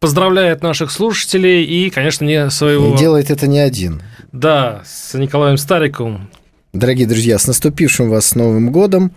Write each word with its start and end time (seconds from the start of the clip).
поздравляет 0.00 0.62
наших 0.62 0.90
слушателей 0.90 1.62
и, 1.62 1.90
конечно, 1.90 2.24
не 2.24 2.50
своего... 2.50 2.94
И 2.94 2.98
делает 2.98 3.30
это 3.30 3.46
не 3.46 3.58
один. 3.58 4.02
Да, 4.32 4.82
с 4.84 5.14
Николаем 5.14 5.58
Стариковым. 5.58 6.30
Дорогие 6.72 7.06
друзья, 7.06 7.38
с 7.38 7.46
наступившим 7.46 8.08
вас 8.08 8.26
с 8.26 8.34
Новым 8.34 8.72
годом, 8.72 9.12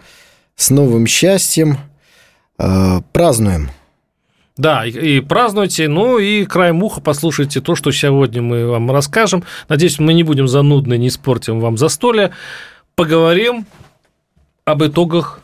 с 0.55 0.69
новым 0.69 1.07
счастьем. 1.07 1.77
Э, 2.59 3.01
празднуем. 3.13 3.69
Да, 4.57 4.85
и, 4.85 4.91
и 4.91 5.19
празднуйте, 5.21 5.87
ну 5.87 6.19
и 6.19 6.45
краем 6.45 6.83
уха 6.83 6.99
послушайте 6.99 7.61
то, 7.61 7.75
что 7.75 7.91
сегодня 7.91 8.41
мы 8.41 8.67
вам 8.67 8.91
расскажем. 8.91 9.43
Надеюсь, 9.69 9.99
мы 9.99 10.13
не 10.13 10.23
будем 10.23 10.47
занудны, 10.47 10.97
не 10.97 11.07
испортим 11.07 11.59
вам 11.59 11.77
застолье. 11.77 12.31
Поговорим 12.95 13.65
об 14.65 14.83
итогах 14.83 15.39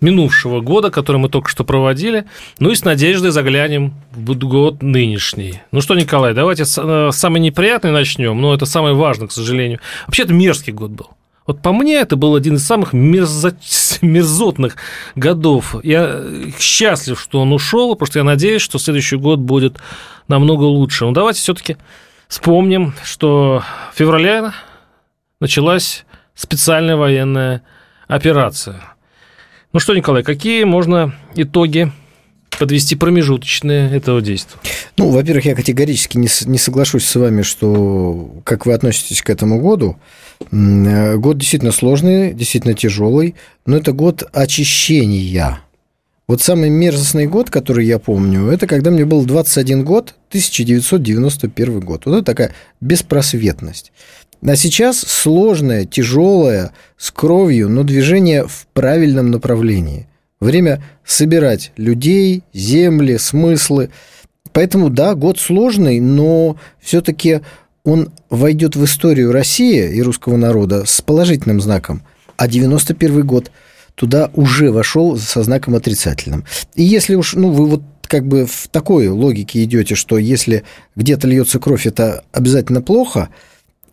минувшего 0.00 0.60
года, 0.60 0.90
который 0.90 1.16
мы 1.16 1.28
только 1.28 1.48
что 1.48 1.64
проводили, 1.64 2.24
ну 2.58 2.70
и 2.70 2.74
с 2.74 2.84
надеждой 2.84 3.30
заглянем 3.30 3.94
в 4.12 4.34
год 4.36 4.82
нынешний. 4.82 5.60
Ну 5.72 5.80
что, 5.80 5.94
Николай, 5.94 6.34
давайте 6.34 6.64
с 6.64 6.80
э, 6.80 7.10
самый 7.12 7.40
неприятный 7.40 7.90
начнем, 7.90 8.40
но 8.40 8.54
это 8.54 8.66
самое 8.66 8.94
важное, 8.94 9.28
к 9.28 9.32
сожалению. 9.32 9.80
Вообще, 10.06 10.22
это 10.22 10.32
мерзкий 10.32 10.72
год 10.72 10.90
был. 10.90 11.10
Вот 11.46 11.62
по 11.62 11.72
мне 11.72 11.96
это 11.96 12.16
был 12.16 12.34
один 12.34 12.56
из 12.56 12.66
самых 12.66 12.92
мерзо... 12.92 13.56
мерзотных 14.02 14.76
годов. 15.16 15.76
Я 15.82 16.22
счастлив, 16.58 17.18
что 17.18 17.40
он 17.40 17.52
ушел, 17.52 17.94
потому 17.94 18.06
что 18.06 18.18
я 18.18 18.24
надеюсь, 18.24 18.62
что 18.62 18.78
следующий 18.78 19.16
год 19.16 19.40
будет 19.40 19.78
намного 20.28 20.64
лучше. 20.64 21.06
Но 21.06 21.12
давайте 21.12 21.40
все-таки 21.40 21.76
вспомним, 22.28 22.94
что 23.02 23.62
в 23.94 23.98
феврале 23.98 24.52
началась 25.40 26.04
специальная 26.34 26.96
военная 26.96 27.62
операция– 28.06 28.82
ну 29.78 29.80
что, 29.80 29.94
Николай, 29.94 30.24
какие 30.24 30.64
можно 30.64 31.14
итоги 31.36 31.92
подвести 32.58 32.96
промежуточные 32.96 33.94
этого 33.94 34.20
действия? 34.20 34.58
Ну, 34.96 35.10
во-первых, 35.10 35.44
я 35.44 35.54
категорически 35.54 36.18
не, 36.18 36.26
не 36.46 36.58
соглашусь 36.58 37.04
с 37.04 37.14
вами, 37.14 37.42
что 37.42 38.28
как 38.42 38.66
вы 38.66 38.72
относитесь 38.72 39.22
к 39.22 39.30
этому 39.30 39.60
году. 39.60 39.96
Год 40.50 41.38
действительно 41.38 41.70
сложный, 41.70 42.34
действительно 42.34 42.74
тяжелый, 42.74 43.36
но 43.66 43.76
это 43.76 43.92
год 43.92 44.24
очищения. 44.32 45.60
Вот 46.26 46.42
самый 46.42 46.70
мерзостный 46.70 47.28
год, 47.28 47.48
который 47.48 47.86
я 47.86 48.00
помню, 48.00 48.48
это 48.48 48.66
когда 48.66 48.90
мне 48.90 49.04
был 49.04 49.24
21 49.24 49.84
год, 49.84 50.16
1991 50.30 51.78
год. 51.78 52.04
Вот 52.04 52.16
это 52.16 52.24
такая 52.24 52.52
беспросветность. 52.80 53.92
А 54.46 54.56
сейчас 54.56 55.00
сложное, 55.00 55.84
тяжелое, 55.84 56.72
с 56.96 57.10
кровью, 57.10 57.68
но 57.68 57.82
движение 57.82 58.46
в 58.46 58.66
правильном 58.72 59.30
направлении. 59.30 60.06
Время 60.40 60.82
собирать 61.04 61.72
людей, 61.76 62.44
земли, 62.52 63.18
смыслы. 63.18 63.90
Поэтому, 64.52 64.90
да, 64.90 65.14
год 65.14 65.38
сложный, 65.40 65.98
но 65.98 66.56
все-таки 66.80 67.40
он 67.84 68.12
войдет 68.30 68.76
в 68.76 68.84
историю 68.84 69.32
России 69.32 69.92
и 69.92 70.02
русского 70.02 70.36
народа 70.36 70.84
с 70.86 71.00
положительным 71.00 71.60
знаком. 71.60 72.02
А 72.36 72.46
91 72.46 73.26
год 73.26 73.50
туда 73.96 74.30
уже 74.34 74.70
вошел 74.70 75.16
со 75.16 75.42
знаком 75.42 75.74
отрицательным. 75.74 76.44
И 76.76 76.84
если 76.84 77.16
уж, 77.16 77.34
ну, 77.34 77.50
вы 77.50 77.66
вот 77.66 77.82
как 78.02 78.26
бы 78.26 78.46
в 78.46 78.68
такой 78.68 79.08
логике 79.08 79.64
идете, 79.64 79.96
что 79.96 80.16
если 80.16 80.62
где-то 80.94 81.26
льется 81.26 81.58
кровь, 81.58 81.86
это 81.88 82.22
обязательно 82.30 82.82
плохо– 82.82 83.30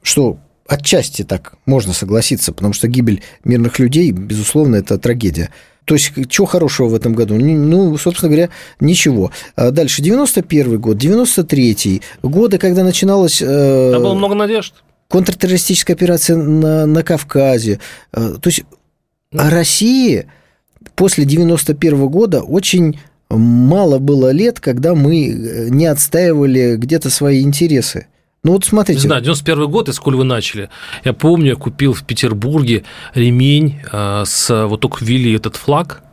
что 0.06 0.38
отчасти 0.68 1.24
так 1.24 1.56
можно 1.66 1.94
согласиться, 1.94 2.54
потому 2.54 2.74
что 2.74 2.88
гибель 2.88 3.24
мирных 3.44 3.80
людей, 3.80 4.12
безусловно, 4.12 4.78
это 4.78 4.98
трагедия. 4.98 5.50
То 5.86 5.96
есть, 5.96 6.14
чего 6.30 6.48
хорошего 6.48 6.88
в 6.90 6.96
этом 6.96 7.14
году? 7.14 7.36
Ну, 7.36 7.96
собственно 7.98 8.30
говоря, 8.30 8.50
ничего. 8.80 9.32
А 9.56 9.72
дальше, 9.72 10.02
91 10.02 10.80
год, 10.80 10.98
93-й, 10.98 12.02
годы, 12.24 12.58
когда 12.58 12.84
начиналась... 12.84 13.42
Э, 13.42 13.92
Там 13.94 14.02
было 14.04 14.14
много 14.16 14.36
надежд. 14.36 14.74
Контртеррористическая 15.10 15.96
операция 15.96 16.38
на, 16.38 16.88
на 16.88 17.04
Кавказе. 17.04 17.80
Э, 18.14 18.36
то 18.42 18.48
есть, 18.48 18.64
о 19.32 19.50
России 19.50 20.28
после 20.96 21.26
91 21.26 22.08
года 22.08 22.42
очень 22.42 23.00
мало 23.30 24.00
было 24.00 24.32
лет, 24.32 24.60
когда 24.60 24.96
мы 24.96 25.28
э, 25.28 25.70
не 25.70 25.86
отстаивали 25.86 26.78
где-то 26.78 27.12
свои 27.12 27.42
интересы. 27.42 28.08
Ну 28.46 28.52
вот 28.52 28.64
смотрите. 28.64 29.08
Да, 29.08 29.20
91 29.20 29.68
год, 29.72 29.90
из 29.90 29.96
сколь 29.96 30.16
вы 30.16 30.24
начали. 30.24 30.70
Я 31.04 31.14
помню, 31.14 31.48
я 31.48 31.56
купил 31.56 31.94
в 31.94 32.04
Петербурге 32.04 32.84
ремень 33.16 33.82
а, 33.92 34.24
с... 34.24 34.68
Вот 34.68 34.82
только 34.82 35.04
ввели 35.04 35.34
этот 35.34 35.56
флаг 35.56 36.04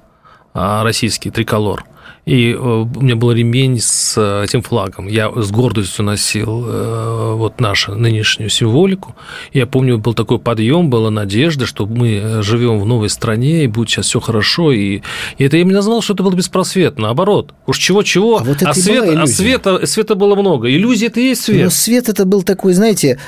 а, 0.54 0.82
российский, 0.82 1.30
триколор. 1.30 1.84
И 2.24 2.52
э, 2.52 2.56
у 2.56 3.00
меня 3.00 3.16
был 3.16 3.32
ремень 3.32 3.80
с 3.80 4.14
э, 4.16 4.44
этим 4.44 4.62
флагом. 4.62 5.08
Я 5.08 5.32
с 5.34 5.50
гордостью 5.50 6.04
носил 6.04 6.64
э, 6.68 7.34
вот 7.34 7.60
нашу 7.60 7.96
нынешнюю 7.96 8.48
символику. 8.48 9.16
Я 9.52 9.66
помню, 9.66 9.98
был 9.98 10.14
такой 10.14 10.38
подъем, 10.38 10.88
была 10.88 11.10
надежда, 11.10 11.66
что 11.66 11.86
мы 11.86 12.40
живем 12.42 12.78
в 12.78 12.86
новой 12.86 13.08
стране, 13.08 13.64
и 13.64 13.66
будет 13.66 13.90
сейчас 13.90 14.06
все 14.06 14.20
хорошо. 14.20 14.70
И, 14.70 15.00
и 15.38 15.44
это 15.44 15.56
я 15.56 15.64
не 15.64 15.72
назвал, 15.72 16.00
что 16.00 16.14
это 16.14 16.22
было 16.22 16.34
беспросветно. 16.34 17.02
Наоборот. 17.02 17.54
Уж 17.66 17.78
чего-чего, 17.78 18.38
а, 18.38 18.44
вот 18.44 18.62
а, 18.62 18.72
свет, 18.72 19.04
а 19.16 19.26
света, 19.26 19.84
света 19.86 20.14
было 20.14 20.36
много. 20.36 20.70
Иллюзии– 20.70 21.06
это 21.08 21.18
и 21.18 21.24
есть 21.24 21.42
свет. 21.42 21.64
Но 21.64 21.70
свет 21.70 22.08
это 22.08 22.24
был 22.24 22.44
такой, 22.44 22.74
знаете, 22.74 23.18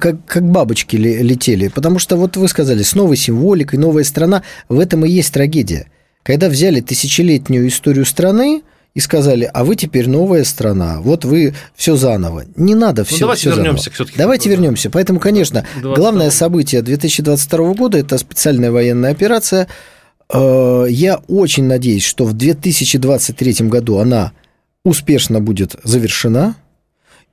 как, 0.00 0.24
как 0.26 0.50
бабочки 0.50 0.96
летели. 0.96 1.68
Потому 1.68 2.00
что 2.00 2.16
вот 2.16 2.36
вы 2.36 2.48
сказали, 2.48 2.82
с 2.82 2.96
новой 2.96 3.16
символикой, 3.16 3.78
новая 3.78 4.02
страна, 4.02 4.42
в 4.68 4.80
этом 4.80 5.04
и 5.04 5.10
есть 5.10 5.32
трагедия 5.32 5.86
когда 6.22 6.48
взяли 6.48 6.80
тысячелетнюю 6.80 7.68
историю 7.68 8.04
страны 8.04 8.62
и 8.94 9.00
сказали, 9.00 9.50
а 9.52 9.64
вы 9.64 9.76
теперь 9.76 10.08
новая 10.08 10.44
страна, 10.44 11.00
вот 11.00 11.24
вы 11.24 11.54
все 11.74 11.96
заново. 11.96 12.44
Не 12.56 12.74
надо 12.74 13.04
все. 13.04 13.14
Ну, 13.14 13.20
давайте 13.20 13.40
все 13.40 13.56
вернемся 13.56 13.90
все-таки. 13.90 14.18
Давайте 14.18 14.50
вернемся. 14.50 14.90
Поэтому, 14.90 15.18
конечно, 15.18 15.66
22. 15.80 15.94
главное 15.96 16.30
событие 16.30 16.82
2022 16.82 17.74
года 17.74 17.98
это 17.98 18.18
специальная 18.18 18.70
военная 18.70 19.10
операция. 19.10 19.66
Э, 20.32 20.86
я 20.88 21.20
очень 21.28 21.64
надеюсь, 21.64 22.04
что 22.04 22.24
в 22.24 22.34
2023 22.34 23.68
году 23.68 23.98
она 23.98 24.32
успешно 24.84 25.40
будет 25.40 25.76
завершена. 25.84 26.56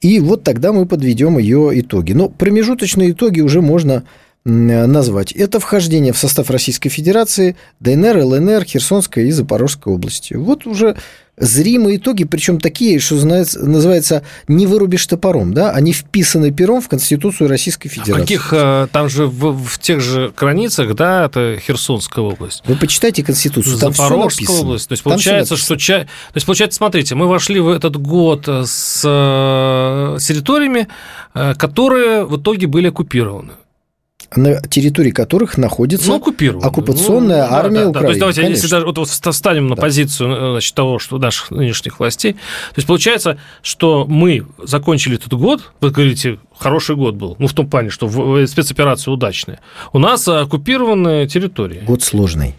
И 0.02 0.22
вот 0.22 0.44
тогда 0.44 0.72
мы 0.72 0.86
подведем 0.86 1.38
ее 1.38 1.72
итоги. 1.74 2.14
Но 2.14 2.30
промежуточные 2.30 3.12
итоги 3.12 3.42
уже 3.42 3.62
можно 3.62 4.06
назвать. 4.46 5.32
Это 5.32 5.60
вхождение 5.60 6.14
в 6.14 6.18
состав 6.18 6.50
Российской 6.50 6.90
Федерации, 6.90 7.56
ДНР, 7.80 8.18
ЛНР, 8.24 8.64
Херсонской 8.64 9.28
и 9.28 9.32
Запорожской 9.32 9.94
области. 9.94 10.34
Вот 10.34 10.66
уже 10.66 10.96
зримые 11.40 11.98
итоги, 11.98 12.26
причем 12.26 12.60
такие, 12.60 13.00
что 13.00 13.16
называется, 13.16 14.24
не 14.48 14.68
вырубишь 14.68 15.06
топором, 15.08 15.54
да, 15.54 15.72
они 15.72 15.94
вписаны 15.94 16.52
пером 16.52 16.82
в 16.82 16.90
Конституцию 16.90 17.48
Российской 17.50 17.88
Федерации. 17.88 18.12
В 18.12 18.22
каких, 18.22 18.50
э, 18.52 18.88
там 18.92 19.10
же 19.10 19.26
в, 19.26 19.58
в 19.58 19.80
тех 19.80 20.02
же 20.02 20.34
границах, 20.38 20.96
да, 20.96 21.26
это 21.26 21.58
Херсонская 21.66 22.24
область. 22.24 22.64
Вы 22.66 22.76
почитайте 22.76 23.24
Конституцию, 23.24 23.78
там 23.78 23.94
Запорожская 23.94 24.58
область. 24.58 24.90
То 24.90 24.94
есть, 24.94 25.04
получается, 25.04 25.56
что... 25.56 25.78
То 25.78 26.06
есть, 26.36 26.46
получается, 26.46 26.78
смотрите, 26.78 27.16
мы 27.16 27.28
вошли 27.28 27.60
в 27.60 27.70
этот 27.70 27.96
год 27.96 28.48
с, 28.48 29.02
э, 29.06 30.18
с 30.20 30.26
территориями, 30.26 30.88
э, 31.34 31.54
которые 31.56 32.26
в 32.26 32.38
итоге 32.42 32.68
были 32.68 32.90
оккупированы 32.90 33.54
на 34.36 34.62
территории 34.62 35.12
которых 35.12 35.58
находится 35.58 36.10
ну, 36.10 36.18
оккупационная 36.18 37.48
ну, 37.48 37.54
армия 37.54 37.80
да, 37.80 37.84
да, 37.86 37.90
Украины. 37.90 37.94
Да. 37.94 38.00
То 38.02 38.08
есть 38.08 38.20
давайте, 38.20 38.42
Конечно. 38.42 38.58
если 38.58 38.72
даже 38.72 38.86
вот, 38.86 38.98
вот 38.98 39.10
встанем 39.10 39.68
на 39.68 39.76
да. 39.76 39.82
позицию 39.82 40.32
э, 40.32 40.52
значит, 40.52 40.76
того, 40.76 41.00
что 41.00 41.18
наших 41.18 41.52
нынешних 41.52 42.00
властей, 42.00 42.34
то 42.34 42.40
есть 42.76 42.88
получается, 42.88 43.38
что 43.62 44.06
мы 44.08 44.46
закончили 44.64 45.16
этот 45.16 45.34
год, 45.34 45.72
вы 45.82 45.92
говорите, 45.92 46.40
хороший 46.58 46.96
год 46.96 47.16
был, 47.16 47.36
ну 47.40 47.48
в 47.48 47.54
том 47.54 47.70
плане, 47.70 47.90
что 47.90 48.08
спецоперация 48.46 49.12
удачная. 49.12 49.60
У 49.94 50.00
нас 50.00 50.28
оккупированные 50.28 51.28
территории. 51.28 51.82
Год 51.86 52.04
сложный. 52.04 52.56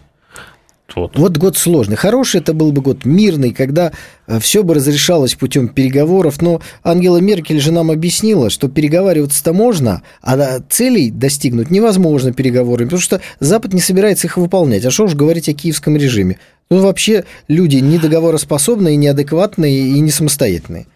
Вот. 0.96 1.18
вот 1.18 1.36
год 1.36 1.56
сложный. 1.56 1.96
Хороший 1.96 2.40
это 2.40 2.52
был 2.52 2.72
бы 2.72 2.82
год 2.82 3.04
мирный, 3.04 3.52
когда 3.52 3.92
э, 4.26 4.38
все 4.40 4.62
бы 4.62 4.74
разрешалось 4.74 5.34
путем 5.34 5.68
переговоров. 5.68 6.40
Но 6.42 6.60
Ангела 6.82 7.18
Меркель 7.18 7.60
же 7.60 7.72
нам 7.72 7.90
объяснила, 7.90 8.50
что 8.50 8.68
переговариваться-то 8.68 9.52
можно, 9.52 10.02
а 10.22 10.60
целей 10.68 11.10
достигнуть 11.10 11.70
невозможно 11.70 12.32
переговорами, 12.32 12.86
потому 12.86 13.02
что 13.02 13.20
Запад 13.40 13.72
не 13.72 13.80
собирается 13.80 14.26
их 14.26 14.36
выполнять. 14.36 14.84
А 14.84 14.90
что 14.90 15.04
уж 15.04 15.14
говорить 15.14 15.48
о 15.48 15.52
киевском 15.52 15.96
режиме? 15.96 16.38
Ну, 16.70 16.80
вообще 16.80 17.24
люди 17.48 17.76
недоговороспособные, 17.76 18.96
неадекватные 18.96 19.88
и 19.88 20.00
не 20.00 20.10
самостоятельные. 20.10 20.86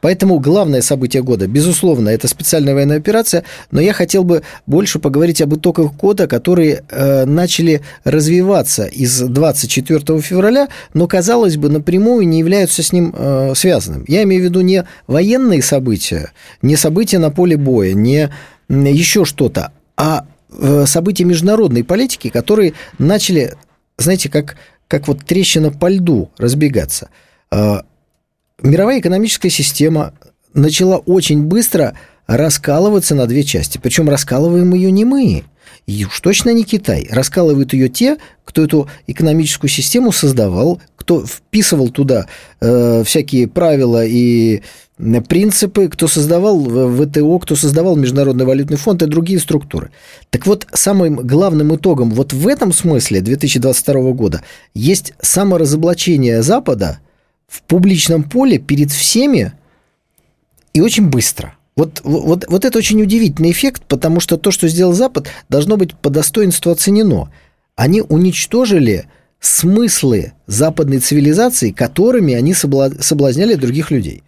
Поэтому 0.00 0.38
главное 0.38 0.80
событие 0.82 1.22
года, 1.22 1.46
безусловно, 1.46 2.08
это 2.08 2.28
специальная 2.28 2.74
военная 2.74 2.98
операция, 2.98 3.44
но 3.70 3.80
я 3.80 3.92
хотел 3.92 4.24
бы 4.24 4.42
больше 4.66 4.98
поговорить 4.98 5.42
об 5.42 5.54
итогах 5.54 5.92
года, 5.94 6.26
которые 6.26 6.84
э, 6.88 7.24
начали 7.26 7.82
развиваться 8.04 8.84
из 8.86 9.20
24 9.20 10.20
февраля, 10.20 10.68
но, 10.94 11.06
казалось 11.06 11.56
бы, 11.56 11.68
напрямую 11.68 12.26
не 12.26 12.38
являются 12.38 12.82
с 12.82 12.92
ним 12.92 13.14
э, 13.16 13.52
связанными. 13.54 14.04
Я 14.08 14.22
имею 14.22 14.42
в 14.42 14.44
виду 14.44 14.60
не 14.62 14.84
военные 15.06 15.62
события, 15.62 16.32
не 16.62 16.76
события 16.76 17.18
на 17.18 17.30
поле 17.30 17.56
боя, 17.56 17.92
не 17.92 18.30
еще 18.68 19.24
что-то, 19.24 19.72
а 19.96 20.24
э, 20.50 20.84
события 20.86 21.24
международной 21.24 21.84
политики, 21.84 22.30
которые 22.30 22.72
начали, 22.98 23.54
знаете, 23.98 24.30
как, 24.30 24.56
как 24.88 25.08
вот 25.08 25.24
трещина 25.26 25.70
по 25.70 25.90
льду 25.90 26.30
разбегаться. 26.38 27.10
Э, 28.62 28.68
мировая 28.68 29.00
экономическая 29.00 29.50
система 29.50 30.14
начала 30.54 30.98
очень 30.98 31.44
быстро 31.44 31.94
раскалываться 32.26 33.14
на 33.14 33.26
две 33.26 33.42
части. 33.42 33.78
Причем 33.82 34.08
раскалываем 34.08 34.72
ее 34.74 34.90
не 34.90 35.04
мы, 35.04 35.44
и 35.86 36.04
уж 36.04 36.20
точно 36.20 36.50
не 36.50 36.64
Китай. 36.64 37.08
Раскалывают 37.10 37.72
ее 37.72 37.88
те, 37.88 38.18
кто 38.44 38.62
эту 38.62 38.88
экономическую 39.06 39.70
систему 39.70 40.12
создавал, 40.12 40.80
кто 40.96 41.24
вписывал 41.24 41.88
туда 41.88 42.26
э, 42.60 43.02
всякие 43.04 43.48
правила 43.48 44.04
и 44.04 44.62
принципы, 45.28 45.88
кто 45.88 46.08
создавал 46.08 46.60
ВТО, 46.60 47.38
кто 47.38 47.56
создавал 47.56 47.96
Международный 47.96 48.44
валютный 48.44 48.76
фонд 48.76 49.02
и 49.02 49.06
другие 49.06 49.40
структуры. 49.40 49.90
Так 50.28 50.46
вот, 50.46 50.66
самым 50.74 51.16
главным 51.16 51.74
итогом 51.74 52.10
вот 52.10 52.34
в 52.34 52.46
этом 52.46 52.70
смысле 52.70 53.22
2022 53.22 54.12
года 54.12 54.42
есть 54.74 55.14
саморазоблачение 55.22 56.42
Запада– 56.42 56.98
в 57.50 57.62
публичном 57.62 58.22
поле 58.22 58.58
перед 58.58 58.92
всеми 58.92 59.52
и 60.72 60.80
очень 60.80 61.08
быстро. 61.08 61.54
Вот, 61.74 62.00
вот, 62.04 62.44
вот 62.48 62.64
это 62.64 62.78
очень 62.78 63.02
удивительный 63.02 63.50
эффект, 63.50 63.82
потому 63.88 64.20
что 64.20 64.36
то, 64.36 64.50
что 64.50 64.68
сделал 64.68 64.92
Запад, 64.92 65.28
должно 65.48 65.76
быть 65.76 65.94
по 65.96 66.10
достоинству 66.10 66.70
оценено. 66.70 67.30
Они 67.74 68.02
уничтожили 68.02 69.06
смыслы 69.40 70.34
западной 70.46 70.98
цивилизации, 70.98 71.70
которыми 71.70 72.34
они 72.34 72.54
соблазняли 72.54 73.54
других 73.54 73.90
людей. 73.90 74.22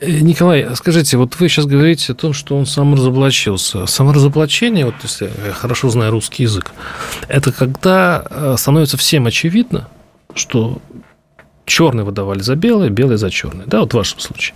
Э, 0.00 0.10
Николай, 0.20 0.66
скажите, 0.74 1.16
вот 1.16 1.38
вы 1.38 1.48
сейчас 1.48 1.66
говорите 1.66 2.12
о 2.12 2.16
том, 2.16 2.32
что 2.32 2.56
он 2.56 2.66
саморазоблачился. 2.66 3.86
Саморазоблачение, 3.86 4.86
вот 4.86 4.94
если 5.02 5.30
я 5.46 5.52
хорошо 5.52 5.90
знаю 5.90 6.12
русский 6.12 6.44
язык, 6.44 6.72
это 7.28 7.52
когда 7.52 8.24
э, 8.28 8.54
становится 8.58 8.96
всем 8.96 9.26
очевидно, 9.26 9.88
что 10.34 10.80
черный 11.66 12.04
выдавали 12.04 12.40
за 12.40 12.56
белое, 12.56 12.90
белое 12.90 13.16
за 13.16 13.30
черное, 13.30 13.66
да, 13.66 13.80
вот 13.80 13.92
в 13.92 13.96
вашем 13.96 14.20
случае. 14.20 14.54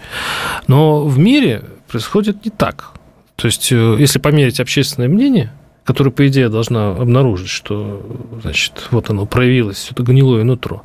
Но 0.66 1.04
в 1.04 1.18
мире 1.18 1.62
происходит 1.88 2.44
не 2.44 2.50
так. 2.50 2.92
То 3.36 3.46
есть, 3.46 3.72
э, 3.72 3.96
если 3.98 4.18
померить 4.18 4.60
общественное 4.60 5.08
мнение, 5.08 5.52
которое, 5.84 6.10
по 6.10 6.26
идее, 6.26 6.48
должна 6.48 6.90
обнаружить, 6.90 7.48
что, 7.48 8.02
значит, 8.42 8.88
вот 8.90 9.08
оно 9.10 9.26
проявилось, 9.26 9.88
это 9.90 10.02
гнилое 10.02 10.44
нутро, 10.44 10.84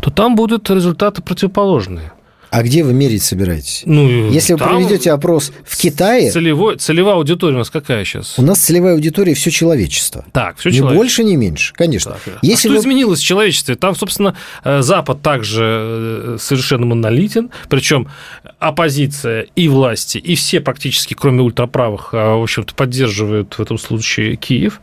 то 0.00 0.10
там 0.10 0.36
будут 0.36 0.70
результаты 0.70 1.22
противоположные– 1.22 2.12
а 2.54 2.62
где 2.62 2.84
вы 2.84 2.92
мерить 2.92 3.24
собираетесь? 3.24 3.82
Ну, 3.84 4.30
Если 4.30 4.52
вы 4.52 4.60
проведете 4.60 5.10
опрос 5.10 5.50
в 5.64 5.76
Китае... 5.76 6.30
Целевой, 6.30 6.76
целевая 6.76 7.16
аудитория 7.16 7.56
у 7.56 7.58
нас 7.58 7.68
какая 7.68 8.04
сейчас? 8.04 8.38
У 8.38 8.42
нас 8.42 8.60
целевая 8.60 8.94
аудитория 8.94 9.34
все 9.34 9.50
человечество. 9.50 10.24
Так, 10.30 10.58
все 10.58 10.70
человечество. 10.70 10.92
Ни 10.92 10.96
больше, 10.96 11.24
ни 11.24 11.34
меньше, 11.34 11.72
конечно. 11.74 12.12
Так, 12.12 12.38
Если 12.42 12.68
а 12.68 12.70
что 12.70 12.78
вы... 12.78 12.78
изменилось 12.78 13.18
в 13.18 13.24
человечестве? 13.24 13.74
Там, 13.74 13.96
собственно, 13.96 14.36
э, 14.62 14.82
Запад 14.82 15.20
также 15.20 15.64
э, 15.64 16.36
совершенно 16.38 16.86
монолитен, 16.86 17.50
причем 17.68 18.06
оппозиция 18.60 19.48
и 19.56 19.66
власти, 19.66 20.18
и 20.18 20.36
все 20.36 20.60
практически, 20.60 21.14
кроме 21.14 21.42
ультраправых, 21.42 22.10
а, 22.12 22.36
в 22.36 22.42
общем-то, 22.44 22.72
поддерживают 22.76 23.54
в 23.54 23.60
этом 23.60 23.78
случае 23.78 24.36
Киев. 24.36 24.80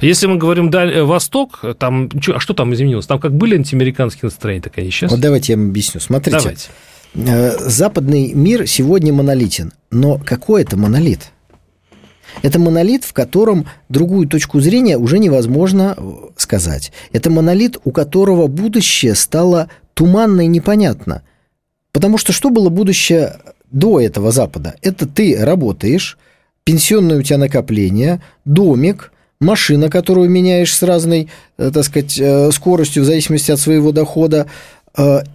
Если 0.00 0.26
мы 0.26 0.36
говорим 0.36 0.70
Даль... 0.70 0.92
Э, 0.92 1.04
Восток, 1.04 1.62
там, 1.78 2.10
а 2.28 2.40
что 2.40 2.54
там 2.54 2.72
изменилось? 2.74 3.06
Там 3.06 3.18
как 3.18 3.32
были 3.32 3.56
антиамериканские 3.56 4.28
настроения, 4.28 4.62
так 4.62 4.78
они 4.78 4.90
сейчас. 4.90 5.10
Вот 5.10 5.20
давайте 5.20 5.52
я 5.52 5.58
вам 5.58 5.68
объясню. 5.68 6.00
Смотрите. 6.00 6.38
Давайте. 6.38 6.68
Э, 7.14 7.56
западный 7.58 8.32
мир 8.32 8.66
сегодня 8.66 9.12
монолитен. 9.12 9.72
Но 9.90 10.18
какой 10.18 10.62
это 10.62 10.76
монолит? 10.76 11.30
Это 12.42 12.58
монолит, 12.58 13.04
в 13.04 13.12
котором 13.12 13.66
другую 13.88 14.28
точку 14.28 14.60
зрения 14.60 14.98
уже 14.98 15.18
невозможно 15.18 15.94
э, 15.96 16.12
сказать. 16.36 16.92
Это 17.12 17.30
монолит, 17.30 17.78
у 17.84 17.92
которого 17.92 18.48
будущее 18.48 19.14
стало 19.14 19.68
туманно 19.94 20.42
и 20.42 20.46
непонятно. 20.48 21.22
Потому 21.92 22.18
что 22.18 22.32
что 22.32 22.50
было 22.50 22.68
будущее 22.70 23.38
до 23.70 24.00
этого 24.00 24.32
Запада? 24.32 24.74
Это 24.82 25.06
ты 25.06 25.36
работаешь, 25.38 26.18
пенсионное 26.64 27.18
у 27.18 27.22
тебя 27.22 27.38
накопление, 27.38 28.20
домик, 28.44 29.12
машина, 29.44 29.90
которую 29.90 30.28
меняешь 30.30 30.74
с 30.74 30.82
разной, 30.82 31.28
э, 31.58 31.70
так 31.72 31.84
сказать, 31.84 32.20
скоростью 32.54 33.02
в 33.02 33.06
зависимости 33.06 33.50
от 33.50 33.60
своего 33.60 33.92
дохода, 33.92 34.46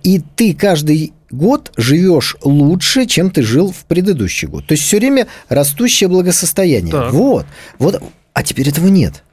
и 0.04 0.22
ты 0.38 0.54
каждый 0.54 1.12
год 1.32 1.72
живешь 1.78 2.38
лучше, 2.44 3.06
чем 3.06 3.30
ты 3.30 3.44
жил 3.44 3.72
в 3.72 3.86
предыдущий 3.86 4.48
год. 4.48 4.66
То 4.66 4.74
есть 4.74 4.84
все 4.84 4.98
время 4.98 5.28
растущее 5.48 6.08
благосостояние. 6.08 6.92
Так. 6.92 7.12
Вот. 7.12 7.46
вот. 7.78 8.02
А 8.34 8.44
теперь 8.44 8.70
этого 8.70 8.88
нет. 8.88 9.24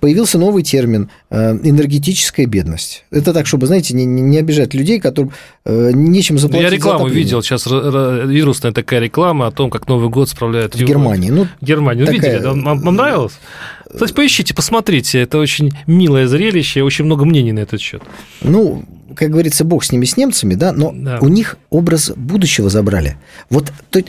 Появился 0.00 0.38
новый 0.38 0.62
термин 0.62 1.10
э, 1.30 1.52
энергетическая 1.62 2.46
бедность. 2.46 3.04
Это 3.10 3.32
так, 3.32 3.46
чтобы, 3.46 3.66
знаете, 3.66 3.94
не, 3.94 4.04
не 4.04 4.38
обижать 4.38 4.74
людей, 4.74 5.00
которым 5.00 5.32
э, 5.64 5.90
нечем 5.92 6.38
заплатить. 6.38 6.70
Я 6.70 6.76
рекламу 6.76 7.08
за 7.08 7.14
видел, 7.14 7.42
сейчас 7.42 7.66
вирусная 7.66 8.72
такая 8.72 9.00
реклама 9.00 9.46
о 9.46 9.50
том, 9.50 9.70
как 9.70 9.88
Новый 9.88 10.08
год 10.08 10.28
справляют 10.28 10.74
в 10.74 10.84
Германии. 10.84 11.30
Ну, 11.30 11.46
Германии. 11.60 12.00
Ну, 12.00 12.06
такая... 12.06 12.38
видели, 12.38 12.46
вам, 12.46 12.80
вам 12.80 12.94
нравилось? 12.94 13.38
Кстати, 13.92 14.12
поищите, 14.12 14.54
посмотрите, 14.54 15.20
это 15.20 15.38
очень 15.38 15.72
милое 15.86 16.26
зрелище, 16.26 16.82
очень 16.82 17.04
много 17.06 17.24
мнений 17.24 17.52
на 17.52 17.60
этот 17.60 17.80
счет. 17.80 18.02
Ну, 18.42 18.84
как 19.14 19.30
говорится, 19.30 19.64
бог 19.64 19.84
с 19.84 19.92
ними, 19.92 20.04
с 20.04 20.16
немцами, 20.16 20.54
да, 20.54 20.72
но 20.72 20.92
да. 20.94 21.18
у 21.20 21.28
них 21.28 21.56
образ 21.70 22.12
будущего 22.14 22.68
забрали. 22.68 23.16
Вот 23.50 23.72
то, 23.90 24.02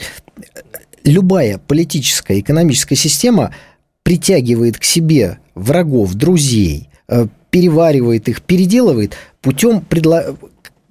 любая 1.04 1.58
политическая, 1.58 2.38
экономическая 2.38 2.96
система 2.96 3.54
притягивает 4.02 4.78
к 4.78 4.84
себе 4.84 5.38
врагов, 5.54 6.14
друзей, 6.14 6.88
э, 7.08 7.26
переваривает 7.50 8.28
их, 8.28 8.42
переделывает 8.42 9.14
путем 9.40 9.80
предла... 9.82 10.24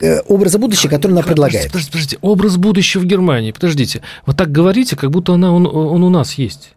Э, 0.02 0.22
образа 0.22 0.60
будущего, 0.60 0.90
который 0.90 1.12
она 1.12 1.24
предлагает. 1.24 1.68
Подождите, 1.68 1.92
подождите, 1.92 2.18
образ 2.22 2.58
будущего 2.58 3.02
в 3.02 3.06
Германии, 3.06 3.52
подождите. 3.52 4.02
Вот 4.26 4.38
так 4.38 4.52
говорите, 4.52 4.96
как 4.96 5.12
будто 5.12 5.34
она, 5.34 5.52
он, 5.52 5.68
он 5.68 6.04
у 6.04 6.10
нас 6.10 6.36
есть. 6.36 6.75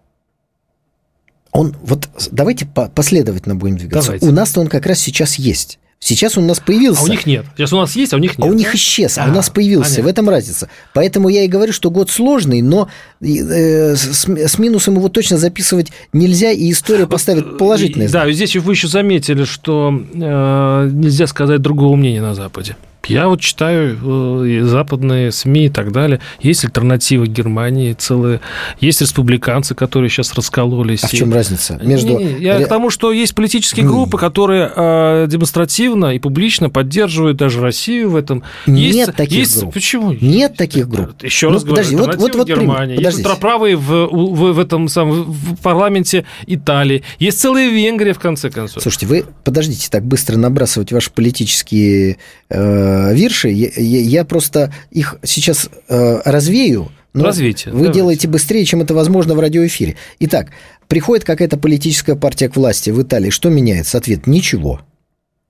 Он, 1.53 1.77
вот 1.83 2.09
давайте 2.33 2.67
последовательно 2.67 3.55
будем 3.55 3.77
двигаться. 3.77 4.09
Давайте. 4.09 4.27
У 4.27 4.33
нас-то 4.33 4.61
он 4.61 4.69
как 4.69 4.87
раз 4.87 4.99
сейчас 4.99 5.37
есть. 5.37 5.79
Сейчас 6.05 6.37
он 6.37 6.45
у 6.45 6.47
нас 6.49 6.59
появился. 6.59 7.03
А 7.03 7.05
у 7.05 7.09
них 7.09 7.27
нет. 7.27 7.47
Сейчас 7.57 7.73
у 7.73 7.77
нас 7.77 7.95
есть, 7.95 8.13
а 8.13 8.17
у 8.17 8.19
них 8.19 8.37
нет. 8.37 8.45
А 8.45 8.51
у 8.51 8.55
них 8.55 8.75
исчез, 8.75 9.19
а, 9.19 9.25
а 9.25 9.29
у 9.29 9.33
нас 9.33 9.51
появился. 9.51 9.91
Понятно. 9.91 10.03
В 10.03 10.07
этом 10.09 10.29
разница. 10.31 10.69
Поэтому 10.95 11.29
я 11.29 11.45
и 11.45 11.47
говорю, 11.47 11.73
что 11.73 11.93
год 11.93 12.11
сложный, 12.11 12.61
но 12.61 12.89
э, 13.21 13.95
с, 13.95 14.27
с 14.27 14.59
минусом 14.59 14.97
его 14.97 15.09
точно 15.09 15.39
записывать 15.39 15.93
нельзя, 16.13 16.51
и 16.51 16.73
история 16.73 17.07
поставит 17.07 17.57
положительное. 17.57 18.09
Да, 18.09 18.31
здесь 18.33 18.57
вы 18.57 18.73
еще 18.73 18.89
заметили, 18.89 19.45
что 19.45 19.93
э, 20.13 20.91
нельзя 20.93 21.29
сказать 21.29 21.63
другого 21.63 21.95
мнения 21.95 22.21
на 22.21 22.35
Западе. 22.35 22.77
Я 23.09 23.29
вот 23.29 23.41
читаю 23.41 23.99
э, 24.45 24.65
западные 24.65 25.33
СМИ 25.33 25.67
и 25.67 25.69
так 25.69 25.93
далее. 25.93 26.21
Есть 26.41 26.65
альтернатива 26.65 27.27
Германии 27.27 27.93
целые. 27.95 28.41
Есть 28.81 29.01
республиканцы, 29.01 29.75
которые 29.75 30.09
сейчас 30.09 30.35
раскололись. 30.35 31.03
А 31.03 31.09
в 31.09 31.11
чем 31.11 31.33
разница? 31.33 31.81
Между... 31.83 32.19
Не, 32.19 32.25
не, 32.25 32.41
я 32.41 32.59
Ре... 32.59 32.65
к 32.65 32.69
тому, 32.69 32.91
что 32.91 33.13
есть 33.13 33.35
политические 33.35 33.87
группы, 33.87 34.19
которые 34.19 34.71
э, 34.75 35.27
демонстративно 35.29 36.15
и 36.15 36.19
публично 36.19 36.71
поддерживают 36.71 37.39
даже 37.39 37.61
Россию 37.61 38.11
в 38.11 38.17
этом. 38.17 38.45
Нет 38.67 38.95
есть, 38.95 39.15
таких 39.15 39.39
есть... 39.39 39.61
групп. 39.61 39.75
Почему? 39.75 40.13
Нет 40.21 40.57
таких 40.57 40.89
групп. 40.89 41.23
Еще 41.23 41.49
ну, 41.49 41.55
раз 41.55 41.65
подожди, 41.65 41.97
говорю, 41.97 42.13
вот, 42.13 42.21
вот, 42.21 42.35
вот 42.37 42.49
Германия. 42.49 42.97
Есть 42.97 43.19
ультраправые 43.19 43.77
в, 43.77 44.07
в, 44.07 44.53
в 44.53 44.59
этом 44.59 44.89
самом 44.89 45.25
в 45.25 45.57
парламенте 45.61 46.25
Италии. 46.47 47.03
Есть 47.19 47.41
целая 47.41 47.69
Венгрия, 47.69 48.13
в 48.13 48.19
конце 48.21 48.51
концов. 48.51 48.83
Слушайте, 48.83 49.07
вы 49.07 49.25
подождите 49.45 49.89
так 49.91 50.05
быстро 50.05 50.37
набрасывать 50.37 50.93
ваши 50.93 51.11
политические 51.11 52.19
э, 52.49 52.92
Э, 52.93 53.15
вирши, 53.15 53.49
я, 53.49 53.71
я 53.77 54.25
просто 54.25 54.73
их 54.91 55.17
сейчас 55.23 55.71
э, 55.89 56.21
развею, 56.25 56.91
но 57.15 57.25
Развейте, 57.25 57.71
вы 57.71 57.79
давайте. 57.79 57.95
делаете 57.95 58.29
быстрее, 58.29 58.65
чем 58.65 58.81
это 58.81 58.95
возможно 58.95 59.35
в 59.35 59.41
радиоэфире. 59.41 59.97
Итак, 60.21 60.49
приходит 60.89 61.25
какая-то 61.25 61.59
политическая 61.59 62.17
партия 62.17 62.49
к 62.49 62.57
власти 62.57 62.91
в 62.91 63.03
Италии, 63.03 63.31
что 63.31 63.49
меняется? 63.51 63.99
Ответ– 63.99 64.27
ничего. 64.27 64.81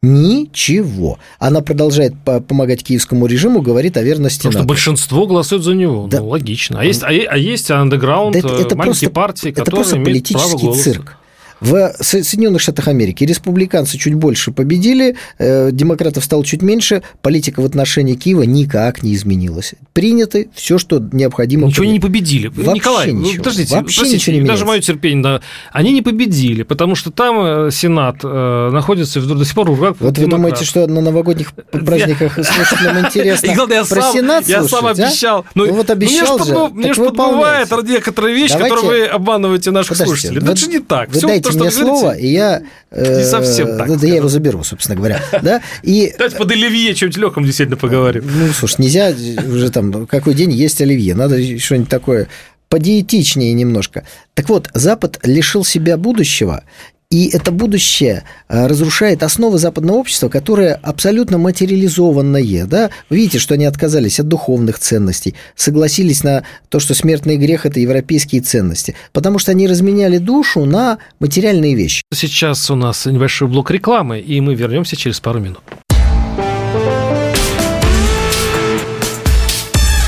Ничего. 0.05 1.21
Она 1.39 1.61
продолжает 1.61 2.15
помогать 2.25 2.83
киевскому 2.83 3.27
режиму, 3.27 3.63
говорит 3.63 3.97
о 3.97 4.03
верности 4.03 4.39
Потому 4.39 4.53
НАТО. 4.55 4.63
что 4.63 4.69
большинство 4.69 5.27
голосует 5.29 5.63
за 5.63 5.75
него. 5.75 6.09
Да. 6.09 6.19
Ну, 6.19 6.29
логично. 6.29 6.81
А 6.81 6.85
есть, 6.85 7.05
а, 7.05 7.07
а 7.07 7.37
есть 7.37 7.71
андеграунд, 7.71 8.33
да 8.33 8.41
это, 8.41 8.49
это 8.49 8.77
маленькие 8.77 9.11
просто, 9.11 9.11
партии, 9.11 9.49
которые 9.51 9.63
это 9.63 9.71
просто 9.71 9.97
имеют 9.99 10.09
политический 10.09 10.51
право 10.51 10.61
голоса. 10.61 10.83
цирк. 10.83 11.19
В 11.63 11.95
Соединенных 12.01 12.61
Штатах 12.61 12.89
Америки 12.89 13.23
республиканцы 13.23 13.97
чуть 13.97 14.15
больше 14.15 14.51
победили, 14.51 15.15
э, 15.39 15.71
демократов 15.71 16.25
стало 16.25 16.45
чуть 16.45 16.61
меньше, 16.61 17.03
политика 17.23 17.61
в 17.61 17.65
отношении 17.65 18.15
Киева 18.15 18.43
никак 18.43 19.05
не 19.05 19.15
изменилась. 19.15 19.75
Приняты 19.93 20.49
все, 20.57 20.77
что 20.79 20.99
необходимо. 21.13 21.69
Ничего 21.69 21.85
они 21.85 21.93
не 21.93 22.01
победили. 22.01 22.49
Вообще 22.49 22.73
Николай, 22.73 23.13
ничего. 23.13 23.45
подождите, 23.45 23.77
Вообще 23.77 24.01
простите, 24.01 24.17
ничего 24.33 24.33
не 24.35 24.41
даже 24.41 24.65
меняется. 24.65 24.67
мое 24.67 24.81
терпение, 24.81 25.23
да, 25.23 25.41
они 25.73 25.93
не 25.93 26.03
победили, 26.03 26.65
потому 26.65 26.97
что 26.97 27.13
там 27.13 27.37
э, 27.41 27.71
Сенат 27.71 28.17
э, 28.25 28.71
находится 28.73 29.21
в- 29.21 29.27
до 29.39 29.45
сих 29.45 29.55
пор 29.55 29.71
в 29.71 29.75
руках 29.81 29.97
Вот 30.01 30.19
вы 30.19 30.25
демократов. 30.25 30.31
думаете, 30.39 30.65
что 30.65 30.87
на 30.89 31.01
новогодних 31.01 31.53
праздниках 31.71 32.35
слушателям 32.35 32.99
интересно 33.07 33.47
И 33.47 33.55
главное, 33.55 33.77
я 33.79 33.85
про 33.85 34.03
сам, 34.03 34.13
Сенат 34.13 34.49
я 34.49 34.59
слушать, 34.59 34.71
сам 34.79 34.87
а? 34.87 34.91
обещал. 34.91 35.45
Ну, 35.55 35.73
вот 35.73 35.91
обещал 35.91 36.39
мне 36.39 36.47
же, 36.47 36.53
так 36.55 36.73
Мне 36.73 36.95
же 36.95 37.05
подбывает 37.05 37.71
некоторые 37.89 38.35
вещи, 38.35 38.55
Давайте- 38.55 38.75
которые 38.77 39.03
вы 39.05 39.07
обманываете 39.07 39.71
наших 39.71 39.91
Подождите, 39.97 40.09
слушателей. 40.29 40.41
вы- 40.45 40.53
это 40.53 40.57
же 40.61 40.67
не 40.67 40.79
так. 40.81 41.09
Вы 41.11 41.19
Всё 41.19 41.29
дайте 41.29 41.52
то, 41.59 41.65
мне 41.65 41.71
слово, 41.71 42.13
и 42.17 42.27
я... 42.29 42.63
э, 42.91 43.19
Не 43.19 43.25
совсем 43.25 43.79
так, 43.79 43.99
Да, 44.01 44.07
я 44.07 44.17
его 44.17 44.29
заберу, 44.29 44.63
собственно 44.65 44.97
говоря. 44.97 45.21
Да? 45.43 45.61
И 45.83 46.13
Давайте 46.19 46.37
под 46.37 46.51
Оливье 46.53 46.95
чем-нибудь 46.95 47.19
легком 47.21 47.45
действительно 47.45 47.77
поговорим. 47.77 48.25
Ну, 48.27 48.49
слушай, 48.53 48.81
нельзя 48.81 49.13
уже 49.49 49.71
там, 49.71 50.07
какой 50.07 50.35
день 50.35 50.53
есть 50.53 50.81
оливье, 50.81 51.15
надо 51.15 51.37
что-нибудь 51.59 51.89
такое 51.89 52.29
подиетичнее 52.69 53.53
немножко. 53.53 54.05
Так 54.35 54.49
вот, 54.49 54.71
Запад 54.73 55.21
лишил 55.25 55.63
себя 55.65 55.99
будущего, 55.99 56.65
и 57.13 57.29
это 57.29 57.53
будущее 57.53 58.25
э, 58.49 58.67
разрушает 58.67 59.23
основы 59.23 59.59
западного 59.59 59.99
общества, 59.99 60.31
которое 60.31 60.81
абсолютно 60.83 61.37
материализованное. 61.37 62.65
Да? 62.65 62.89
Вы 63.11 63.17
видите, 63.17 63.39
что 63.39 63.53
они 63.53 63.67
отказались 63.67 64.19
от 64.19 64.29
духовных 64.29 64.79
ценностей, 64.79 65.35
согласились 65.55 66.25
на 66.25 66.45
то, 66.71 66.81
что 66.81 66.95
смертный 66.95 67.37
грех– 67.37 67.67
это 67.67 67.81
европейские 67.81 68.41
ценности, 68.41 68.95
потому 69.13 69.39
что 69.39 69.51
они 69.51 69.69
разменяли 69.69 70.17
душу 70.17 70.65
на 70.65 70.97
материальные 71.21 71.75
вещи. 71.75 72.01
Сейчас 72.15 72.71
у 72.71 72.77
нас 72.77 73.05
небольшой 73.05 73.47
блок 73.47 73.71
рекламы, 73.71 74.19
и 74.19 74.41
мы 74.41 74.55
вернемся 74.55 74.97
через 74.97 75.21
пару 75.21 75.39
минут. 75.41 75.61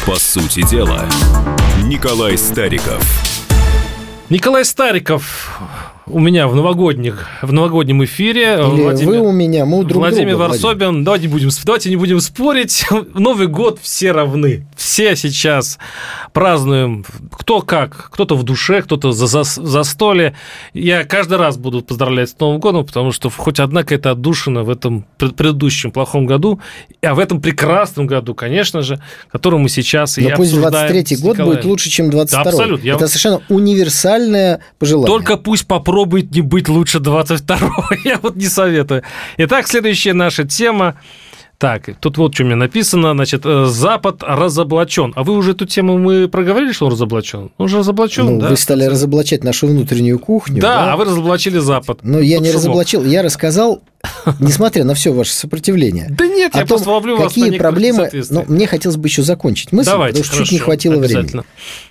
По 0.07 0.17
сути 0.17 0.67
дела, 0.71 1.05
Николай 1.83 2.39
Стариков. 2.39 3.05
Николай 4.31 4.65
Стариков 4.65 5.61
у 6.07 6.19
меня 6.19 6.49
в 6.49 6.55
новогодних 6.55 7.27
в 7.41 7.51
новогоднем 7.51 8.05
эфире. 8.05 8.57
Или 8.59 8.83
Владимир- 8.83 9.09
вы 9.11 9.21
у 9.21 9.33
меня, 9.33 9.65
мы 9.65 9.85
друг 9.85 10.03
Владимир 10.03 10.33
друга. 10.37 10.49
Владимир. 10.49 10.69
Варсобин, 10.71 11.05
давайте, 11.05 11.27
не 11.29 11.33
будем, 11.33 11.49
давайте 11.65 11.89
не 11.91 11.97
будем 11.97 12.21
спорить. 12.21 12.85
Новый 13.15 13.47
год 13.47 13.79
все 13.81 14.13
равны. 14.13 14.67
Все 14.77 15.17
сейчас 15.17 15.79
празднуем 16.35 17.07
кто 17.33 17.63
как. 17.63 18.11
Кто-то 18.13 18.37
в 18.37 18.43
душе, 18.43 18.83
кто-то 18.83 19.13
за, 19.13 19.27
за, 19.27 19.45
за 19.45 19.83
столе. 19.83 20.35
Я 20.75 21.05
каждый 21.05 21.39
раз 21.39 21.57
буду 21.57 21.81
поздравлять 21.81 22.29
с 22.29 22.39
Новым 22.39 22.61
годом, 22.61 22.85
потому 22.85 23.11
что 23.11 23.31
хоть 23.31 23.59
одна 23.59 23.83
какая-то 23.83 24.11
отдушина 24.11 24.63
в 24.63 24.69
этом 24.69 25.07
пред- 25.17 25.37
предыдущем 25.37 25.91
плохом 25.91 26.27
году, 26.27 26.61
а 27.03 27.15
в 27.15 27.19
этом 27.19 27.41
прекрасном 27.41 28.07
году, 28.07 28.35
конечно 28.35 28.83
же, 28.83 29.01
который 29.33 29.59
мы 29.59 29.71
сейчас 29.71 30.19
и 30.19 30.29
Но 30.29 30.37
пусть 30.37 30.53
обсуждаем 30.53 30.89
23 30.93 31.17
с 31.17 31.21
год 31.23 31.33
Николаем. 31.33 31.55
будет 31.57 31.65
лучше, 31.65 31.89
чем 31.89 32.11
22 32.11 32.45
Да, 32.45 32.51
абсолютно. 32.51 32.85
Я- 32.85 32.95
Это 32.97 33.09
совершенно 33.09 33.41
универсальное 33.49 34.61
пожелание. 34.79 35.07
Только 35.07 35.39
пусть 35.39 35.67
попробует 35.67 35.94
не 36.03 36.41
быть 36.43 36.69
лучше 36.69 36.99
22-го. 36.99 37.95
Я 38.05 38.19
вот 38.23 38.37
не 38.37 38.47
советую. 38.47 39.03
Итак, 39.39 39.67
следующая 39.69 40.13
наша 40.13 40.45
тема. 40.45 40.97
Так, 41.59 41.89
тут 42.01 42.19
вот 42.19 42.35
что 42.35 42.43
у 42.43 42.47
меня 42.47 42.57
написано. 42.57 43.13
Значит, 43.13 43.43
э, 43.45 43.67
Запад 43.67 44.23
разоблачен. 44.23 45.13
А 45.15 45.23
вы 45.23 45.35
уже 45.35 45.53
эту 45.53 45.67
тему 45.67 45.99
мы 45.99 46.29
проговорили, 46.29 46.73
что 46.73 46.87
он 46.87 46.93
разоблачен? 46.93 47.53
Он 47.59 47.69
же 47.69 47.79
разоблачен, 47.79 48.27
Ну, 48.27 48.41
да? 48.41 48.49
Вы 48.49 48.57
стали 48.57 48.85
разоблачать 48.85 49.45
нашу 49.45 49.69
внутреннюю 49.69 50.19
кухню. 50.19 50.61
Да, 50.61 50.93
а 50.93 50.97
вы 50.97 51.05
разоблачили 51.05 51.59
Запад. 51.59 52.01
Но 52.03 52.19
я 52.19 52.37
Вот 52.37 52.43
не 52.43 52.49
шумок. 52.49 52.55
разоблачил, 52.57 53.05
я 53.05 53.23
рассказал, 53.23 53.83
несмотря 54.41 54.85
на 54.85 54.95
все 54.95 55.13
ваше 55.13 55.33
сопротивление, 55.33 56.09
Да 56.11 56.27
нет, 56.27 56.55
я 56.55 56.67
просто 56.67 56.91
ловлю 56.91 57.17
вас 57.17 57.29
какие 57.33 57.57
проблемы... 57.57 58.11
Но 58.31 58.45
мне 58.49 58.67
хотелось 58.67 58.97
бы 58.97 59.07
еще 59.07 59.23
закончить 59.23 59.73
мысль, 59.73 59.91
потому 59.93 60.25
что 60.25 60.37
чуть 60.37 60.53
не 60.53 60.59
хватило 60.59 60.97
времени. 60.97 61.43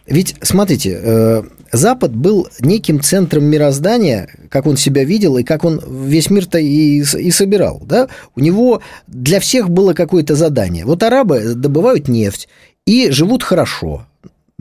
Ведь, 0.06 0.36
смотрите, 0.42 1.00
э, 1.02 1.44
Запад 1.74 2.16
был 2.16 2.48
неким 2.60 3.02
центром 3.02 3.46
мироздания, 3.46 4.30
как 4.50 4.68
он 4.68 4.78
себя 4.78 5.04
видел 5.04 5.38
и 5.38 5.44
как 5.44 5.66
он 5.66 5.82
весь 6.06 6.30
мир-то 6.30 6.60
и, 6.60 7.00
и 7.00 7.32
собирал. 7.32 7.82
Да? 7.84 8.10
У 8.36 8.42
него 8.42 8.84
для 9.08 9.40
всех 9.40 9.72
было 9.72 9.94
какое-то 9.94 10.36
задание. 10.36 10.86
Вот 10.86 11.02
арабы 11.02 11.56
добывают 11.56 12.08
нефть 12.08 12.48
и 12.86 13.10
живут 13.10 13.42
хорошо. 13.42 14.06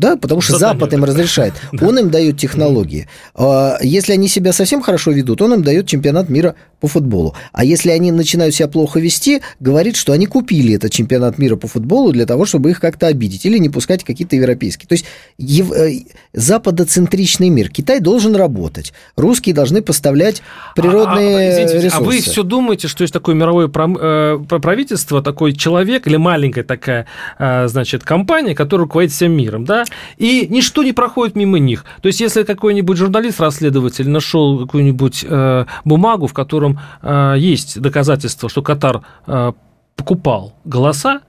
Да, 0.02 0.16
потому 0.16 0.40
что 0.40 0.58
Задание 0.58 0.80
Запад 0.80 0.92
им 0.94 1.04
разрешает. 1.04 1.54
Он 1.80 1.98
им 1.98 2.10
дает 2.10 2.36
технологии. 2.36 3.08
А 3.34 3.78
Если 3.80 4.12
они 4.12 4.28
себя 4.28 4.52
совсем 4.52 4.82
хорошо 4.82 5.12
ведут, 5.12 5.40
он 5.40 5.54
им 5.54 5.62
дает 5.62 5.86
чемпионат 5.86 6.28
мира 6.28 6.56
по 6.80 6.88
футболу. 6.88 7.36
А 7.52 7.64
если 7.64 7.90
они 7.90 8.10
начинают 8.10 8.54
себя 8.54 8.66
плохо 8.66 8.98
вести, 8.98 9.40
говорит, 9.60 9.94
что 9.94 10.12
они 10.12 10.26
купили 10.26 10.74
этот 10.74 10.90
чемпионат 10.90 11.38
мира 11.38 11.54
по 11.54 11.68
футболу 11.68 12.10
для 12.10 12.26
того, 12.26 12.44
чтобы 12.44 12.70
их 12.70 12.80
как-то 12.80 13.06
обидеть 13.06 13.46
или 13.46 13.58
не 13.58 13.68
пускать 13.68 14.02
какие-то 14.02 14.34
европейские. 14.34 14.88
То 14.88 14.94
есть 14.94 15.04
ев- 15.38 15.70
э, 15.70 16.00
западоцентричный 16.32 17.50
мир. 17.50 17.70
Китай 17.70 18.00
должен 18.00 18.34
работать. 18.34 18.92
Русские 19.16 19.54
должны 19.54 19.80
поставлять 19.80 20.42
природные 20.74 21.36
А, 21.36 21.38
а, 21.38 21.50
извините, 21.50 21.74
ресурсы. 21.76 21.96
А 21.96 22.00
вы 22.00 22.20
все 22.20 22.42
думаете, 22.42 22.88
что 22.88 23.02
есть 23.02 23.14
такое 23.14 23.36
мировое 23.36 23.68
э, 23.68 24.38
правительство, 24.48 25.22
такой 25.22 25.52
человек 25.52 26.08
или 26.08 26.16
маленькая 26.16 26.64
такая, 26.64 27.06
э, 27.38 27.68
значит, 27.68 28.02
компания, 28.02 28.56
которая 28.56 28.86
руководит 28.86 29.12
всем 29.12 29.32
миром, 29.32 29.64
да? 29.64 29.84
И 30.16 30.46
ничто 30.48 30.82
не 30.82 30.92
проходит 30.92 31.36
мимо 31.36 31.58
них. 31.58 31.84
То 32.00 32.08
есть, 32.08 32.20
если 32.20 32.42
какой-нибудь 32.42 32.96
журналист-расследователь 32.96 34.08
нашел 34.08 34.60
какую-нибудь 34.60 35.24
э, 35.28 35.64
бумагу, 35.84 36.26
в 36.26 36.32
котором 36.32 36.80
э, 37.02 37.34
есть 37.38 37.80
доказательства, 37.80 38.48
что 38.48 38.62
Катар 38.62 39.02
э, 39.26 39.52
покупал 39.96 40.54
голоса, 40.64 41.20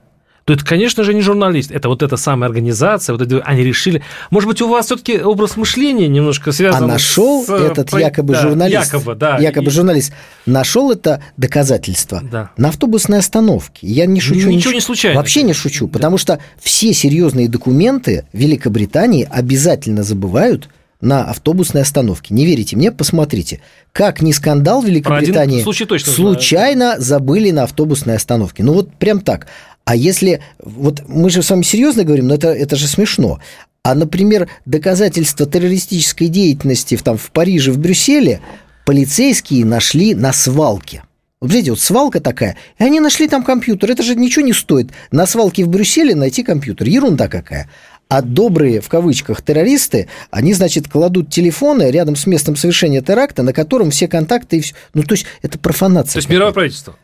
то 0.44 0.52
это, 0.52 0.64
конечно 0.64 1.04
же, 1.04 1.14
не 1.14 1.22
журналист. 1.22 1.70
Это 1.70 1.88
вот 1.88 2.02
эта 2.02 2.16
самая 2.18 2.48
организация, 2.50 3.14
вот 3.16 3.22
это, 3.22 3.40
они 3.46 3.62
решили... 3.64 4.02
Может 4.30 4.46
быть, 4.48 4.60
у 4.60 4.68
вас 4.68 4.86
все-таки 4.86 5.18
образ 5.18 5.56
мышления 5.56 6.06
немножко 6.06 6.52
связан 6.52 6.84
А 6.84 6.86
нашел 6.86 7.44
с, 7.44 7.48
э, 7.48 7.68
этот 7.72 7.90
про- 7.90 8.00
якобы 8.00 8.34
да, 8.34 8.42
журналист, 8.42 8.92
Якобы, 8.92 9.14
да. 9.14 9.38
якобы 9.38 9.68
И- 9.68 9.70
журналист, 9.70 10.12
нашел 10.44 10.90
это 10.92 11.22
доказательство 11.38 12.20
Да. 12.30 12.50
на 12.58 12.68
автобусной 12.68 13.20
остановке. 13.20 13.86
Я 13.86 14.04
не 14.06 14.20
шучу. 14.20 14.50
Ничего 14.50 14.70
шу- 14.72 14.74
не 14.74 14.80
случайно. 14.82 15.16
Вообще 15.18 15.42
не 15.44 15.54
шучу, 15.54 15.88
потому 15.88 16.18
что 16.18 16.38
все 16.62 16.92
серьезные 16.92 17.48
документы 17.48 18.26
Великобритании 18.34 19.26
обязательно 19.30 20.02
забывают 20.02 20.68
на 21.00 21.24
автобусной 21.24 21.82
остановке. 21.82 22.32
Не 22.34 22.46
верите 22.46 22.76
мне? 22.76 22.90
Посмотрите. 22.90 23.60
Как 23.92 24.22
ни 24.22 24.32
скандал 24.32 24.80
в 24.80 24.86
Великобритании, 24.86 25.62
случай 25.62 25.84
точно 25.84 26.12
знаю. 26.12 26.34
случайно 26.34 26.94
забыли 26.98 27.50
на 27.50 27.64
автобусной 27.64 28.16
остановке. 28.16 28.62
Ну 28.62 28.72
вот 28.74 28.94
прям 28.94 29.20
так. 29.20 29.46
А 29.84 29.96
если... 29.96 30.40
Вот 30.58 31.04
мы 31.08 31.30
же 31.30 31.42
с 31.42 31.50
вами 31.50 31.62
серьезно 31.62 32.04
говорим, 32.04 32.28
но 32.28 32.34
это, 32.34 32.48
это 32.48 32.76
же 32.76 32.86
смешно. 32.86 33.40
А, 33.82 33.94
например, 33.94 34.48
доказательства 34.64 35.46
террористической 35.46 36.28
деятельности 36.28 36.94
в, 36.94 37.02
там, 37.02 37.18
в 37.18 37.30
Париже, 37.30 37.70
в 37.70 37.78
Брюсселе 37.78 38.40
полицейские 38.86 39.64
нашли 39.64 40.14
на 40.14 40.32
свалке. 40.32 41.02
Вот 41.40 41.52
видите, 41.52 41.72
вот 41.72 41.80
свалка 41.80 42.20
такая, 42.20 42.56
и 42.78 42.84
они 42.84 43.00
нашли 43.00 43.28
там 43.28 43.44
компьютер. 43.44 43.90
Это 43.90 44.02
же 44.02 44.14
ничего 44.14 44.46
не 44.46 44.54
стоит. 44.54 44.90
На 45.10 45.26
свалке 45.26 45.64
в 45.64 45.68
Брюсселе 45.68 46.14
найти 46.14 46.42
компьютер. 46.42 46.88
Ерунда 46.88 47.28
какая. 47.28 47.68
А 48.08 48.22
добрые, 48.22 48.80
в 48.80 48.88
кавычках, 48.88 49.42
террористы, 49.42 50.08
они, 50.30 50.54
значит, 50.54 50.88
кладут 50.88 51.30
телефоны 51.30 51.90
рядом 51.90 52.16
с 52.16 52.26
местом 52.26 52.56
совершения 52.56 53.02
теракта, 53.02 53.42
на 53.42 53.52
котором 53.52 53.90
все 53.90 54.08
контакты 54.08 54.58
и 54.58 54.60
все. 54.60 54.74
Ну, 54.94 55.02
то 55.02 55.14
есть, 55.14 55.26
это 55.42 55.58
профанация. 55.58 56.14
То 56.14 56.18
есть 56.18 56.30
мировое 56.30 56.52
правительство. 56.52 56.96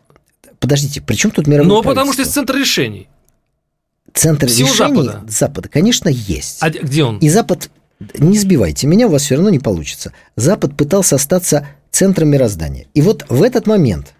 Подождите, 0.60 1.00
при 1.00 1.16
чем 1.16 1.30
тут 1.30 1.46
мировое 1.46 1.68
Ну, 1.68 1.82
потому 1.82 2.12
что 2.12 2.22
есть 2.22 2.32
центр 2.32 2.56
решений. 2.56 3.08
Центр 4.12 4.46
всего 4.46 4.68
решений 4.68 5.02
Запада. 5.02 5.24
Запада, 5.28 5.68
конечно, 5.68 6.08
есть. 6.08 6.58
А 6.60 6.70
где 6.70 7.04
он? 7.04 7.18
И 7.18 7.28
Запад, 7.28 7.70
не 8.18 8.38
сбивайте 8.38 8.86
меня, 8.86 9.06
у 9.06 9.10
вас 9.10 9.22
все 9.22 9.36
равно 9.36 9.50
не 9.50 9.58
получится. 9.58 10.12
Запад 10.36 10.76
пытался 10.76 11.16
остаться 11.16 11.66
центром 11.90 12.28
мироздания. 12.28 12.86
И 12.94 13.02
вот 13.02 13.24
в 13.28 13.42
этот 13.42 13.66
момент 13.66 14.14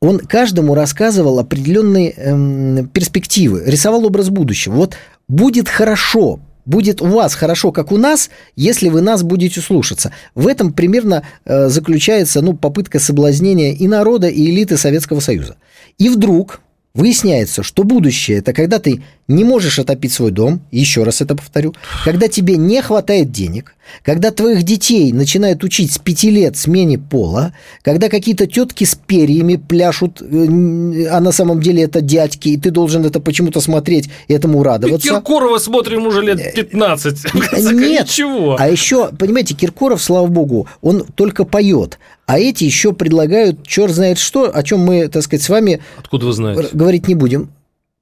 он 0.00 0.18
каждому 0.18 0.74
рассказывал 0.74 1.38
определенные 1.38 2.12
эм, 2.12 2.88
перспективы, 2.88 3.62
рисовал 3.66 4.04
образ 4.06 4.30
будущего. 4.30 4.74
Вот 4.74 4.96
будет 5.28 5.68
хорошо, 5.68 6.40
будет 6.70 7.02
у 7.02 7.06
вас 7.06 7.34
хорошо, 7.34 7.72
как 7.72 7.92
у 7.92 7.98
нас, 7.98 8.30
если 8.56 8.88
вы 8.88 9.00
нас 9.00 9.22
будете 9.22 9.60
слушаться. 9.60 10.12
В 10.34 10.46
этом 10.46 10.72
примерно 10.72 11.24
э, 11.44 11.68
заключается 11.68 12.40
ну, 12.40 12.54
попытка 12.54 12.98
соблазнения 12.98 13.74
и 13.74 13.88
народа, 13.88 14.28
и 14.28 14.48
элиты 14.48 14.76
Советского 14.76 15.20
Союза. 15.20 15.56
И 15.98 16.08
вдруг 16.08 16.60
выясняется, 16.94 17.62
что 17.62 17.82
будущее– 17.82 18.38
это 18.38 18.52
когда 18.52 18.78
ты 18.78 19.02
не 19.30 19.44
можешь 19.44 19.78
отопить 19.78 20.12
свой 20.12 20.32
дом, 20.32 20.60
еще 20.72 21.04
раз 21.04 21.20
это 21.20 21.36
повторю, 21.36 21.72
когда 22.04 22.26
тебе 22.26 22.56
не 22.56 22.82
хватает 22.82 23.30
денег, 23.30 23.76
когда 24.02 24.32
твоих 24.32 24.64
детей 24.64 25.12
начинают 25.12 25.62
учить 25.62 25.92
с 25.92 25.98
пяти 25.98 26.30
лет 26.30 26.56
смене 26.56 26.98
пола, 26.98 27.54
когда 27.82 28.08
какие-то 28.08 28.48
тетки 28.48 28.82
с 28.82 28.96
перьями 28.96 29.54
пляшут, 29.54 30.20
э, 30.20 31.06
а 31.10 31.20
на 31.20 31.30
самом 31.30 31.60
деле 31.60 31.84
это 31.84 32.00
дядьки, 32.00 32.48
и 32.48 32.56
ты 32.56 32.72
должен 32.72 33.04
это 33.06 33.20
почему-то 33.20 33.60
смотреть 33.60 34.10
и 34.26 34.34
этому 34.34 34.64
радоваться. 34.64 35.08
Киркорова 35.08 35.58
смотрим 35.58 36.06
уже 36.06 36.22
лет 36.22 36.52
15. 36.54 37.34
Нет, 37.34 38.08
ничего. 38.08 38.56
А 38.58 38.68
еще, 38.68 39.10
понимаете, 39.10 39.54
Киркоров, 39.54 40.02
слава 40.02 40.26
богу, 40.26 40.66
он 40.82 41.04
только 41.14 41.44
поет, 41.44 42.00
а 42.26 42.40
эти 42.40 42.64
еще 42.64 42.92
предлагают 42.92 43.64
черт 43.64 43.92
знает 43.92 44.18
что, 44.18 44.50
о 44.52 44.62
чем 44.64 44.80
мы, 44.80 45.06
так 45.06 45.22
сказать, 45.22 45.42
с 45.42 45.48
вами 45.48 45.80
Откуда 45.98 46.26
вы 46.26 46.32
знаете? 46.32 46.68
говорить 46.72 47.06
не 47.06 47.14
будем. 47.14 47.50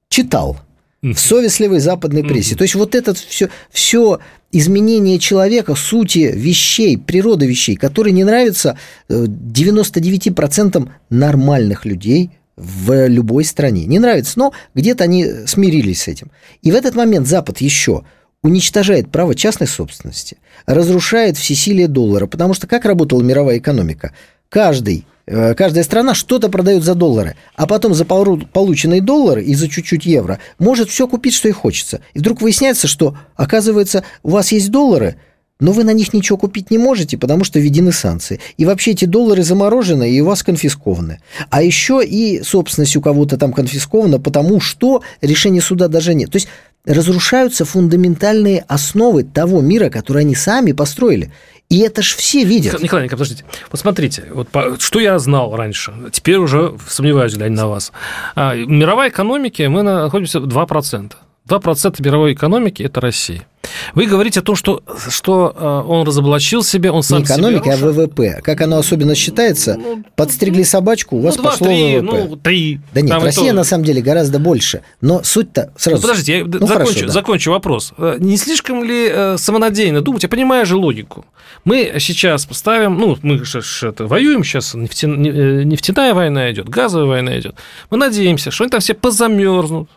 Читал 0.09 0.57
в 1.01 1.17
совестливой 1.17 1.79
западной 1.79 2.23
прессе. 2.23 2.55
То 2.55 2.63
есть 2.63 2.75
вот 2.75 2.95
это 2.95 3.13
все, 3.13 3.49
все 3.71 4.19
изменение 4.51 5.19
человека, 5.19 5.75
сути 5.75 6.31
вещей, 6.33 6.97
природы 6.97 7.45
вещей, 7.45 7.75
которые 7.75 8.13
не 8.13 8.23
нравятся 8.23 8.77
99% 9.09 10.83
э, 10.83 10.89
нормальных 11.09 11.85
людей 11.85 12.31
в 12.57 13.07
любой 13.07 13.45
стране. 13.45 13.85
Не 13.85 13.99
нравится, 13.99 14.37
но 14.37 14.53
где-то 14.75 15.05
они 15.05 15.25
смирились 15.45 16.03
с 16.03 16.07
этим. 16.07 16.31
И 16.61 16.71
в 16.71 16.75
этот 16.75 16.95
момент 16.95 17.27
Запад 17.27 17.61
еще 17.61 18.03
уничтожает 18.41 19.09
право 19.09 19.35
частной 19.35 19.67
собственности, 19.67 20.37
разрушает 20.65 21.37
всесилие 21.37 21.87
доллара, 21.87 22.25
потому 22.25 22.53
что 22.53 22.67
как 22.67 22.85
работала 22.85 23.21
мировая 23.21 23.57
экономика? 23.57 24.13
Каждый 24.49 25.05
каждая 25.29 25.83
страна 25.83 26.13
что-то 26.13 26.49
продает 26.49 26.83
за 26.83 26.95
доллары, 26.95 27.35
а 27.55 27.67
потом 27.67 27.93
за 27.93 28.05
полученные 28.05 29.01
доллары 29.01 29.43
и 29.43 29.53
за 29.53 29.67
чуть-чуть 29.67 30.05
евро 30.05 30.39
может 30.57 30.89
все 30.89 31.07
купить, 31.07 31.33
что 31.33 31.47
ей 31.47 31.53
хочется. 31.53 32.01
И 32.13 32.19
вдруг 32.19 32.41
выясняется, 32.41 32.87
что, 32.87 33.15
оказывается, 33.35 34.03
у 34.23 34.31
вас 34.31 34.51
есть 34.51 34.71
доллары, 34.71 35.17
но 35.59 35.73
вы 35.73 35.83
на 35.83 35.91
них 35.91 36.13
ничего 36.13 36.37
купить 36.37 36.71
не 36.71 36.77
можете, 36.77 37.17
потому 37.17 37.43
что 37.43 37.59
введены 37.59 37.91
санкции. 37.91 38.39
И 38.57 38.65
вообще 38.65 38.91
эти 38.91 39.05
доллары 39.05 39.43
заморожены 39.43 40.09
и 40.09 40.21
у 40.21 40.25
вас 40.25 40.41
конфискованы. 40.41 41.19
А 41.49 41.61
еще 41.61 42.01
и 42.03 42.41
собственность 42.43 42.95
у 42.95 43.01
кого-то 43.01 43.37
там 43.37 43.51
конфискована, 43.51 44.19
потому 44.19 44.61
что 44.61 45.03
решения 45.21 45.61
суда 45.61 45.89
даже 45.89 46.13
нет. 46.13 46.31
То 46.31 46.37
есть 46.37 46.47
разрушаются 46.85 47.65
фундаментальные 47.65 48.63
основы 48.67 49.23
того 49.23 49.59
мира, 49.59 49.89
который 49.89 50.21
они 50.21 50.33
сами 50.33 50.71
построили. 50.71 51.31
И 51.69 51.81
это 51.81 52.01
ж 52.01 52.15
все 52.15 52.43
видят. 52.43 52.81
Николай 52.81 53.03
Николай, 53.03 53.09
подождите. 53.09 53.45
Вот 53.71 53.79
смотрите, 53.79 54.25
вот 54.31 54.49
по, 54.49 54.79
что 54.79 54.99
я 54.99 55.19
знал 55.19 55.55
раньше, 55.55 55.93
теперь 56.11 56.37
уже 56.37 56.75
сомневаюсь, 56.87 57.35
глядя 57.35 57.53
на 57.53 57.67
вас. 57.67 57.91
А, 58.35 58.55
мировая 58.55 59.09
экономика, 59.09 59.69
мы 59.69 59.83
находимся 59.83 60.39
2%. 60.39 61.13
2% 61.49 62.03
мировой 62.05 62.33
экономики– 62.33 62.83
это 62.83 63.01
Россия. 63.01 63.45
Вы 63.93 64.05
говорите 64.05 64.39
о 64.39 64.43
том, 64.43 64.55
что, 64.55 64.81
что 65.09 65.53
э, 65.55 65.89
он 65.91 66.07
разоблачил 66.07 66.63
себя, 66.63 66.91
он 66.91 67.03
сам 67.03 67.19
Не 67.19 67.25
экономика, 67.25 67.73
а 67.73 67.77
ВВП. 67.77 68.41
Как 68.43 68.61
оно 68.61 68.77
особенно 68.77 69.15
считается? 69.15 69.75
Ну, 69.75 70.03
подстригли 70.15 70.63
собачку, 70.63 71.17
у 71.17 71.21
вас 71.21 71.35
ну, 71.35 71.43
2, 71.43 71.51
пошло 71.51 71.67
3, 71.67 71.99
ВВП. 71.99 72.27
Ну, 72.29 72.35
3. 72.37 72.81
Да 72.93 73.01
нет, 73.01 73.09
Там 73.09 73.23
Россия 73.23 73.53
на 73.53 73.63
самом 73.63 73.83
деле 73.83 74.01
гораздо 74.01 74.39
больше. 74.39 74.81
Но 75.01 75.23
суть-то 75.23 75.71
сразу... 75.77 75.97
Ну, 75.97 76.01
подождите, 76.01 76.37
я 76.39 76.45
ну, 76.45 76.51
закончу, 76.51 76.73
хорошо, 76.73 77.05
да. 77.05 77.11
закончу 77.11 77.51
вопрос. 77.51 77.93
Э, 77.97 78.17
не 78.19 78.37
слишком 78.37 78.83
ли 78.83 79.09
э, 79.11 79.37
самонадеянно 79.37 80.01
думать? 80.01 80.23
Я 80.23 80.29
понимаю 80.29 80.65
же 80.65 80.75
логику. 80.75 81.25
Мы 81.65 81.95
сейчас 81.99 82.45
поставим, 82.45 82.97
ну, 82.97 83.17
мы 83.21 83.43
же 83.43 83.61
это, 83.81 84.07
воюем 84.07 84.43
сейчас, 84.43 84.73
нефтяная 84.73 86.13
война 86.13 86.51
идет, 86.51 86.69
газовая 86.69 87.07
война 87.07 87.37
идет. 87.39 87.55
Мы 87.89 87.97
надеемся, 87.97 88.51
что 88.51 88.63
они 88.63 88.71
там 88.71 88.79
все 88.79 88.93
позамерзнут, 88.93 89.89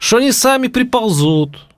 что 0.00 0.16
они 0.16 0.32
сами 0.32 0.66
приползут, 0.68 1.68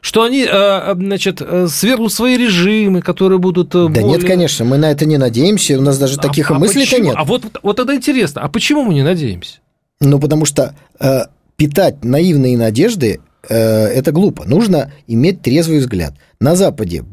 что 0.00 0.24
они, 0.24 0.44
э, 0.44 0.94
значит, 0.94 1.40
э, 1.40 1.68
свергнут 1.68 2.12
свои 2.12 2.36
режимы, 2.36 3.00
которые 3.02 3.38
будут 3.38 3.68
э, 3.68 3.86
Да 3.88 3.88
более... 3.88 4.08
нет, 4.08 4.24
конечно, 4.24 4.64
мы 4.64 4.78
на 4.78 4.90
это 4.90 5.06
не 5.06 5.16
надеемся, 5.16 5.78
у 5.78 5.82
нас 5.82 5.96
даже 5.96 6.18
таких 6.18 6.50
а, 6.50 6.56
а 6.56 6.58
мыслей-то 6.58 6.90
почему? 6.90 7.08
нет. 7.08 7.14
А 7.16 7.24
вот, 7.24 7.44
вот 7.62 7.78
это 7.78 7.94
интересно, 7.94 8.42
а 8.42 8.48
почему 8.48 8.82
мы 8.82 8.94
не 8.94 9.04
надеемся? 9.04 9.60
Ну, 10.00 10.18
потому 10.18 10.44
что 10.44 10.74
э, 10.98 11.20
питать 11.56 12.04
наивные 12.04 12.58
надежды 12.58 13.20
э, 13.48 13.56
это 13.56 14.10
глупо. 14.10 14.44
Нужно 14.44 14.92
иметь 15.06 15.42
трезвый 15.42 15.78
взгляд. 15.78 16.14
На 16.40 16.56
Западе 16.56 17.04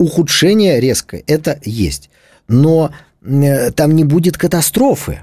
ухудшение 0.00 0.80
резкое, 0.80 1.22
это 1.28 1.60
есть. 1.64 2.10
Но 2.48 2.90
э, 3.22 3.70
там 3.70 3.94
не 3.94 4.02
будет 4.02 4.36
катастрофы. 4.36 5.20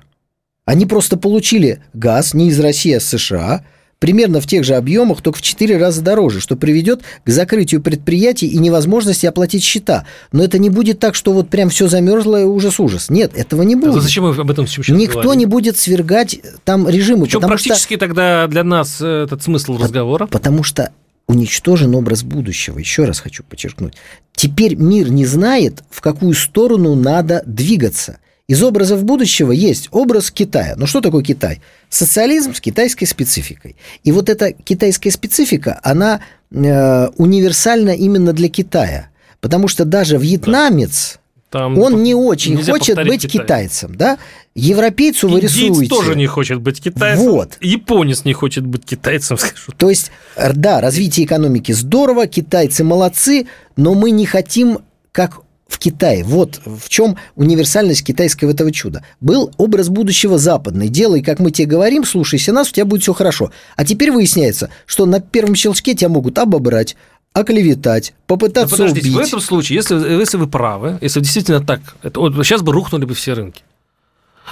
Они 0.63 0.85
просто 0.85 1.17
получили 1.17 1.83
газ 1.93 2.33
не 2.33 2.47
из 2.47 2.59
России, 2.61 2.93
а 2.93 3.01
с 3.01 3.09
США– 3.09 3.65
примерно 4.05 4.39
в 4.39 4.45
тех 4.45 4.63
же 4.63 4.75
объемах, 4.75 5.23
только 5.23 5.39
в 5.39 5.41
4 5.41 5.77
раза 5.77 5.99
дороже, 6.03 6.39
что 6.39 6.55
приведет 6.55 7.01
к 7.23 7.29
закрытию 7.31 7.81
предприятий 7.81 8.45
и 8.45 8.59
невозможности 8.59 9.25
оплатить 9.25 9.63
счета. 9.63 10.05
Но 10.31 10.43
это 10.43 10.59
не 10.59 10.69
будет 10.69 10.99
так, 10.99 11.15
что 11.15 11.33
вот 11.33 11.49
прям 11.49 11.69
все 11.69 11.87
замерзло 11.87 12.39
и 12.39 12.43
ужас-ужас. 12.43 13.09
Нет, 13.09 13.31
этого 13.35 13.63
не 13.63 13.75
будет. 13.75 13.95
А 13.95 14.01
зачем 14.01 14.25
вы 14.25 14.39
об 14.39 14.51
этом 14.51 14.67
сейчас 14.67 14.95
Никто 14.95 15.23
говорим? 15.23 15.39
не 15.39 15.45
будет 15.47 15.79
свергать 15.79 16.39
там 16.65 16.87
режимы. 16.87 17.27
Чем 17.27 17.41
практически 17.41 17.95
что... 17.95 17.99
тогда 18.01 18.45
для 18.45 18.63
нас 18.63 19.01
э, 19.01 19.23
этот 19.23 19.41
смысл 19.41 19.75
разговора? 19.79 20.27
Потому 20.27 20.61
что 20.61 20.91
уничтожен 21.25 21.95
образ 21.95 22.21
будущего. 22.21 22.77
Еще 22.77 23.05
раз 23.05 23.19
хочу 23.19 23.41
подчеркнуть. 23.41 23.95
Теперь 24.35 24.75
мир 24.75 25.09
не 25.09 25.25
знает, 25.25 25.83
в 25.89 26.01
какую 26.01 26.35
сторону 26.35 26.93
надо 26.93 27.41
двигаться. 27.47 28.19
Из 28.47 28.61
образов 28.61 29.03
будущего 29.03 29.51
есть 29.51 29.89
образ 29.91 30.29
Китая. 30.29 30.75
Ну 30.77 30.85
что 30.85 31.01
такое 31.01 31.23
Китай? 31.23 31.61
Социализм 31.89 32.53
с 32.53 32.61
китайской 32.61 33.05
спецификой. 33.05 33.75
И 34.03 34.11
вот 34.11 34.29
эта 34.29 34.51
китайская 34.51 35.09
специфика, 35.09 35.79
она 35.81 36.21
э, 36.51 37.07
универсальна 37.17 37.89
именно 37.89 38.33
для 38.33 38.49
Китая. 38.49 39.09
Потому 39.41 39.67
что 39.67 39.83
даже 39.83 40.17
вьетнамец, 40.17 41.19
Там 41.49 41.77
он 41.79 42.03
не 42.03 42.13
очень 42.13 42.63
хочет 42.63 42.97
быть 42.97 43.23
Китай. 43.23 43.41
китайцем. 43.41 43.95
Да? 43.95 44.19
Европейцу 44.53 45.27
вы 45.27 45.39
рисуете... 45.39 45.89
тоже 45.89 46.15
не 46.15 46.27
хочет 46.27 46.61
быть 46.61 46.79
китайцем. 46.79 47.25
Вот. 47.25 47.57
Японец 47.61 48.25
не 48.25 48.33
хочет 48.33 48.63
быть 48.63 48.85
китайцем, 48.85 49.37
скажу. 49.39 49.71
То 49.75 49.89
есть, 49.89 50.11
да, 50.53 50.81
развитие 50.81 51.25
экономики 51.25 51.71
здорово, 51.71 52.27
китайцы 52.27 52.83
молодцы, 52.83 53.47
но 53.75 53.95
мы 53.95 54.11
не 54.11 54.27
хотим 54.27 54.79
как 55.11 55.44
в 55.67 55.79
Китае. 55.79 56.23
Вот 56.23 56.61
в 56.65 56.89
чем 56.89 57.17
универсальность 57.35 58.03
китайского 58.03 58.51
этого 58.51 58.71
чуда. 58.71 59.03
Был 59.19 59.51
образ 59.57 59.89
будущего 59.89 60.37
западный. 60.37 60.89
Делай, 60.89 61.21
как 61.21 61.39
мы 61.39 61.51
тебе 61.51 61.67
говорим, 61.67 62.03
слушайся 62.05 62.53
нас, 62.53 62.69
у 62.69 62.71
тебя 62.73 62.85
будет 62.85 63.01
все 63.01 63.13
хорошо. 63.13 63.51
А 63.75 63.85
теперь 63.85 64.11
выясняется, 64.11 64.69
что 64.85 65.05
на 65.05 65.19
первом 65.19 65.55
щелчке 65.55 65.95
тебя 65.95 66.09
могут 66.09 66.37
обобрать, 66.37 66.95
оклеветать, 67.33 68.13
попытаться 68.27 68.75
Но 68.77 68.83
подождите, 68.83 69.09
убить. 69.09 69.17
В 69.17 69.27
этом 69.27 69.41
случае, 69.41 69.77
если, 69.77 69.95
если 69.95 70.37
вы 70.37 70.47
правы, 70.47 70.97
если 71.01 71.19
действительно 71.19 71.65
так, 71.65 71.81
это, 72.03 72.19
вот 72.19 72.33
сейчас 72.45 72.61
бы 72.61 72.71
рухнули 72.71 73.05
бы 73.05 73.13
все 73.13 73.33
рынки. 73.33 73.63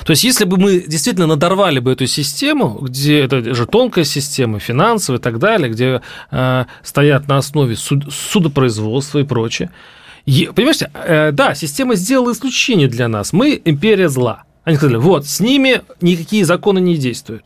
То 0.05 0.11
есть, 0.11 0.23
если 0.23 0.45
бы 0.45 0.57
мы 0.57 0.79
действительно 0.81 1.27
надорвали 1.27 1.77
бы 1.77 1.91
эту 1.91 2.07
систему, 2.07 2.79
где 2.81 3.19
это 3.19 3.53
же 3.53 3.67
тонкая 3.67 4.03
система, 4.03 4.59
финансовая 4.59 5.19
и 5.19 5.21
так 5.21 5.37
далее, 5.37 5.69
где 5.69 6.01
э, 6.31 6.65
стоят 6.81 7.27
на 7.27 7.37
основе 7.37 7.75
суд, 7.75 8.11
судопроизводства 8.11 9.19
и 9.19 9.23
прочее, 9.23 9.69
Понимаете, 10.25 10.89
э, 10.93 11.31
да, 11.31 11.53
система 11.53 11.95
сделала 11.95 12.31
исключение 12.31 12.87
для 12.87 13.07
нас. 13.07 13.33
Мы 13.33 13.61
империя 13.63 14.09
зла. 14.09 14.43
Они 14.63 14.77
сказали, 14.77 14.97
вот, 14.97 15.27
с 15.27 15.39
ними 15.39 15.81
никакие 16.01 16.45
законы 16.45 16.79
не 16.79 16.95
действуют. 16.95 17.43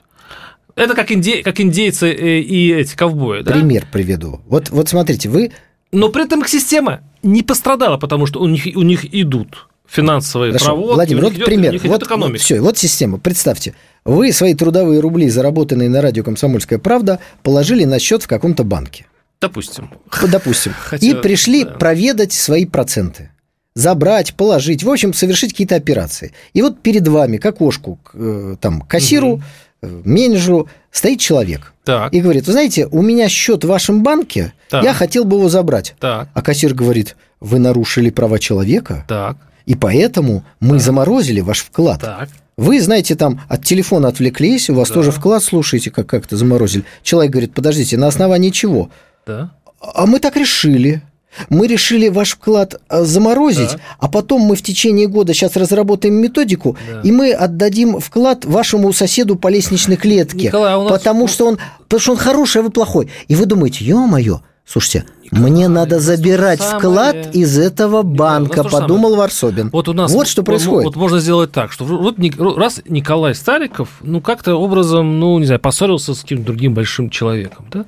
Это 0.76 0.94
как, 0.94 1.12
инди... 1.12 1.42
как 1.42 1.60
индейцы 1.60 2.12
э, 2.12 2.40
и 2.40 2.72
эти 2.72 2.96
ковбои, 2.96 3.42
да? 3.42 3.54
Пример 3.54 3.88
приведу. 3.92 4.42
Вот, 4.46 4.70
вот 4.70 4.90
смотрите, 4.90 5.28
вы... 5.28 5.52
Но 5.92 6.10
при 6.10 6.26
этом 6.26 6.42
их 6.42 6.50
система 6.50 7.02
не 7.24 7.42
пострадала, 7.42 7.98
потому 7.98 8.28
что 8.28 8.40
у 8.40 8.48
них, 8.48 8.68
у 8.76 8.84
них 8.84 9.12
идут 9.12 9.68
финансовые 9.88 10.52
Хорошо. 10.52 10.66
проводки. 10.66 10.94
Владимир, 10.94 11.24
вот 11.24 11.34
идет, 11.34 11.46
пример. 11.46 11.80
Вот, 11.84 12.04
экономика. 12.04 12.34
Вот, 12.34 12.42
все, 12.42 12.62
вот 12.62 12.78
система. 12.78 13.18
Представьте, 13.18 13.74
вы 14.06 14.32
свои 14.32 14.54
трудовые 14.54 15.00
рубли, 15.00 15.30
заработанные 15.30 15.90
на 15.90 16.02
радио 16.02 16.24
«Комсомольская 16.24 16.78
правда», 16.78 17.20
положили 17.42 17.86
на 17.86 17.98
счет 17.98 18.22
в 18.22 18.28
каком-то 18.28 18.64
банке. 18.64 19.08
Допустим. 19.40 19.92
Допустим. 20.30 20.74
Хотя, 20.80 21.06
и 21.06 21.14
пришли 21.14 21.64
да. 21.64 21.72
проведать 21.72 22.34
свои 22.34 22.66
проценты. 22.66 23.32
Забрать, 23.76 24.34
положить, 24.34 24.84
в 24.84 24.90
общем, 24.90 25.14
совершить 25.14 25.52
какие-то 25.52 25.76
операции. 25.76 26.34
И 26.54 26.64
вот 26.64 26.82
перед 26.82 27.08
вами, 27.08 27.38
к 27.38 27.46
окошку, 27.46 28.00
э, 28.14 28.56
там, 28.60 28.82
кассиру, 28.82 29.44
угу. 29.84 30.02
менеджеру, 30.04 30.68
стоит 30.92 31.20
человек. 31.20 31.74
Так. 31.84 32.12
И 32.12 32.20
говорит, 32.20 32.48
вы 32.48 32.54
знаете, 32.54 32.88
у 32.88 33.04
меня 33.04 33.30
счет 33.30 33.64
в 33.64 33.68
вашем 33.68 34.02
банке, 34.02 34.54
так. 34.70 34.84
я 34.84 34.94
хотел 34.94 35.26
бы 35.26 35.38
его 35.38 35.48
забрать. 35.48 35.96
Так. 36.00 36.30
А 36.34 36.42
кассир 36.42 36.74
говорит, 36.74 37.16
вы 37.40 37.60
нарушили 37.60 38.10
права 38.10 38.40
человека, 38.40 39.06
так. 39.08 39.38
и 39.68 39.76
поэтому 39.76 40.44
мы 40.60 40.78
так. 40.78 40.82
заморозили 40.82 41.42
ваш 41.42 41.60
вклад. 41.60 42.02
Так. 42.02 42.30
Вы, 42.58 42.82
знаете, 42.82 43.14
там 43.16 43.42
от 43.48 43.64
телефона 43.64 44.08
отвлеклись, 44.08 44.72
у 44.72 44.74
вас 44.74 44.88
да. 44.88 44.96
тоже 44.96 45.12
вклад, 45.12 45.44
слушаете, 45.44 45.92
как 45.92 46.08
как-то 46.08 46.36
заморозили. 46.36 46.86
Человек 47.04 47.32
говорит, 47.32 47.54
подождите, 47.54 47.98
на 47.98 48.08
основании 48.08 48.50
чего? 48.50 48.90
Да. 49.28 49.52
А 49.82 50.06
мы 50.06 50.20
так 50.20 50.36
решили. 50.38 51.02
Мы 51.50 51.68
решили 51.68 52.08
ваш 52.10 52.32
вклад 52.32 52.82
э, 52.90 53.04
заморозить, 53.04 53.74
Да. 53.74 53.80
а 54.00 54.08
потом 54.08 54.42
мы 54.42 54.56
в 54.56 54.64
течение 54.64 55.08
года 55.08 55.34
сейчас 55.36 55.56
разработаем 55.56 56.16
методику, 56.16 56.76
Да. 56.92 57.02
и 57.04 57.12
мы 57.12 57.32
отдадим 57.32 58.00
вклад 58.00 58.44
вашему 58.46 58.92
соседу 58.92 59.36
по 59.36 59.48
лестничной 59.50 59.98
клетке. 59.98 60.48
Николай, 60.48 60.74
а 60.74 60.78
у 60.80 60.84
нас- 60.84 60.92
Потому 60.92 61.28
что 61.28 61.46
он, 61.48 61.60
потому 61.84 62.00
что 62.00 62.12
он 62.14 62.18
хороший, 62.18 62.62
а 62.62 62.64
вы 62.64 62.72
плохой. 62.72 63.10
И 63.28 63.36
вы 63.36 63.46
думаете, 63.46 63.86
ё-моё, 63.86 64.40
слушайте, 64.66 65.06
мне 65.32 65.68
надо 65.68 66.00
забирать 66.00 66.62
же 66.62 66.78
вклад 66.78 67.16
самое. 67.16 67.32
из 67.32 67.58
этого 67.58 68.02
у 68.02 68.04
нас 68.04 68.18
банка, 68.18 68.64
же 68.64 68.70
подумал 68.70 69.16
Варсобин. 69.16 69.70
Вот 69.72 69.88
у 69.88 69.94
нас 69.94 70.12
Вот 70.12 70.28
что 70.28 70.44
происходит. 70.44 70.86
Вот 70.86 70.96
можно 70.96 71.20
сделать 71.20 71.52
так, 71.52 71.72
что 71.72 71.86
вот 71.86 72.18
раз 72.58 72.82
Николай 72.88 73.36
Стариков, 73.36 73.90
ну 74.02 74.22
как-то 74.22 74.56
образом, 74.56 75.20
ну 75.20 75.38
не 75.40 75.46
знаю, 75.46 75.60
поссорился 75.60 76.14
с 76.14 76.22
каким-то 76.22 76.46
другим 76.46 76.74
большим 76.74 77.10
человеком, 77.10 77.66
да, 77.72 77.86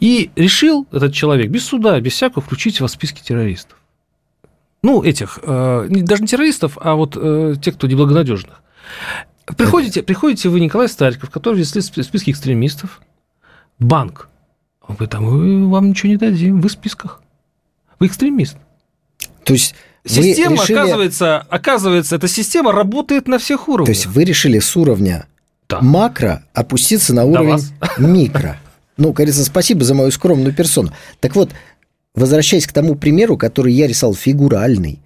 и 0.00 0.30
решил 0.36 0.86
этот 0.92 1.12
человек 1.12 1.50
без 1.50 1.64
суда, 1.64 2.00
без 2.00 2.12
всякого 2.12 2.42
включить 2.42 2.76
его 2.76 2.86
в 2.86 2.90
списки 2.90 3.22
террористов. 3.22 3.76
Ну 4.82 5.02
этих, 5.02 5.38
э, 5.42 5.86
даже 5.90 6.22
не 6.22 6.28
террористов, 6.28 6.78
а 6.80 6.94
вот 6.94 7.16
э, 7.20 7.56
тех, 7.60 7.74
кто 7.74 7.86
неблагонадежных. 7.86 8.62
Приходите, 9.56 10.02
приходите 10.02 10.48
вы, 10.48 10.60
Николай 10.60 10.88
Стариков, 10.88 11.30
который 11.30 11.56
внесли 11.56 11.80
в 11.80 11.84
списки 11.84 12.30
экстремистов, 12.30 13.00
банк. 13.78 14.29
Он 14.90 14.96
говорит, 14.96 15.14
а 15.14 15.20
мы 15.20 15.68
вам 15.68 15.90
ничего 15.90 16.08
не 16.10 16.16
дадим, 16.16 16.60
вы 16.60 16.68
в 16.68 16.72
списках. 16.72 17.22
Вы 18.00 18.08
экстремист. 18.08 18.56
То 19.44 19.52
есть 19.52 19.74
вы 20.04 20.10
Система, 20.10 20.56
решили- 20.56 20.76
оказывается, 20.78 21.38
оказывается, 21.48 22.16
эта 22.16 22.26
система 22.26 22.72
работает 22.72 23.28
на 23.28 23.38
всех 23.38 23.68
уровнях. 23.68 23.86
То 23.86 23.92
есть 23.92 24.06
вы 24.06 24.24
решили 24.24 24.58
с 24.58 24.74
уровня 24.76 25.26
Да. 25.68 25.80
макро 25.80 26.42
опуститься 26.54 27.14
на 27.14 27.24
уровень 27.24 27.62
микро. 27.98 28.58
Ну, 28.96 29.12
кажется, 29.12 29.44
спасибо 29.44 29.84
за 29.84 29.94
мою 29.94 30.10
скромную 30.10 30.52
персону. 30.52 30.92
Так 31.20 31.36
вот, 31.36 31.50
возвращаясь 32.16 32.66
к 32.66 32.72
тому 32.72 32.96
примеру, 32.96 33.36
который 33.36 33.72
я 33.72 33.86
рисовал 33.86 34.14
фигуральный, 34.16 34.98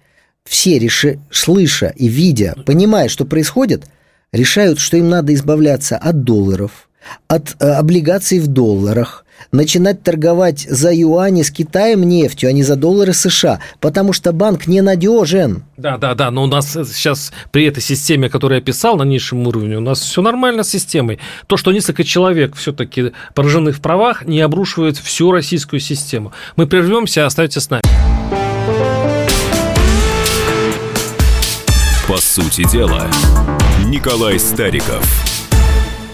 все, 0.45 0.79
реши, 0.79 1.19
слыша 1.29 1.93
и 1.95 2.07
видя, 2.07 2.55
понимая, 2.65 3.07
что 3.07 3.25
происходит, 3.25 3.85
решают, 4.31 4.79
что 4.79 4.97
им 4.97 5.09
надо 5.09 5.31
избавляться 5.35 5.95
от 5.97 6.23
долларов, 6.23 6.89
от 7.27 7.55
э, 7.59 7.67
облигаций 7.69 8.39
в 8.39 8.47
долларах, 8.47 9.24
начинать 9.51 10.03
торговать 10.03 10.67
за 10.69 10.93
юани 10.93 11.43
с 11.43 11.51
Китаем 11.51 12.03
нефтью, 12.03 12.49
а 12.49 12.51
не 12.51 12.63
за 12.63 12.75
доллары 12.75 13.13
США, 13.13 13.59
потому 13.79 14.13
что 14.13 14.31
банк 14.31 14.67
ненадежен. 14.67 15.63
Да, 15.77 15.97
да, 15.97 16.15
да, 16.15 16.31
но 16.31 16.43
у 16.43 16.47
нас 16.47 16.71
сейчас 16.71 17.31
при 17.51 17.65
этой 17.65 17.81
системе, 17.81 18.29
которую 18.29 18.59
я 18.59 18.63
писал 18.63 18.97
на 18.97 19.03
низшем 19.03 19.47
уровне, 19.47 19.77
у 19.77 19.81
нас 19.81 19.99
все 19.99 20.21
нормально 20.21 20.63
с 20.63 20.69
системой. 20.69 21.19
То, 21.47 21.57
что 21.57 21.71
несколько 21.71 22.03
человек 22.03 22.55
все-таки 22.55 23.11
поражены 23.33 23.71
в 23.71 23.81
правах, 23.81 24.25
не 24.25 24.41
обрушивает 24.41 24.97
всю 24.97 25.31
российскую 25.31 25.79
систему. 25.79 26.31
Мы 26.55 26.67
прервемся, 26.67 27.25
оставайтесь 27.25 27.63
с 27.63 27.69
нами. 27.69 27.81
По 32.07 32.17
сути 32.17 32.69
дела, 32.69 33.07
Николай 33.85 34.39
Стариков. 34.39 35.34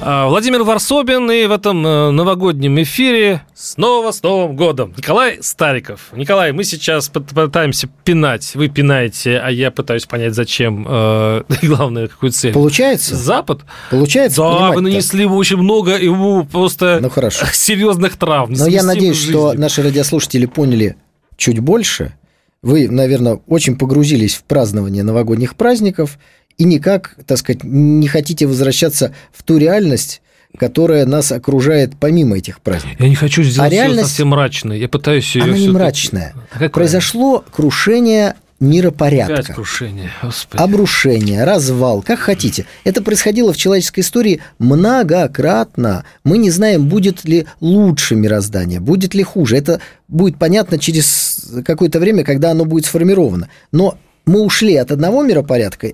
А, 0.04 0.28
Владимир 0.28 0.64
Варсобин 0.64 1.30
и 1.30 1.46
в 1.46 1.52
этом 1.52 1.86
э, 1.86 2.10
новогоднем 2.10 2.82
эфире 2.82 3.44
снова 3.54 4.12
с 4.12 4.24
Новым 4.24 4.56
годом. 4.56 4.96
Николай 4.98 5.38
Стариков. 5.42 6.10
Николай, 6.14 6.52
мы 6.54 6.64
сейчас 6.64 7.08
пыт- 7.14 7.32
пытаемся 7.36 7.88
пинать. 8.04 8.56
Вы 8.56 8.68
пинаете, 8.70 9.38
а 9.38 9.52
я 9.52 9.70
пытаюсь 9.70 10.08
понять, 10.08 10.34
зачем. 10.34 10.88
э, 10.90 11.44
И 11.62 11.68
главное, 11.68 12.08
какую 12.08 12.32
цель. 12.32 12.52
Получается? 12.52 13.16
Запад? 13.16 13.62
Получается? 13.92 14.42
Да, 14.42 14.72
вы 14.72 14.82
нанесли 14.82 15.22
ему 15.24 15.36
очень 15.36 15.58
много 15.58 15.96
ему 15.96 16.46
просто 16.46 16.98
Ну, 17.00 17.12
хорошо. 17.12 17.46
серьезных 17.54 18.18
травм. 18.18 18.54
Но 18.54 18.66
я 18.66 18.82
надеюсь, 18.82 19.18
с 19.20 19.30
что 19.30 19.54
наши 19.54 19.84
радиослушатели 19.84 20.48
поняли 20.48 20.96
чуть 21.38 21.60
больше. 21.60 22.16
Вы, 22.64 22.88
наверное, 22.90 23.40
очень 23.48 23.76
погрузились 23.78 24.34
в 24.36 24.44
празднование 24.46 25.04
новогодних 25.04 25.56
праздников 25.56 26.18
и 26.58 26.64
никак, 26.64 27.16
так 27.26 27.38
сказать, 27.38 27.64
не 27.64 28.08
хотите 28.08 28.46
возвращаться 28.46 29.14
в 29.34 29.44
ту 29.44 29.58
реальность, 29.58 30.22
которая 30.58 31.06
нас 31.06 31.32
окружает 31.32 31.94
помимо 32.00 32.38
этих 32.38 32.60
праздников. 32.62 33.00
Я 33.00 33.10
не 33.10 33.16
хочу 33.16 33.42
сделать 33.44 33.72
А 33.72 33.74
реальность- 33.74 34.10
совсем 34.10 34.30
мрачной. 34.30 34.80
Я 34.80 34.90
пытаюсь 34.90 35.34
ее 35.36 35.44
Она 35.44 35.58
не 35.58 35.70
мрачная. 35.70 36.34
А 36.52 36.54
какая? 36.54 36.70
Произошло 36.70 37.44
крушение 37.52 38.36
Опять 38.62 38.76
миропорядка. 38.76 39.54
крушение. 39.54 40.12
Господи. 40.22 40.62
Обрушение, 40.62 41.46
развал, 41.46 42.04
как 42.04 42.20
хотите. 42.20 42.66
Это 42.84 43.02
происходило 43.02 43.54
в 43.54 43.58
человеческой 43.58 44.02
истории 44.02 44.40
многократно. 44.60 46.06
Мы 46.24 46.38
не 46.38 46.50
знаем, 46.52 46.88
будет 46.88 47.24
ли 47.26 47.48
лучше 47.60 48.16
мироздание, 48.16 48.80
будет 48.80 49.14
ли 49.14 49.24
хуже. 49.24 49.58
Это 49.58 49.80
будет 50.08 50.38
понятно 50.38 50.78
через 50.78 51.50
какое-то 51.66 52.00
время, 52.00 52.24
когда 52.24 52.52
оно 52.52 52.66
будет 52.66 52.86
сформировано. 52.86 53.50
Но 53.72 53.98
мы 54.26 54.42
ушли 54.42 54.76
от 54.76 54.92
одного 54.92 55.24
миропорядка 55.24 55.94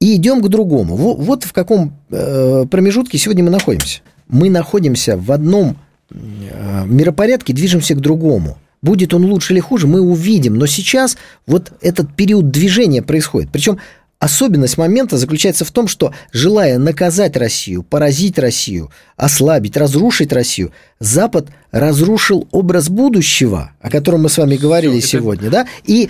и 0.00 0.16
идем 0.16 0.40
к 0.42 0.48
другому. 0.48 0.96
Во- 0.96 1.14
Вот 1.14 1.44
в 1.44 1.52
каком 1.52 1.92
э, 2.10 2.64
промежутке 2.70 3.18
сегодня 3.18 3.44
мы 3.44 3.50
находимся. 3.50 4.00
Мы 4.28 4.48
находимся 4.50 5.16
в 5.16 5.30
одном 5.30 5.76
э, 6.10 6.84
миропорядке, 6.86 7.52
движемся 7.52 7.94
к 7.94 8.00
другому. 8.00 8.56
Будет 8.82 9.12
он 9.12 9.24
лучше 9.26 9.52
или 9.52 9.60
хуже, 9.60 9.86
мы 9.86 10.00
увидим. 10.00 10.54
Но 10.56 10.66
сейчас 10.66 11.16
вот 11.46 11.72
этот 11.82 12.14
период 12.16 12.50
движения 12.50 13.02
происходит. 13.02 13.50
Причем 13.52 13.78
особенность 14.18 14.78
момента 14.78 15.18
заключается 15.18 15.64
в 15.66 15.70
том, 15.70 15.86
что 15.86 16.14
желая 16.32 16.78
наказать 16.78 17.36
Россию, 17.36 17.82
поразить 17.82 18.38
Россию, 18.38 18.90
ослабить, 19.16 19.76
разрушить 19.76 20.32
Россию, 20.32 20.72
Запад 20.98 21.48
разрушил 21.72 22.48
образ 22.52 22.88
будущего, 22.88 23.72
о 23.82 23.90
котором 23.90 24.22
мы 24.22 24.28
с 24.30 24.38
вами 24.38 24.56
говорили 24.56 24.98
это- 24.98 25.06
сегодня, 25.06 25.50
да, 25.50 25.66
и 25.84 26.08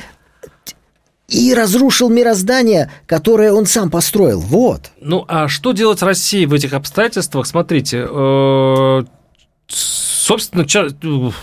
и 1.31 1.55
разрушил 1.55 2.11
мироздание, 2.11 2.91
которое 3.07 3.53
он 3.53 3.67
сам 3.67 3.89
построил. 3.89 4.41
Вот. 4.41 4.91
Ну, 5.01 5.25
а 5.29 5.49
что 5.49 5.73
делать 5.73 6.03
России 6.03 6.45
в 6.45 6.53
этих 6.53 6.73
обстоятельствах? 6.73 7.47
Смотрите, 7.47 8.07
э, 8.09 9.03
собственно, 9.69 10.67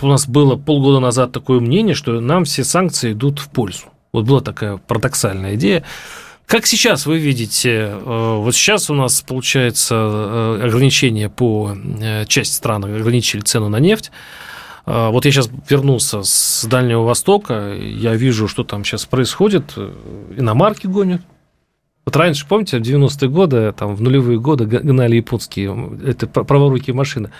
у 0.02 0.06
нас 0.06 0.28
было 0.28 0.56
полгода 0.56 1.00
назад 1.00 1.32
такое 1.32 1.60
мнение, 1.60 1.94
что 1.94 2.20
нам 2.20 2.44
все 2.44 2.64
санкции 2.64 3.12
идут 3.12 3.38
в 3.38 3.48
пользу. 3.48 3.86
Вот 4.12 4.26
была 4.26 4.40
такая 4.40 4.76
парадоксальная 4.76 5.54
идея. 5.54 5.84
Как 6.46 6.66
сейчас 6.66 7.06
вы 7.06 7.18
видите, 7.18 7.70
э, 7.70 8.36
вот 8.38 8.54
сейчас 8.54 8.90
у 8.90 8.94
нас 8.94 9.22
получается 9.22 9.94
э, 9.94 10.60
ограничение 10.66 11.30
по 11.30 11.74
части 12.26 12.54
стран 12.54 12.84
ограничили 12.84 13.40
цену 13.40 13.70
на 13.70 13.78
нефть. 13.80 14.10
Э, 14.88 15.10
Вот 15.10 15.24
я 15.26 15.30
сейчас 15.32 15.50
вернулся 15.68 16.22
с 16.22 16.64
Дальнего 16.64 17.02
Востока, 17.02 17.74
я 17.74 18.14
вижу, 18.14 18.48
что 18.48 18.64
там 18.64 18.84
сейчас 18.84 19.04
происходит. 19.06 19.64
э, 19.76 19.92
Иномарки 20.38 20.86
гонят. 20.86 21.20
Вот 22.06 22.16
раньше, 22.16 22.46
помните, 22.48 22.78
в 22.78 22.82
90-е 22.82 23.28
годы, 23.28 23.72
там, 23.76 23.94
в 23.94 24.00
нулевые 24.00 24.40
годы 24.40 24.64
гнали 24.64 25.16
японские 25.16 25.90
это 26.06 26.26
пр- 26.26 26.44
праворукие 26.44 26.94
машины. 26.94 27.30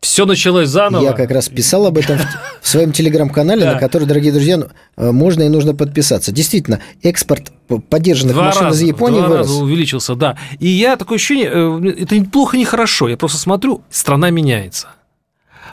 Все 0.00 0.24
началось 0.24 0.68
заново. 0.68 1.02
Я 1.02 1.12
как 1.12 1.30
раз 1.30 1.50
писал 1.50 1.84
об 1.84 1.98
этом 1.98 2.16
в, 2.62 2.66
своем 2.66 2.92
телеграм-канале, 2.92 3.66
на 3.66 3.78
который, 3.78 4.06
дорогие 4.06 4.32
друзья, 4.32 4.56
ну, 4.56 4.68
э, 4.96 5.10
можно 5.12 5.42
и 5.42 5.50
нужно 5.50 5.74
подписаться. 5.74 6.32
Действительно, 6.32 6.80
экспорт 7.02 7.52
поддержанных 7.90 8.34
Два 8.34 8.46
машин 8.46 8.62
раза, 8.62 8.82
из 8.82 8.88
Японии 8.88 9.18
два 9.18 9.28
вырос. 9.28 9.46
раза 9.48 9.62
увеличился, 9.62 10.14
да. 10.14 10.38
И 10.58 10.68
я 10.68 10.96
такое 10.96 11.16
ощущение, 11.16 11.50
э, 11.52 12.02
это 12.02 12.18
неплохо, 12.18 12.56
не 12.56 12.64
хорошо. 12.64 13.08
Я 13.10 13.18
просто 13.18 13.36
смотрю, 13.36 13.82
страна 13.90 14.30
меняется. 14.30 14.88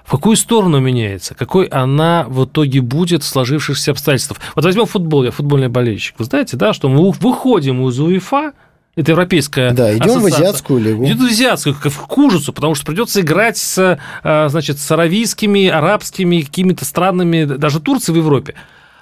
В 0.08 0.12
какую 0.12 0.38
сторону 0.38 0.80
меняется? 0.80 1.36
Какой 1.36 1.66
она 1.66 2.26
в 2.30 2.46
итоге 2.46 2.80
будет 2.80 3.24
в 3.24 3.28
сложившихся 3.28 3.92
обстоятельствах? 3.92 4.40
Вот 4.56 4.64
возьмем 4.64 4.86
футбол, 4.86 5.26
я 5.26 5.32
футбольный 5.32 5.68
болельщик. 5.68 6.16
Вы 6.18 6.24
знаете, 6.24 6.56
да, 6.56 6.72
что 6.72 6.88
мы 6.88 7.12
выходим 7.12 7.86
из 7.90 8.00
УЕФА, 8.00 8.54
это 8.96 9.12
европейская 9.12 9.72
Да, 9.72 9.96
идем 9.96 10.22
в 10.22 10.26
азиатскую 10.26 10.80
лигу. 10.80 11.04
Идет 11.04 11.20
в 11.20 11.26
азиатскую, 11.26 11.76
в 11.76 12.08
кужицу, 12.08 12.54
потому 12.54 12.74
что 12.74 12.86
придется 12.86 13.20
играть 13.20 13.58
с, 13.58 14.00
а, 14.24 14.48
значит, 14.48 14.80
с 14.80 14.90
аравийскими, 14.90 15.68
арабскими, 15.68 16.40
какими-то 16.40 16.86
странами, 16.86 17.44
даже 17.44 17.82
Турции 17.82 18.14
в 18.14 18.16
Европе. 18.16 18.56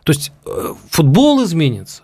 То 0.05 0.11
есть 0.11 0.31
э, 0.47 0.73
футбол 0.89 1.43
изменится, 1.43 2.01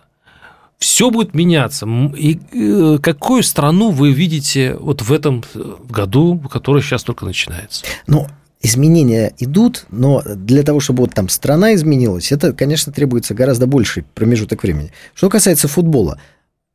все 0.78 1.10
будет 1.10 1.34
меняться. 1.34 1.88
И 2.16 2.38
э, 2.52 2.98
какую 3.02 3.42
страну 3.42 3.90
вы 3.90 4.12
видите 4.12 4.76
вот 4.78 5.02
в 5.02 5.12
этом 5.12 5.42
э, 5.54 5.74
году, 5.88 6.38
который 6.38 6.82
сейчас 6.82 7.02
только 7.02 7.24
начинается? 7.24 7.84
Ну, 8.06 8.28
изменения 8.62 9.32
идут, 9.38 9.86
но 9.90 10.22
для 10.24 10.62
того, 10.62 10.80
чтобы 10.80 11.02
вот 11.02 11.14
там 11.14 11.28
страна 11.28 11.74
изменилась, 11.74 12.32
это, 12.32 12.52
конечно, 12.52 12.92
требуется 12.92 13.34
гораздо 13.34 13.66
больший 13.66 14.04
промежуток 14.14 14.62
времени. 14.62 14.92
Что 15.14 15.28
касается 15.28 15.68
футбола, 15.68 16.20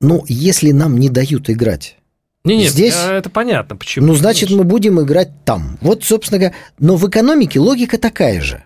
ну, 0.01 0.23
если 0.27 0.71
нам 0.71 0.97
не 0.97 1.09
дают 1.09 1.49
играть, 1.49 1.97
Не, 2.43 2.57
нет, 2.57 2.71
Здесь- 2.71 2.95
э, 2.95 3.13
это 3.13 3.29
понятно, 3.29 3.75
почему. 3.75 4.05
ну, 4.07 4.15
значит, 4.15 4.49
мы 4.51 4.63
будем 4.63 5.01
играть 5.01 5.31
там. 5.43 5.77
Вот, 5.81 6.05
собственно 6.05 6.39
говоря, 6.39 6.55
но 6.79 6.95
в 6.95 7.09
экономике 7.09 7.59
логика 7.59 7.97
такая 7.97 8.39
же. 8.41 8.63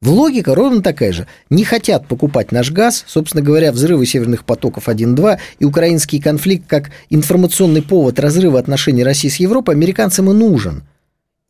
В 0.00 0.10
логика 0.10 0.54
ровно 0.54 0.82
такая 0.82 1.12
же. 1.12 1.26
Не 1.50 1.64
хотят 1.64 2.06
покупать 2.06 2.52
наш 2.52 2.70
газ, 2.70 3.04
собственно 3.08 3.42
говоря, 3.42 3.72
взрывы 3.72 4.04
северных 4.06 4.44
потоков 4.44 4.88
1-2 4.88 5.38
и 5.58 5.64
украинский 5.64 6.20
конфликт 6.20 6.66
как 6.68 6.90
информационный 7.10 7.82
повод 7.82 8.20
разрыва 8.20 8.58
отношений 8.60 9.02
России 9.02 9.28
с 9.30 9.36
Европой 9.36 9.74
американцам 9.74 10.30
и 10.30 10.34
нужен. 10.34 10.84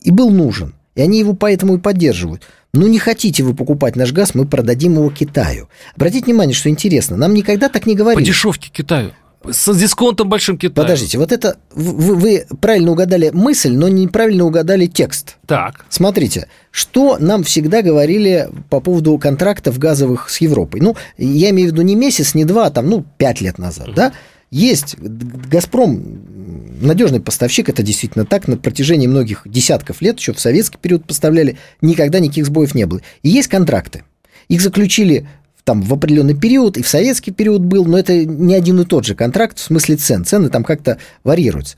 И 0.00 0.10
был 0.12 0.30
нужен. 0.30 0.72
И 0.94 1.02
они 1.02 1.18
его 1.18 1.34
поэтому 1.34 1.76
и 1.76 1.78
поддерживают. 1.78 2.42
Ну, 2.72 2.86
не 2.86 2.98
хотите 2.98 3.42
вы 3.42 3.54
покупать 3.54 3.96
наш 3.96 4.12
газ, 4.12 4.34
мы 4.34 4.46
продадим 4.46 4.94
его 4.94 5.10
Китаю. 5.10 5.68
Обратите 5.94 6.26
внимание, 6.26 6.54
что 6.54 6.68
интересно, 6.68 7.16
нам 7.16 7.34
никогда 7.34 7.68
так 7.68 7.86
не 7.86 7.94
говорили. 7.94 8.22
По 8.22 8.26
дешевке 8.26 8.70
Китаю. 8.72 9.12
С 9.48 9.72
дисконтом 9.76 10.28
большим 10.28 10.56
Китаю. 10.56 10.74
Подождите, 10.74 11.18
вот 11.18 11.30
это 11.30 11.58
вы, 11.74 12.14
вы 12.14 12.46
правильно 12.60 12.92
угадали 12.92 13.30
мысль, 13.32 13.76
но 13.76 13.88
неправильно 13.88 14.44
угадали 14.44 14.86
текст. 14.86 15.36
Так. 15.46 15.84
Смотрите, 15.90 16.48
что 16.70 17.18
нам 17.18 17.44
всегда 17.44 17.82
говорили 17.82 18.48
по 18.70 18.80
поводу 18.80 19.18
контрактов 19.18 19.78
газовых 19.78 20.30
с 20.30 20.38
Европой. 20.38 20.80
Ну, 20.80 20.96
я 21.18 21.50
имею 21.50 21.68
в 21.68 21.72
виду 21.72 21.82
не 21.82 21.94
месяц, 21.94 22.34
не 22.34 22.44
два, 22.44 22.66
а 22.66 22.70
там, 22.70 22.88
ну, 22.88 23.04
пять 23.18 23.40
лет 23.40 23.58
назад, 23.58 23.88
mm-hmm. 23.88 23.94
да? 23.94 24.12
Есть 24.50 24.96
Газпром 24.98 26.02
надежный 26.84 27.20
поставщик, 27.20 27.68
это 27.68 27.82
действительно 27.82 28.24
так, 28.24 28.48
на 28.48 28.56
протяжении 28.56 29.06
многих 29.06 29.42
десятков 29.44 30.00
лет, 30.02 30.18
еще 30.18 30.32
в 30.32 30.40
советский 30.40 30.78
период 30.78 31.06
поставляли, 31.06 31.58
никогда 31.80 32.18
никаких 32.18 32.46
сбоев 32.46 32.74
не 32.74 32.86
было. 32.86 33.00
И 33.22 33.28
есть 33.28 33.48
контракты. 33.48 34.04
Их 34.48 34.60
заключили 34.60 35.26
там 35.64 35.82
в 35.82 35.92
определенный 35.92 36.38
период, 36.38 36.76
и 36.76 36.82
в 36.82 36.88
советский 36.88 37.30
период 37.30 37.62
был, 37.62 37.84
но 37.84 37.98
это 37.98 38.24
не 38.24 38.54
один 38.54 38.80
и 38.80 38.84
тот 38.84 39.06
же 39.06 39.14
контракт 39.14 39.58
в 39.58 39.62
смысле 39.62 39.96
цен. 39.96 40.24
Цены 40.24 40.50
там 40.50 40.62
как-то 40.62 40.98
варьируются. 41.24 41.76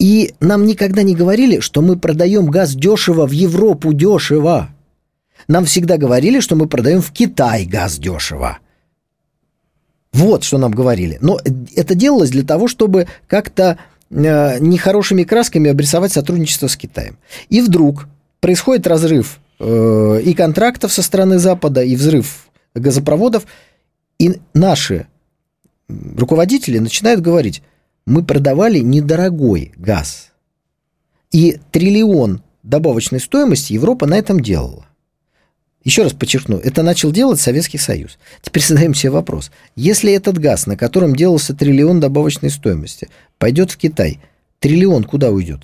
И 0.00 0.34
нам 0.40 0.66
никогда 0.66 1.02
не 1.02 1.14
говорили, 1.14 1.60
что 1.60 1.80
мы 1.80 1.96
продаем 1.96 2.46
газ 2.46 2.74
дешево 2.74 3.26
в 3.26 3.30
Европу 3.30 3.92
дешево. 3.92 4.70
Нам 5.46 5.64
всегда 5.66 5.96
говорили, 5.96 6.40
что 6.40 6.56
мы 6.56 6.66
продаем 6.66 7.00
в 7.00 7.12
Китай 7.12 7.64
газ 7.64 7.98
дешево. 7.98 8.58
Вот 10.12 10.44
что 10.44 10.58
нам 10.58 10.72
говорили. 10.72 11.18
Но 11.20 11.38
это 11.74 11.94
делалось 11.94 12.30
для 12.30 12.44
того, 12.44 12.68
чтобы 12.68 13.06
как-то 13.26 13.78
нехорошими 14.10 15.24
красками 15.24 15.70
обрисовать 15.70 16.12
сотрудничество 16.12 16.66
с 16.66 16.76
Китаем. 16.76 17.18
И 17.48 17.60
вдруг 17.60 18.06
происходит 18.40 18.86
разрыв 18.86 19.40
э, 19.58 20.20
и 20.24 20.34
контрактов 20.34 20.92
со 20.92 21.02
стороны 21.02 21.38
Запада, 21.38 21.82
и 21.82 21.96
взрыв 21.96 22.48
газопроводов, 22.74 23.46
и 24.18 24.40
наши 24.52 25.06
руководители 25.88 26.78
начинают 26.78 27.20
говорить, 27.20 27.62
мы 28.06 28.24
продавали 28.24 28.80
недорогой 28.80 29.72
газ. 29.76 30.30
И 31.32 31.58
триллион 31.72 32.42
добавочной 32.62 33.20
стоимости 33.20 33.72
Европа 33.72 34.06
на 34.06 34.14
этом 34.16 34.40
делала. 34.40 34.83
Еще 35.84 36.02
раз 36.02 36.14
подчеркну, 36.14 36.56
это 36.56 36.82
начал 36.82 37.12
делать 37.12 37.40
Советский 37.40 37.76
Союз. 37.76 38.18
Теперь 38.40 38.64
задаем 38.64 38.94
себе 38.94 39.10
вопрос. 39.10 39.50
Если 39.76 40.12
этот 40.12 40.38
газ, 40.38 40.66
на 40.66 40.78
котором 40.78 41.14
делался 41.14 41.54
триллион 41.54 42.00
добавочной 42.00 42.50
стоимости, 42.50 43.10
пойдет 43.38 43.70
в 43.70 43.76
Китай, 43.76 44.18
триллион 44.60 45.04
куда 45.04 45.30
уйдет? 45.30 45.60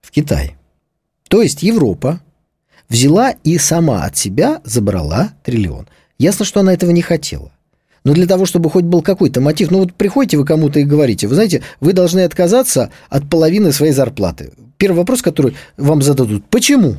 В 0.00 0.12
Китай. 0.12 0.54
То 1.28 1.42
есть 1.42 1.64
Европа 1.64 2.20
взяла 2.88 3.32
и 3.42 3.58
сама 3.58 4.04
от 4.04 4.16
себя 4.16 4.62
забрала 4.64 5.32
триллион. 5.42 5.88
Ясно, 6.18 6.44
что 6.44 6.60
она 6.60 6.72
этого 6.72 6.92
не 6.92 7.02
хотела. 7.02 7.52
Но 8.04 8.14
для 8.14 8.26
того, 8.26 8.46
чтобы 8.46 8.70
хоть 8.70 8.84
был 8.84 9.02
какой-то 9.02 9.40
мотив, 9.40 9.72
ну 9.72 9.80
вот 9.80 9.92
приходите 9.92 10.36
вы 10.36 10.44
кому-то 10.44 10.78
и 10.78 10.84
говорите, 10.84 11.26
вы 11.26 11.34
знаете, 11.34 11.62
вы 11.80 11.92
должны 11.92 12.20
отказаться 12.20 12.90
от 13.10 13.28
половины 13.28 13.72
своей 13.72 13.92
зарплаты. 13.92 14.52
Первый 14.76 14.98
вопрос, 14.98 15.20
который 15.20 15.56
вам 15.76 16.00
зададут, 16.00 16.44
почему? 16.48 16.96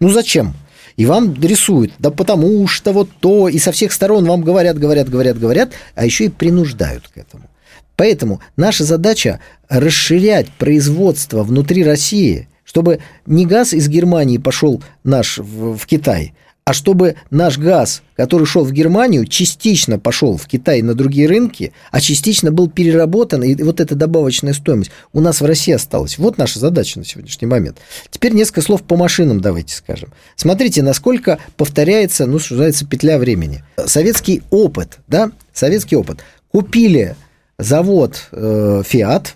Ну 0.00 0.08
зачем? 0.08 0.54
И 0.96 1.06
вам 1.06 1.34
рисуют, 1.40 1.92
да 1.98 2.10
потому 2.10 2.66
что 2.68 2.92
вот 2.92 3.08
то, 3.20 3.48
и 3.48 3.58
со 3.58 3.72
всех 3.72 3.92
сторон 3.92 4.24
вам 4.26 4.42
говорят, 4.42 4.78
говорят, 4.78 5.08
говорят, 5.08 5.38
говорят, 5.38 5.72
а 5.94 6.04
еще 6.04 6.26
и 6.26 6.28
принуждают 6.28 7.08
к 7.08 7.16
этому. 7.16 7.50
Поэтому 7.96 8.40
наша 8.56 8.84
задача 8.84 9.40
расширять 9.68 10.48
производство 10.50 11.42
внутри 11.42 11.84
России, 11.84 12.48
чтобы 12.64 13.00
не 13.26 13.46
газ 13.46 13.72
из 13.72 13.88
Германии 13.88 14.38
пошел 14.38 14.82
наш 15.02 15.38
в, 15.38 15.76
в 15.76 15.86
Китай, 15.86 16.34
а 16.64 16.72
чтобы 16.72 17.16
наш 17.30 17.58
газ, 17.58 18.02
который 18.16 18.46
шел 18.46 18.64
в 18.64 18.72
Германию, 18.72 19.26
частично 19.26 19.98
пошел 19.98 20.38
в 20.38 20.46
Китай 20.46 20.80
на 20.80 20.94
другие 20.94 21.28
рынки, 21.28 21.72
а 21.90 22.00
частично 22.00 22.50
был 22.52 22.70
переработан, 22.70 23.42
и 23.42 23.62
вот 23.62 23.80
эта 23.80 23.94
добавочная 23.94 24.54
стоимость 24.54 24.90
у 25.12 25.20
нас 25.20 25.42
в 25.42 25.44
России 25.44 25.74
осталась. 25.74 26.16
Вот 26.16 26.38
наша 26.38 26.58
задача 26.58 26.98
на 26.98 27.04
сегодняшний 27.04 27.46
момент. 27.46 27.78
Теперь 28.10 28.32
несколько 28.32 28.62
слов 28.62 28.82
по 28.82 28.96
машинам 28.96 29.40
давайте 29.40 29.74
скажем. 29.74 30.10
Смотрите, 30.36 30.82
насколько 30.82 31.38
повторяется, 31.56 32.24
ну, 32.26 32.38
что 32.38 32.54
петля 32.88 33.18
времени. 33.18 33.62
Советский 33.84 34.42
опыт, 34.50 34.98
да, 35.06 35.32
советский 35.52 35.96
опыт. 35.96 36.20
Купили 36.50 37.14
завод 37.58 38.28
э, 38.32 38.82
Fiat, 38.90 39.28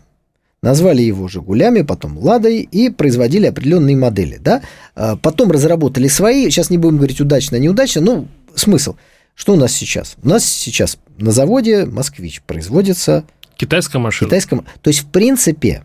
назвали 0.63 1.03
его 1.03 1.29
«Жигулями», 1.29 1.83
потом 1.83 2.19
«Ладой» 2.19 2.61
и 2.61 2.91
производили 2.91 3.47
определенные 3.47 3.97
модели. 3.97 4.39
Да? 4.41 4.63
А 4.95 5.17
потом 5.17 5.51
разработали 5.51 6.09
свои, 6.09 6.51
сейчас 6.51 6.71
не 6.71 6.79
будем 6.79 6.97
говорить 6.97 7.21
удачно, 7.21 7.57
неудачно, 7.57 8.01
ну, 8.01 8.29
смысл. 8.55 8.97
Что 9.35 9.53
у 9.53 9.57
нас 9.57 9.73
сейчас? 9.73 10.17
У 10.23 10.29
нас 10.29 10.45
сейчас 10.45 10.99
на 11.17 11.31
заводе 11.31 11.85
«Москвич» 11.85 12.43
производится... 12.43 13.25
Китайская 13.57 13.99
машина. 13.99 14.29
Китайская... 14.29 14.65
То 14.81 14.89
есть, 14.89 15.01
в 15.01 15.07
принципе, 15.07 15.85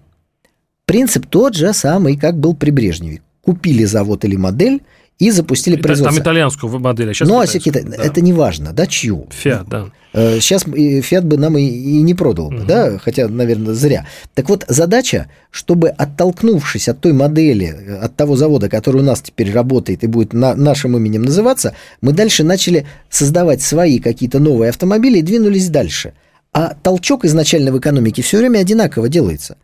принцип 0.86 1.28
тот 1.28 1.56
же 1.56 1.74
самый, 1.74 2.18
как 2.18 2.38
был 2.40 2.56
при 2.56 2.72
Брежневе. 2.72 3.22
Купили 3.42 3.84
завод 3.84 4.26
или 4.26 4.36
модель, 4.36 4.82
и 5.24 5.32
запустили 5.32 5.76
производство. 5.76 6.16
Там 6.16 6.24
итальянскую 6.24 6.80
модель, 6.80 7.12
а 7.12 7.14
сейчас 7.14 7.28
Ну, 7.28 7.40
а 7.40 7.48
Китай, 7.48 7.84
да. 7.84 7.96
это 7.96 8.22
не 8.22 8.34
важно, 8.34 8.74
да, 8.74 8.86
чью? 8.86 9.28
Фиат, 9.32 9.68
да. 9.68 9.90
Сейчас 10.14 10.66
э, 10.68 11.02
Фиат 11.02 11.26
бы 11.26 11.38
нам 11.38 11.58
и, 11.58 11.64
и 11.64 12.02
не 12.02 12.14
продал 12.14 12.50
бы, 12.50 12.58
угу. 12.58 12.66
да, 12.66 13.00
хотя, 13.00 13.28
наверное, 13.28 13.74
зря. 13.74 14.06
Так 14.36 14.50
вот, 14.50 14.66
задача, 14.68 15.28
чтобы 15.50 15.90
оттолкнувшись 15.90 16.90
от 16.90 17.00
той 17.00 17.14
модели, 17.14 17.98
от 18.02 18.16
того 18.16 18.36
завода, 18.36 18.70
который 18.70 18.98
у 18.98 19.04
нас 19.04 19.22
теперь 19.22 19.52
работает 19.52 20.04
и 20.04 20.08
будет 20.08 20.34
на, 20.34 20.56
нашим 20.56 20.98
именем 20.98 21.24
называться, 21.24 21.74
мы 22.02 22.12
дальше 22.12 22.44
начали 22.44 22.86
создавать 23.10 23.62
свои 23.62 24.00
какие-то 24.00 24.40
новые 24.40 24.70
автомобили 24.70 25.20
и 25.20 25.24
двинулись 25.24 25.70
дальше 25.70 26.14
а 26.54 26.76
толчок 26.82 27.26
изначально 27.26 27.72
в 27.72 27.80
экономике 27.80 28.22
все 28.22 28.38
время 28.38 28.60
одинаково 28.60 29.10
делается. 29.10 29.58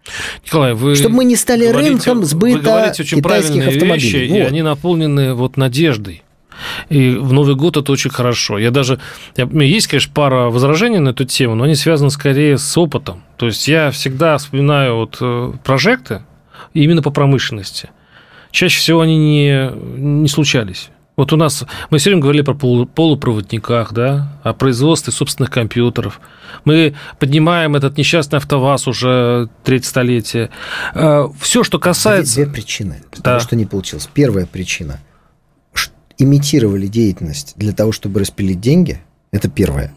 Николай, 0.46 0.74
вы 0.74 0.96
чтобы 0.96 1.18
мы 1.18 1.26
не 1.26 1.36
стали 1.36 1.68
говорите, 1.68 1.90
рынком 1.92 2.26
сбыта 2.26 2.58
вы 2.58 2.64
говорите 2.64 3.04
очень 3.04 3.18
китайских 3.20 3.68
автомобилей. 3.68 4.20
Вещи, 4.20 4.32
вот. 4.32 4.38
И 4.38 4.42
они 4.42 4.62
наполнены 4.64 5.34
вот 5.36 5.56
надеждой. 5.56 6.24
И 6.90 7.12
в 7.12 7.32
Новый 7.32 7.56
год 7.56 7.78
это 7.78 7.92
очень 7.92 8.10
хорошо. 8.10 8.58
Я 8.58 8.72
даже... 8.72 9.00
Я, 9.38 9.46
есть, 9.46 9.88
конечно, 9.88 10.12
пара 10.14 10.50
возражений 10.50 11.00
на 11.00 11.10
эту 11.10 11.26
тему, 11.26 11.56
но 11.56 11.64
они 11.64 11.76
связаны 11.76 12.10
скорее 12.10 12.58
с 12.58 12.78
опытом. 12.78 13.24
То 13.38 13.46
есть 13.46 13.68
я 13.68 13.92
всегда 13.92 14.38
вспоминаю 14.38 14.96
вот 14.96 15.18
э, 15.22 15.54
прожекты 15.64 16.24
именно 16.74 17.02
по 17.02 17.12
промышленности. 17.12 17.92
Чаще 18.52 18.80
всего 18.80 19.02
они 19.02 19.18
не, 19.18 19.72
не 19.98 20.28
случались. 20.28 20.90
Вот 21.20 21.34
у 21.34 21.36
нас, 21.36 21.66
мы 21.90 21.98
все 21.98 22.12
время 22.12 22.22
говорили 22.22 22.44
про 22.44 22.54
полупроводниках, 22.54 23.92
да, 23.92 24.40
о 24.42 24.54
производстве 24.54 25.12
собственных 25.12 25.52
компьютеров. 25.52 26.22
Мы 26.64 26.96
поднимаем 27.20 27.76
этот 27.76 27.98
несчастный 27.98 28.38
АвтоВАЗ 28.38 28.88
уже 28.88 29.50
третье 29.66 29.90
столетие. 29.90 30.50
Э, 30.96 31.28
все, 31.42 31.66
что 31.66 31.78
касается... 31.78 32.36
Две, 32.36 32.46
две 32.46 32.54
причины, 32.54 33.04
да. 33.18 33.22
того, 33.22 33.40
что 33.42 33.58
не 33.58 33.66
получилось. 33.66 34.08
Первая 34.14 34.46
причина. 34.46 35.02
Имитировали 36.18 36.88
деятельность 36.88 37.52
для 37.58 37.74
того, 37.74 37.92
чтобы 37.92 38.22
распилить 38.22 38.62
деньги. 38.62 39.02
Это 39.34 39.50
первая. 39.50 39.94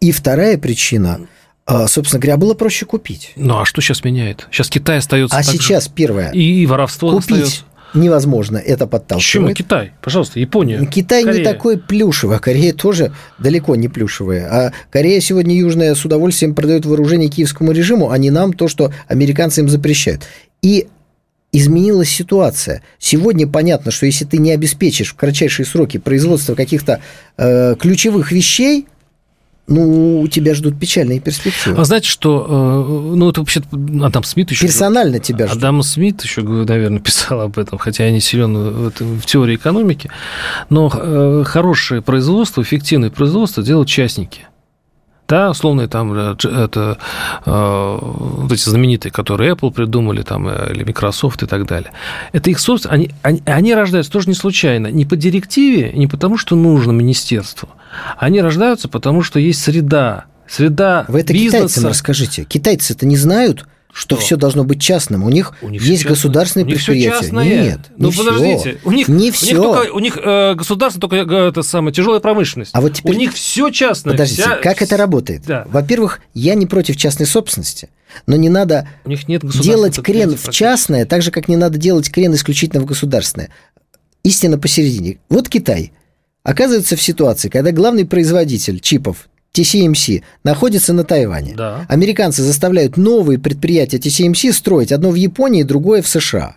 И 0.00 0.12
вторая 0.12 0.58
причина 0.58 1.20
а, 1.64 1.88
собственно 1.88 2.20
говоря, 2.20 2.36
было 2.36 2.52
проще 2.52 2.84
купить. 2.84 3.32
Ну 3.34 3.60
а 3.60 3.64
что 3.64 3.80
сейчас 3.80 4.04
меняет? 4.04 4.46
Сейчас 4.52 4.68
Китай 4.68 4.98
остается. 4.98 5.38
А 5.38 5.42
сейчас 5.42 5.84
же... 5.84 5.90
первое. 5.94 6.32
И 6.32 6.66
воровство 6.66 7.12
купить 7.12 7.30
остается 7.30 7.64
невозможно, 7.96 8.58
это 8.58 8.86
подталкивает. 8.86 9.48
Почему 9.48 9.54
Китай? 9.54 9.92
Пожалуйста, 10.02 10.38
Япония. 10.38 10.84
Китай 10.86 11.24
Корея. 11.24 11.38
не 11.38 11.44
такой 11.44 11.78
плюшевый, 11.78 12.36
а 12.36 12.40
Корея 12.40 12.72
тоже 12.72 13.12
далеко 13.38 13.76
не 13.76 13.88
плюшевая. 13.88 14.48
А 14.50 14.72
Корея 14.90 15.20
сегодня 15.20 15.56
южная 15.56 15.94
с 15.94 16.04
удовольствием 16.04 16.54
продает 16.54 16.86
вооружение 16.86 17.28
киевскому 17.28 17.72
режиму, 17.72 18.10
а 18.10 18.18
не 18.18 18.30
нам 18.30 18.52
то, 18.52 18.68
что 18.68 18.92
американцы 19.08 19.60
им 19.60 19.68
запрещают. 19.68 20.22
И 20.62 20.88
изменилась 21.52 22.10
ситуация. 22.10 22.82
Сегодня 22.98 23.46
понятно, 23.46 23.90
что 23.90 24.06
если 24.06 24.24
ты 24.24 24.38
не 24.38 24.52
обеспечишь 24.52 25.12
в 25.12 25.16
кратчайшие 25.16 25.64
сроки 25.64 25.96
производство 25.96 26.54
каких-то 26.54 27.00
э, 27.38 27.76
ключевых 27.78 28.30
вещей, 28.30 28.86
ну, 29.68 30.20
у 30.20 30.28
тебя 30.28 30.54
ждут 30.54 30.78
печальные 30.78 31.20
перспективы. 31.20 31.80
А 31.80 31.84
знаете, 31.84 32.08
что, 32.08 32.46
э, 32.48 33.16
ну, 33.16 33.30
это 33.30 33.40
вообще 33.40 33.62
Адам 34.02 34.22
Смит 34.22 34.50
еще... 34.50 34.66
Персонально 34.66 35.18
тебя 35.18 35.46
ждут. 35.46 35.58
Адам 35.58 35.82
Смит 35.82 36.22
еще, 36.22 36.42
наверное, 36.42 37.00
писал 37.06 37.40
об 37.40 37.58
этом, 37.58 37.78
хотя 37.78 38.04
я 38.04 38.12
не 38.12 38.20
силен 38.20 38.54
в, 38.54 38.90
в 39.00 39.26
теории 39.26 39.56
экономики, 39.56 40.10
но 40.70 40.90
э, 40.94 41.44
хорошее 41.46 42.02
производство, 42.02 42.62
эффективное 42.62 43.10
производство 43.10 43.62
делают 43.62 43.88
частники– 43.88 44.46
да, 45.28 45.50
условно, 45.50 45.88
там 45.88 46.12
э, 46.14 46.36
это 46.42 46.98
вот 47.44 48.52
эти 48.52 48.68
знаменитые, 48.68 49.12
которые 49.12 49.52
Apple 49.52 49.72
придумали, 49.72 50.22
там, 50.22 50.48
или 50.48 50.84
Microsoft 50.84 51.42
и 51.42 51.46
так 51.46 51.66
далее. 51.66 51.90
Это 52.32 52.50
их 52.50 52.60
собственно, 52.60 52.94
они, 52.94 53.10
они, 53.22 53.42
они 53.44 53.74
рождаются 53.74 54.10
тоже 54.12 54.28
не 54.28 54.34
случайно, 54.34 54.88
не 54.88 55.04
по 55.04 55.16
директиве, 55.16 55.92
не 55.92 56.06
потому, 56.06 56.36
что 56.38 56.56
нужно 56.56 56.92
министерству, 56.92 57.68
они 58.18 58.40
рождаются, 58.40 58.88
потому 58.88 59.22
что 59.22 59.38
есть 59.38 59.62
среда, 59.62 60.24
среда 60.48 61.04
Вы 61.08 61.20
это 61.20 61.32
бизнеса. 61.32 61.56
китайцам 61.56 61.86
расскажите. 61.86 62.44
Китайцы 62.44 62.92
это 62.92 63.06
не 63.06 63.16
знают, 63.16 63.66
что, 63.96 64.16
что 64.16 64.22
все 64.22 64.36
должно 64.36 64.62
быть 64.62 64.78
частным. 64.78 65.24
У 65.24 65.30
них, 65.30 65.54
у 65.62 65.70
них 65.70 65.82
есть 65.82 66.04
государственные 66.04 66.66
у 66.66 66.68
них 66.68 66.76
предприятия. 66.76 67.30
Нет, 67.32 67.80
ну 67.96 68.10
не 68.10 68.14
подождите, 68.14 68.58
все. 68.58 68.78
у 68.84 68.92
них 68.92 69.08
не 69.08 69.30
все. 69.30 69.56
У 69.56 69.62
них, 69.62 69.62
только, 69.62 69.92
у 69.94 69.98
них 70.00 70.18
э, 70.22 70.54
государство 70.54 71.00
только 71.00 71.16
э, 71.16 71.48
это 71.48 71.62
самое 71.62 71.94
тяжелая 71.94 72.20
промышленность. 72.20 72.72
А 72.74 72.82
вот 72.82 72.92
теперь... 72.92 73.14
у 73.14 73.18
них 73.18 73.32
все 73.32 73.70
частное. 73.70 74.12
Подождите, 74.12 74.42
вся... 74.42 74.56
как 74.56 74.82
это 74.82 74.98
работает? 74.98 75.44
Да. 75.46 75.64
Во-первых, 75.70 76.20
я 76.34 76.54
не 76.54 76.66
против 76.66 76.98
частной 76.98 77.24
собственности, 77.24 77.88
но 78.26 78.36
не 78.36 78.50
надо 78.50 78.86
у 79.06 79.08
них 79.08 79.28
нет 79.28 79.42
делать 79.62 79.98
крен 80.02 80.36
в 80.36 80.50
частное, 80.50 81.06
так 81.06 81.22
же 81.22 81.30
как 81.30 81.48
не 81.48 81.56
надо 81.56 81.78
делать 81.78 82.10
крен 82.10 82.34
исключительно 82.34 82.82
в 82.82 82.84
государственное. 82.84 83.48
Истина 84.22 84.58
посередине. 84.58 85.20
Вот 85.30 85.48
Китай 85.48 85.92
оказывается 86.42 86.96
в 86.96 87.02
ситуации, 87.02 87.48
когда 87.48 87.72
главный 87.72 88.04
производитель 88.04 88.78
чипов 88.80 89.28
TCMC 89.56 90.22
находится 90.44 90.92
на 90.92 91.04
Тайване. 91.04 91.54
Да. 91.56 91.86
Американцы 91.88 92.42
заставляют 92.42 92.96
новые 92.96 93.38
предприятия 93.38 93.98
TCMC 93.98 94.52
строить, 94.52 94.92
одно 94.92 95.10
в 95.10 95.14
Японии, 95.14 95.62
другое 95.62 96.02
в 96.02 96.08
США. 96.08 96.56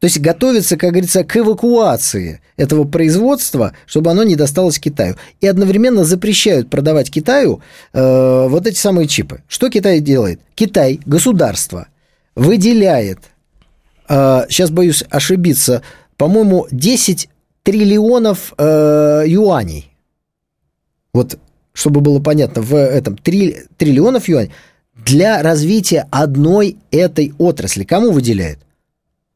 То 0.00 0.06
есть 0.06 0.20
готовится, 0.20 0.76
как 0.76 0.90
говорится, 0.90 1.24
к 1.24 1.34
эвакуации 1.34 2.42
этого 2.58 2.84
производства, 2.84 3.72
чтобы 3.86 4.10
оно 4.10 4.22
не 4.22 4.36
досталось 4.36 4.78
Китаю. 4.78 5.16
И 5.40 5.46
одновременно 5.46 6.04
запрещают 6.04 6.68
продавать 6.68 7.10
Китаю 7.10 7.62
э, 7.94 8.46
вот 8.48 8.66
эти 8.66 8.76
самые 8.76 9.08
чипы. 9.08 9.42
Что 9.48 9.70
Китай 9.70 10.00
делает? 10.00 10.40
Китай, 10.54 11.00
государство, 11.06 11.88
выделяет, 12.34 13.20
э, 14.08 14.44
сейчас 14.50 14.70
боюсь 14.70 15.04
ошибиться, 15.08 15.80
по-моему, 16.18 16.66
10 16.70 17.30
триллионов 17.62 18.52
э, 18.58 19.22
юаней. 19.26 19.90
Вот 21.14 21.38
чтобы 21.74 22.00
было 22.00 22.20
понятно, 22.20 22.62
в 22.62 22.74
этом 22.74 23.18
3 23.18 23.56
триллионов 23.76 24.28
юаней 24.28 24.52
для 24.94 25.42
развития 25.42 26.06
одной 26.10 26.76
этой 26.90 27.34
отрасли. 27.38 27.84
Кому 27.84 28.12
выделяют? 28.12 28.60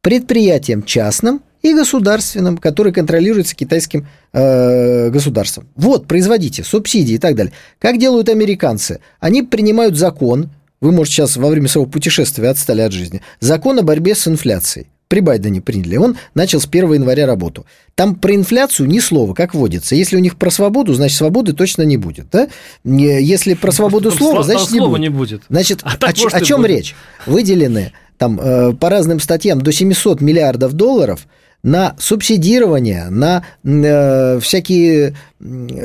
Предприятиям 0.00 0.84
частным 0.84 1.42
и 1.62 1.74
государственным, 1.74 2.56
которые 2.56 2.94
контролируются 2.94 3.56
китайским 3.56 4.06
э, 4.32 5.10
государством. 5.10 5.68
Вот, 5.74 6.06
производите, 6.06 6.62
субсидии 6.62 7.14
и 7.14 7.18
так 7.18 7.34
далее. 7.34 7.52
Как 7.80 7.98
делают 7.98 8.28
американцы? 8.28 9.00
Они 9.18 9.42
принимают 9.42 9.96
закон, 9.96 10.50
вы, 10.80 10.92
может, 10.92 11.12
сейчас 11.12 11.36
во 11.36 11.48
время 11.48 11.66
своего 11.68 11.90
путешествия 11.90 12.48
отстали 12.48 12.82
от 12.82 12.92
жизни, 12.92 13.20
закон 13.40 13.80
о 13.80 13.82
борьбе 13.82 14.14
с 14.14 14.28
инфляцией 14.28 14.86
при 15.08 15.20
Байдене 15.20 15.60
приняли. 15.60 15.96
Он 15.96 16.16
начал 16.34 16.60
с 16.60 16.66
1 16.66 16.92
января 16.94 17.26
работу. 17.26 17.66
Там 17.94 18.14
про 18.14 18.34
инфляцию 18.34 18.88
ни 18.88 19.00
слова, 19.00 19.34
как 19.34 19.54
водится. 19.54 19.94
Если 19.94 20.16
у 20.16 20.20
них 20.20 20.36
про 20.36 20.50
свободу, 20.50 20.94
значит, 20.94 21.16
свободы 21.16 21.54
точно 21.54 21.82
не 21.82 21.96
будет. 21.96 22.26
Да? 22.30 22.48
Если 22.84 23.54
про 23.54 23.72
свободу 23.72 24.10
слова, 24.10 24.42
значит, 24.42 24.70
не 24.70 24.80
будет. 24.80 25.00
не 25.00 25.08
будет. 25.08 25.42
Значит, 25.48 25.80
а 25.82 25.96
о, 26.00 26.06
о, 26.06 26.36
о 26.36 26.40
чем 26.40 26.60
будет. 26.60 26.70
речь? 26.70 26.94
Выделены 27.26 27.92
там 28.18 28.38
э, 28.40 28.74
по 28.74 28.90
разным 28.90 29.20
статьям 29.20 29.60
до 29.62 29.72
700 29.72 30.20
миллиардов 30.20 30.74
долларов 30.74 31.26
на 31.62 31.96
субсидирование, 31.98 33.08
на 33.10 33.44
э, 33.64 34.38
всякие 34.40 35.16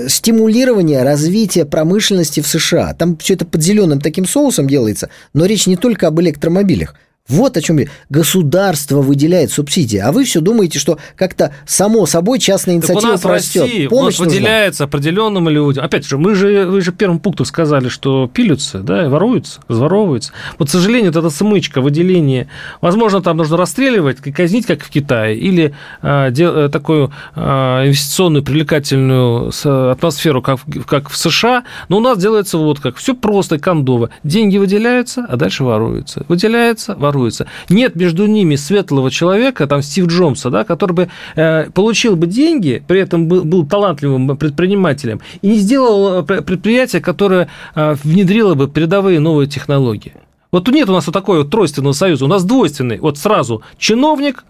стимулирование 0.07 1.03
развития 1.03 1.65
промышленности 1.65 2.41
в 2.41 2.47
США. 2.47 2.93
Там 2.93 3.17
все 3.17 3.35
это 3.35 3.45
под 3.45 3.61
зеленым 3.63 4.01
таким 4.01 4.25
соусом 4.25 4.67
делается, 4.67 5.09
но 5.33 5.45
речь 5.45 5.67
не 5.67 5.77
только 5.77 6.07
об 6.07 6.19
электромобилях. 6.19 6.95
Вот 7.29 7.55
о 7.55 7.61
чем 7.61 7.77
я. 7.77 7.87
Государство 8.09 9.01
выделяет 9.01 9.49
субсидии, 9.49 9.97
а 9.97 10.11
вы 10.11 10.25
все 10.25 10.41
думаете, 10.41 10.77
что 10.77 10.97
как-то 11.15 11.53
само 11.65 12.05
собой 12.05 12.37
частная 12.37 12.75
инициатива 12.75 13.01
так 13.01 13.09
у 13.11 13.13
нас 13.13 13.25
растет. 13.25 13.61
России, 13.61 13.87
Помощь 13.87 14.19
у 14.19 14.25
нас 14.25 14.33
выделяется 14.33 14.83
определенным 14.83 15.47
людям. 15.47 15.85
Опять 15.85 16.05
же, 16.05 16.17
мы 16.17 16.35
же, 16.35 16.65
вы 16.65 16.81
же 16.81 16.91
первым 16.91 17.19
пунктом 17.19 17.45
сказали, 17.45 17.87
что 17.87 18.27
пилятся, 18.27 18.79
да, 18.79 19.05
и 19.05 19.07
воруются, 19.07 19.61
разворовываются. 19.69 20.33
Вот, 20.59 20.67
к 20.67 20.71
сожалению, 20.71 21.13
вот 21.13 21.19
эта 21.19 21.29
смычка, 21.29 21.79
выделение, 21.79 22.49
возможно, 22.81 23.21
там 23.21 23.37
нужно 23.37 23.55
расстреливать, 23.55 24.17
казнить, 24.17 24.65
как 24.65 24.83
в 24.83 24.89
Китае, 24.89 25.37
или 25.37 25.73
а, 26.01 26.29
дел, 26.29 26.69
такую 26.69 27.13
а, 27.35 27.85
инвестиционную 27.85 28.43
привлекательную 28.43 29.53
атмосферу, 29.91 30.41
как, 30.41 30.59
как 30.85 31.09
в 31.09 31.15
США, 31.15 31.63
но 31.87 31.97
у 31.97 32.01
нас 32.01 32.17
делается 32.17 32.57
вот 32.57 32.81
как. 32.81 32.97
Все 32.97 33.15
просто, 33.15 33.59
кондово. 33.59 34.09
Деньги 34.25 34.57
выделяются, 34.57 35.25
а 35.29 35.37
дальше 35.37 35.63
воруются. 35.63 36.25
Выделяется, 36.27 36.95
воруются 36.95 37.12
воруются. 37.13 37.47
Нет 37.69 37.95
между 37.95 38.25
ними 38.25 38.55
светлого 38.55 39.11
человека, 39.11 39.67
там 39.67 39.81
Стив 39.81 40.07
Джобса, 40.07 40.49
да, 40.49 40.63
который 40.63 40.93
бы 40.93 41.09
э, 41.35 41.69
получил 41.71 42.15
бы 42.15 42.27
деньги, 42.27 42.83
при 42.87 42.99
этом 42.99 43.27
был, 43.27 43.43
был 43.43 43.65
талантливым 43.65 44.35
предпринимателем, 44.37 45.21
и 45.41 45.47
не 45.47 45.57
сделал 45.57 46.21
э, 46.21 46.23
предприятие, 46.23 47.01
которое 47.01 47.47
э, 47.75 47.95
внедрило 48.03 48.55
бы 48.55 48.67
передовые 48.67 49.19
новые 49.19 49.47
технологии. 49.47 50.13
Вот 50.51 50.67
нет 50.67 50.89
у 50.89 50.93
нас 50.93 51.07
вот 51.07 51.13
такой 51.13 51.39
вот 51.39 51.49
тройственного 51.49 51.93
союза, 51.93 52.25
у 52.25 52.27
нас 52.27 52.43
двойственный. 52.43 52.99
Вот 52.99 53.17
сразу 53.17 53.63
чиновник 53.77 54.43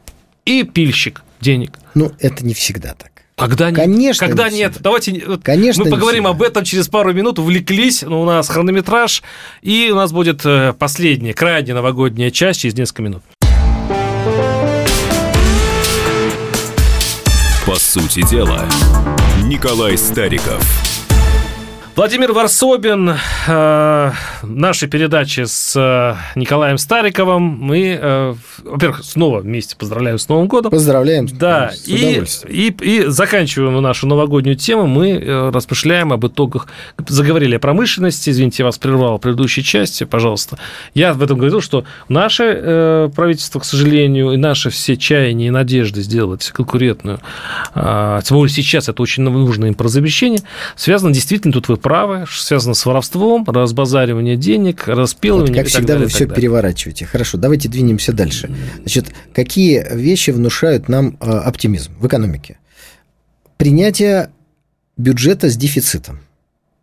и 0.45 0.63
пильщик 0.63 1.23
денег. 1.39 1.79
Ну, 1.95 2.11
это 2.19 2.45
не 2.45 2.53
всегда 2.53 2.93
так. 2.93 3.12
Когда 3.35 3.71
нет? 3.71 3.79
Конечно. 3.79 4.27
Когда 4.27 4.49
не 4.49 4.57
нет? 4.57 4.77
Давайте 4.79 5.19
Конечно, 5.41 5.85
мы 5.85 5.91
поговорим 5.91 6.27
об 6.27 6.41
этом 6.41 6.63
через 6.63 6.87
пару 6.87 7.13
минут. 7.13 7.39
Увлеклись. 7.39 8.03
Ну, 8.03 8.21
у 8.21 8.25
нас 8.25 8.47
хронометраж. 8.49 9.23
И 9.61 9.89
у 9.91 9.95
нас 9.95 10.11
будет 10.11 10.45
э, 10.45 10.73
последняя, 10.77 11.33
крайняя 11.33 11.75
новогодняя 11.75 12.29
часть 12.29 12.61
через 12.61 12.75
несколько 12.75 13.01
минут. 13.01 13.23
По 17.65 17.75
сути 17.75 18.27
дела, 18.29 18.67
Николай 19.43 19.97
Стариков. 19.97 20.92
Владимир 21.95 22.31
Варсобин, 22.31 23.13
э, 23.47 24.11
наши 24.41 24.87
передачи 24.87 25.43
с 25.45 25.75
э, 25.75 26.15
Николаем 26.35 26.79
Стариковым. 26.79 27.43
Мы, 27.43 27.99
э, 28.01 28.33
во-первых, 28.63 29.03
снова 29.03 29.41
вместе 29.41 29.75
поздравляем 29.75 30.17
с 30.17 30.27
Новым 30.27 30.47
годом. 30.47 30.71
Поздравляем. 30.71 31.27
Да, 31.27 31.69
с 31.71 31.87
и, 31.87 32.23
и, 32.47 32.75
и 32.81 33.05
заканчиваем 33.05 33.79
нашу 33.79 34.07
новогоднюю 34.07 34.55
тему. 34.55 34.87
Мы 34.87 35.51
размышляем 35.53 36.11
об 36.11 36.25
итогах. 36.25 36.65
Заговорили 37.07 37.57
о 37.57 37.59
промышленности. 37.59 38.31
Извините, 38.31 38.63
я 38.63 38.65
вас 38.65 38.79
прервал 38.79 39.19
в 39.19 39.21
предыдущей 39.21 39.63
части, 39.63 40.03
пожалуйста. 40.03 40.57
Я 40.95 41.13
в 41.13 41.21
этом 41.21 41.37
говорил, 41.37 41.61
что 41.61 41.85
наше 42.09 43.11
правительство, 43.15 43.59
к 43.59 43.65
сожалению, 43.65 44.31
и 44.31 44.37
наши 44.37 44.71
все 44.71 44.97
чаяния 44.97 45.49
и 45.49 45.51
надежды 45.51 46.01
сделать 46.01 46.49
конкурентную, 46.49 47.19
тем 47.75 48.23
более 48.37 48.51
сейчас 48.51 48.89
это 48.89 48.99
очень 49.03 49.21
нужно 49.21 49.65
им 49.65 49.75
про 49.75 49.87
замещение, 49.89 50.41
связано 50.75 51.13
действительно, 51.13 51.53
тут 51.53 51.67
вы 51.67 51.77
правы, 51.83 52.25
связано 52.27 52.73
с 52.73 52.83
воровством, 52.85 53.43
разбазаривание 53.45 54.37
денег, 54.37 54.87
распилывание. 54.87 55.53
Вот 55.53 55.57
как 55.61 55.67
всегда 55.67 55.93
далее, 55.93 56.05
вы 56.05 56.09
все 56.09 56.25
переворачиваете. 56.25 57.05
Хорошо, 57.05 57.37
давайте 57.37 57.69
двинемся 57.69 58.13
дальше. 58.13 58.49
Значит, 58.79 59.13
какие 59.35 59.85
вещи 59.95 60.31
внушают 60.31 60.89
нам 60.89 61.17
э, 61.19 61.29
оптимизм 61.29 61.91
в 61.99 62.07
экономике? 62.07 62.57
Принятие 63.57 64.31
бюджета 64.97 65.49
с 65.49 65.55
дефицитом. 65.55 66.19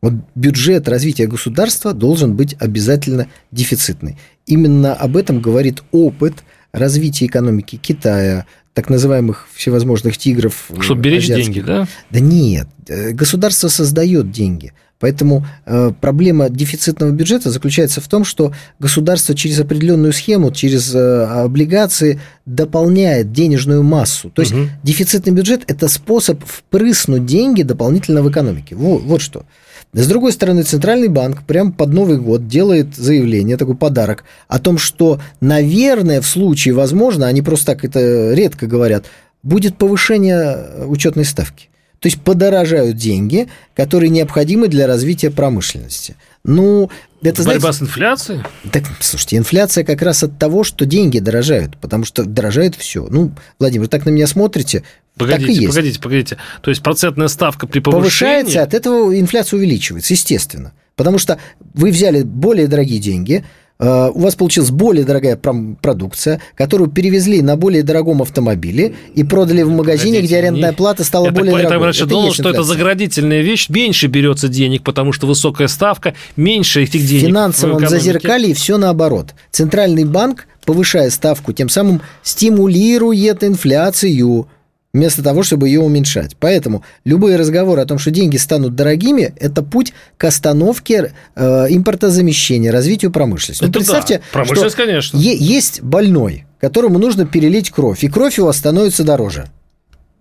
Вот 0.03 0.15
бюджет 0.35 0.89
развития 0.89 1.27
государства 1.27 1.93
должен 1.93 2.35
быть 2.35 2.55
обязательно 2.59 3.29
дефицитный. 3.51 4.19
Именно 4.47 4.95
об 4.95 5.17
этом 5.17 5.41
говорит 5.41 5.83
опыт 5.91 6.35
развития 6.73 7.27
экономики 7.27 7.77
Китая, 7.77 8.47
так 8.73 8.89
называемых 8.89 9.49
всевозможных 9.55 10.17
тигров. 10.17 10.71
Чтобы 10.81 11.03
беречь 11.03 11.25
азиатских. 11.25 11.55
деньги, 11.55 11.67
да? 11.67 11.89
Да 12.11 12.21
нет, 12.21 12.69
э, 12.89 13.11
государство 13.11 13.69
создает 13.69 14.31
деньги. 14.31 14.73
Поэтому 15.01 15.47
э, 15.65 15.93
проблема 15.99 16.51
дефицитного 16.51 17.11
бюджета 17.11 17.51
заключается 17.51 18.03
в 18.03 18.09
том, 18.09 18.25
что 18.25 18.53
государство 18.79 19.35
через 19.35 19.59
определенную 19.59 20.13
схему, 20.13 20.53
через 20.53 20.95
э, 20.95 21.25
облигации 21.25 22.21
дополняет 22.45 23.33
денежную 23.33 23.83
массу. 23.83 24.31
То 24.31 24.43
есть 24.43 24.53
угу. 24.53 24.69
дефицитный 24.83 25.33
бюджет 25.33 25.63
это 25.67 25.89
способ 25.89 26.45
впрыснуть 26.45 27.25
деньги 27.25 27.63
дополнительно 27.63 28.23
в 28.23 28.31
экономике. 28.31 28.77
Вот, 28.77 29.03
вот 29.03 29.23
что. 29.23 29.47
С 29.93 30.07
другой 30.07 30.33
стороны, 30.33 30.63
Центральный 30.63 31.09
банк 31.09 31.43
прямо 31.45 31.73
под 31.73 31.93
Новый 31.93 32.19
год 32.19 32.47
делает 32.47 32.95
заявление, 32.95 33.57
такой 33.57 33.77
подарок, 33.77 34.25
о 34.47 34.61
том, 34.61 34.79
что, 34.79 35.21
наверное, 35.41 36.21
в 36.21 36.27
случае, 36.27 36.75
возможно, 36.75 37.27
они 37.27 37.43
просто 37.43 37.67
так 37.67 37.85
это 37.85 38.33
редко 38.35 38.67
говорят, 38.67 39.07
будет 39.43 39.77
повышение 39.77 40.85
учетной 40.87 41.25
ставки. 41.25 41.71
То 42.01 42.09
есть 42.09 42.21
подорожают 42.23 42.97
деньги, 42.97 43.49
которые 43.75 44.11
необходимы 44.11 44.69
для 44.69 44.87
развития 44.87 45.31
промышленности. 45.31 46.17
Ну, 46.43 46.91
это, 47.23 47.45
Борьба 47.45 47.61
знаете, 47.61 47.79
с 47.79 47.83
инфляцией? 47.83 48.41
Так, 48.73 48.85
слушайте, 49.01 49.37
инфляция 49.37 49.85
как 49.85 50.01
раз 50.01 50.23
от 50.23 50.39
того, 50.39 50.65
что 50.65 50.87
деньги 50.87 51.19
дорожают, 51.19 51.77
потому 51.77 52.07
что 52.07 52.25
дорожает 52.25 52.75
все. 52.75 53.07
Ну, 53.11 53.33
Владимир, 53.59 53.89
так 53.89 54.07
на 54.07 54.11
меня 54.11 54.27
смотрите, 54.27 54.83
Погодите, 55.17 55.47
так 55.47 55.51
и 55.51 55.61
есть. 55.61 55.69
погодите, 55.69 56.01
погодите. 56.01 56.37
То 56.63 56.71
есть 56.71 56.83
процентная 56.83 57.29
ставка 57.29 57.67
при 57.67 57.81
повышении... 57.81 58.01
Повышается, 58.01 58.63
от 58.63 58.73
этого 58.73 59.19
инфляция 59.19 59.59
увеличивается, 59.59 60.15
естественно. 60.15 60.73
Потому 60.97 61.19
что 61.19 61.39
вы 61.75 61.91
взяли 61.91 62.23
более 62.23 62.69
дорогие 62.69 63.01
деньги, 63.01 63.45
у 63.81 64.21
вас 64.21 64.35
получилась 64.35 64.71
более 64.71 65.05
дорогая 65.05 65.37
продукция, 65.37 66.43
которую 66.55 66.91
перевезли 66.91 67.41
на 67.41 67.57
более 67.57 67.83
дорогом 67.83 68.21
автомобиле 68.21 68.95
и 69.15 69.25
продали 69.25 69.63
в 69.63 69.71
магазине, 69.71 70.21
где 70.21 70.37
арендная 70.39 70.73
плата 70.73 71.03
стала 71.03 71.27
я 71.27 71.33
более 71.33 71.53
так, 71.53 71.63
дорогой. 71.63 71.79
Я 71.79 71.85
раньше 71.87 72.01
это 72.01 72.11
думал, 72.11 72.33
что 72.35 72.51
это 72.51 72.63
заградительная 72.63 73.41
вещь, 73.41 73.71
меньше 73.71 74.07
берется 74.09 74.49
денег, 74.49 74.83
потому 74.83 75.13
что 75.13 75.27
высокая 75.27 75.69
ставка, 75.69 76.15
меньше 76.37 76.83
этих 76.83 77.07
денег. 77.07 77.25
В 77.25 77.27
финансовом 77.29 77.89
зазеркалье 77.89 78.55
все 78.55 78.77
наоборот. 78.77 79.35
Центральный 79.51 80.05
банк, 80.05 80.47
повышая 80.67 81.09
ставку, 81.09 81.53
тем 81.53 81.69
самым 81.71 82.03
стимулирует 82.23 83.43
инфляцию 83.43 84.47
вместо 84.93 85.23
того, 85.23 85.43
чтобы 85.43 85.69
ее 85.69 85.81
уменьшать. 85.81 86.37
Поэтому 86.39 86.85
любые 87.05 87.37
разговоры 87.37 87.81
о 87.81 87.87
том, 87.87 87.99
что 87.99 88.11
деньги 88.11 88.37
станут 88.37 88.75
дорогими, 88.75 89.33
это 89.37 89.63
путь 89.63 89.93
к 90.17 90.25
остановке 90.25 91.13
э, 91.37 91.67
импортозамещения, 91.71 92.73
развитию 92.73 93.11
промышленности. 93.11 93.65
Ну, 93.65 93.73
представьте, 93.73 94.19
да. 94.19 94.25
Промышленность, 94.33 94.75
что 94.75 94.85
конечно. 94.85 95.17
есть 95.17 95.83
больной, 95.83 96.47
которому 96.61 96.99
нужно 96.99 97.27
перелить 97.27 97.71
кровь, 97.71 98.05
и 98.05 98.09
кровь 98.09 98.39
его 98.39 98.53
становится 98.53 99.05
дороже. 99.05 99.47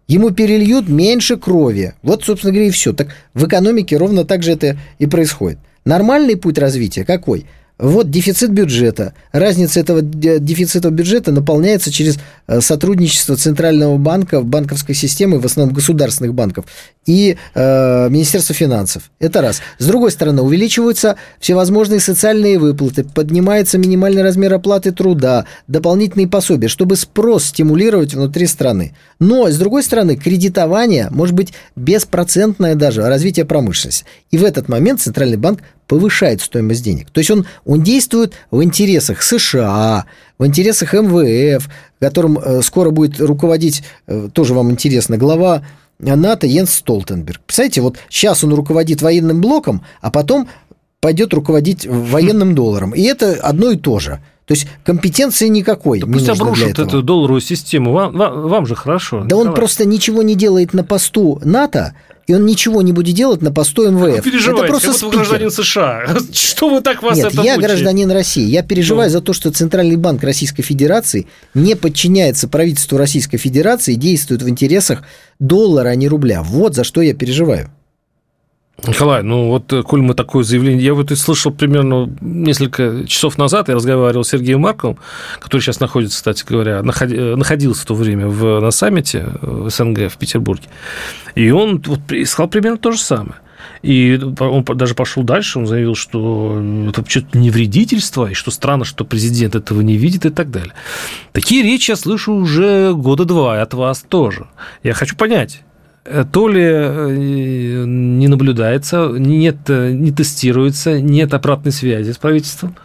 Ему 0.07 0.31
перельют 0.31 0.89
меньше 0.89 1.37
крови. 1.37 1.93
Вот, 2.01 2.23
собственно 2.23 2.51
говоря, 2.51 2.69
и 2.69 2.71
все. 2.71 2.93
Так 2.93 3.09
в 3.35 3.45
экономике 3.45 3.95
ровно 3.95 4.25
так 4.25 4.41
же 4.41 4.51
это 4.53 4.75
и 4.97 5.05
происходит. 5.05 5.59
Нормальный 5.85 6.35
путь 6.35 6.57
развития 6.57 7.05
какой? 7.05 7.45
Вот 7.79 8.11
дефицит 8.11 8.51
бюджета. 8.51 9.13
Разница 9.31 9.79
этого 9.79 10.01
дефицита 10.01 10.89
бюджета 10.89 11.31
наполняется 11.31 11.93
через 11.93 12.17
э, 12.47 12.59
сотрудничество 12.59 13.37
Центрального 13.37 13.97
банка, 13.97 14.41
банковской 14.41 14.93
системы, 14.93 15.39
в 15.39 15.45
основном 15.45 15.73
государственных 15.73 16.33
банков, 16.33 16.65
и 17.05 17.37
э, 17.55 18.09
Министерства 18.09 18.53
финансов. 18.53 19.09
Это 19.19 19.41
раз. 19.41 19.61
С 19.77 19.85
другой 19.85 20.11
стороны, 20.11 20.41
увеличиваются 20.41 21.15
всевозможные 21.39 22.01
социальные 22.01 22.59
выплаты, 22.59 23.05
поднимается 23.05 23.77
минимальный 23.77 24.23
размер 24.23 24.53
оплаты 24.53 24.91
труда, 24.91 25.45
дополнительные 25.67 26.27
пособия, 26.27 26.67
чтобы 26.67 26.97
спрос 26.97 27.45
стимулировать 27.45 28.13
внутри 28.13 28.45
страны. 28.47 28.93
Но, 29.19 29.49
с 29.49 29.57
другой 29.57 29.83
стороны, 29.83 30.17
кредитование 30.17 31.07
может 31.11 31.33
быть 31.33 31.53
беспроцентное 31.77 32.75
даже, 32.75 33.07
развитие 33.07 33.45
промышленности. 33.45 34.03
И 34.31 34.37
в 34.37 34.43
этот 34.43 34.67
момент 34.67 34.99
Центральный 34.99 35.37
банк 35.37 35.61
повышает 35.89 36.39
стоимость 36.41 36.83
денег. 36.83 37.09
То 37.09 37.19
есть 37.19 37.31
он, 37.31 37.47
он 37.65 37.81
действует 37.81 38.35
в 38.51 38.63
интересах 38.63 39.23
США, 39.23 40.05
в 40.37 40.45
интересах 40.45 40.93
МВФ, 40.93 41.67
которым 41.99 42.37
э, 42.37 42.61
скоро 42.61 42.91
будет 42.91 43.19
руководить, 43.19 43.83
э, 44.05 44.29
тоже 44.31 44.53
вам 44.53 44.69
интересно, 44.69 45.17
глава 45.17 45.63
НАТО 45.97 46.45
Йенс 46.45 46.75
Столтенберг. 46.75 47.41
Представляете, 47.41 47.81
вот 47.81 47.97
сейчас 48.07 48.43
он 48.43 48.53
руководит 48.53 49.01
военным 49.01 49.41
блоком, 49.41 49.83
а 49.99 50.11
потом 50.11 50.47
пойдет 51.01 51.33
руководить 51.33 51.87
военным 51.87 52.53
долларом. 52.53 52.91
И 52.91 53.01
это 53.01 53.33
одно 53.41 53.71
и 53.71 53.75
то 53.75 53.99
же. 53.99 54.21
То 54.49 54.55
есть 54.55 54.65
компетенции 54.83 55.47
никакой. 55.47 55.99
Да 55.99 56.07
не 56.07 56.13
пусть 56.13 56.27
обрушат 56.27 56.79
эту 56.79 57.03
долларовую 57.03 57.39
систему. 57.39 57.93
Вам, 57.93 58.17
вам, 58.17 58.47
вам 58.47 58.65
же 58.65 58.73
хорошо. 58.73 59.19
Да 59.19 59.25
Николай. 59.25 59.47
он 59.47 59.53
просто 59.53 59.85
ничего 59.85 60.23
не 60.23 60.33
делает 60.33 60.73
на 60.73 60.83
посту 60.83 61.39
НАТО, 61.45 61.93
и 62.25 62.33
он 62.33 62.47
ничего 62.47 62.81
не 62.81 62.91
будет 62.91 63.13
делать 63.13 63.43
на 63.43 63.51
посту 63.51 63.91
МВФ. 63.91 64.25
Вы 64.25 64.31
это 64.31 64.63
просто 64.63 64.99
как 64.99 65.11
гражданин 65.11 65.51
США. 65.51 66.17
Что 66.33 66.69
вы 66.69 66.81
так 66.81 67.03
вас 67.03 67.15
Нет, 67.15 67.27
это 67.27 67.43
я 67.43 67.57
мучает? 67.57 67.61
гражданин 67.61 68.09
России. 68.09 68.47
Я 68.47 68.63
переживаю 68.63 69.09
ну. 69.09 69.13
за 69.13 69.21
то, 69.21 69.33
что 69.33 69.51
Центральный 69.51 69.97
банк 69.97 70.23
Российской 70.23 70.63
Федерации 70.63 71.27
не 71.53 71.75
подчиняется 71.75 72.47
правительству 72.47 72.97
Российской 72.97 73.37
Федерации 73.37 73.93
и 73.93 73.97
действует 73.97 74.41
в 74.41 74.49
интересах 74.49 75.03
доллара, 75.37 75.89
а 75.89 75.95
не 75.95 76.07
рубля. 76.07 76.41
Вот 76.41 76.73
за 76.73 76.83
что 76.83 77.03
я 77.03 77.13
переживаю. 77.13 77.69
Николай, 78.87 79.23
ну 79.23 79.47
вот, 79.47 79.71
э, 79.73 79.83
коль 79.83 80.01
мы 80.01 80.13
такое 80.13 80.43
заявление... 80.43 80.83
Я 80.83 80.93
вот 80.93 81.11
и 81.11 81.15
слышал 81.15 81.51
примерно 81.51 82.09
несколько 82.21 83.05
часов 83.07 83.37
назад, 83.37 83.69
я 83.69 83.75
разговаривал 83.75 84.23
с 84.23 84.29
Сергеем 84.29 84.61
Марковым, 84.61 84.97
который 85.39 85.61
сейчас 85.61 85.79
находится, 85.79 86.17
кстати 86.17 86.43
говоря, 86.47 86.79
э, 86.79 87.35
находился 87.35 87.81
в 87.81 87.85
то 87.85 87.95
время 87.95 88.27
в, 88.27 88.59
на 88.59 88.71
саммите 88.71 89.27
в 89.41 89.69
СНГ 89.69 90.11
в 90.11 90.17
Петербурге, 90.17 90.67
и 91.35 91.51
он 91.51 91.81
вот 91.85 91.99
сказал 92.25 92.47
примерно 92.47 92.77
то 92.77 92.91
же 92.91 92.99
самое. 92.99 93.35
И 93.81 94.19
он 94.39 94.63
даже 94.63 94.93
пошел 94.93 95.23
дальше, 95.23 95.59
он 95.59 95.67
заявил, 95.67 95.95
что 95.95 96.61
это 96.89 97.03
что-то 97.07 97.37
не 97.37 97.49
вредительство, 97.49 98.29
и 98.29 98.33
что 98.33 98.51
странно, 98.51 98.83
что 98.83 99.05
президент 99.05 99.55
этого 99.55 99.81
не 99.81 99.95
видит 99.95 100.25
и 100.25 100.29
так 100.29 100.51
далее. 100.51 100.73
Такие 101.31 101.63
речи 101.63 101.91
я 101.91 101.95
слышу 101.95 102.33
уже 102.33 102.93
года 102.93 103.25
два 103.25 103.61
от 103.61 103.73
вас 103.73 104.03
тоже. 104.07 104.47
Я 104.83 104.93
хочу 104.93 105.15
понять, 105.15 105.61
Э, 105.61 105.68
то 106.31 106.47
ли 106.47 106.63
э, 106.63 107.13
не 107.85 108.27
наблюдается, 108.27 109.09
нет, 109.09 109.57
э, 109.67 109.91
не 109.91 110.11
тестируется, 110.11 110.99
нет 110.99 111.33
обратной 111.33 111.71
связи 111.71 112.11
с 112.11 112.17
правительством. 112.17 112.75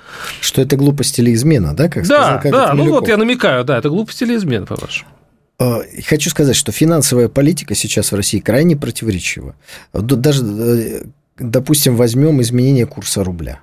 Что 0.40 0.60
это 0.62 0.76
глупость 0.76 1.18
или 1.18 1.32
измена, 1.32 1.74
да? 1.74 1.88
Как 1.88 2.06
да, 2.06 2.38
сказал, 2.40 2.66
да, 2.66 2.74
ну 2.74 2.90
вот 2.90 3.08
я 3.08 3.16
намекаю, 3.16 3.64
да, 3.64 3.78
это 3.78 3.88
глупость 3.88 4.22
или 4.22 4.36
измена, 4.36 4.66
по-вашему. 4.66 5.10
Хочу 6.06 6.30
сказать, 6.30 6.56
что 6.56 6.72
финансовая 6.72 7.28
политика 7.28 7.74
сейчас 7.74 8.12
в 8.12 8.16
России 8.16 8.40
крайне 8.40 8.76
противоречива. 8.76 9.54
Даже, 9.92 11.06
допустим, 11.38 11.96
возьмем 11.96 12.42
изменение 12.42 12.86
курса 12.86 13.22
рубля. 13.22 13.60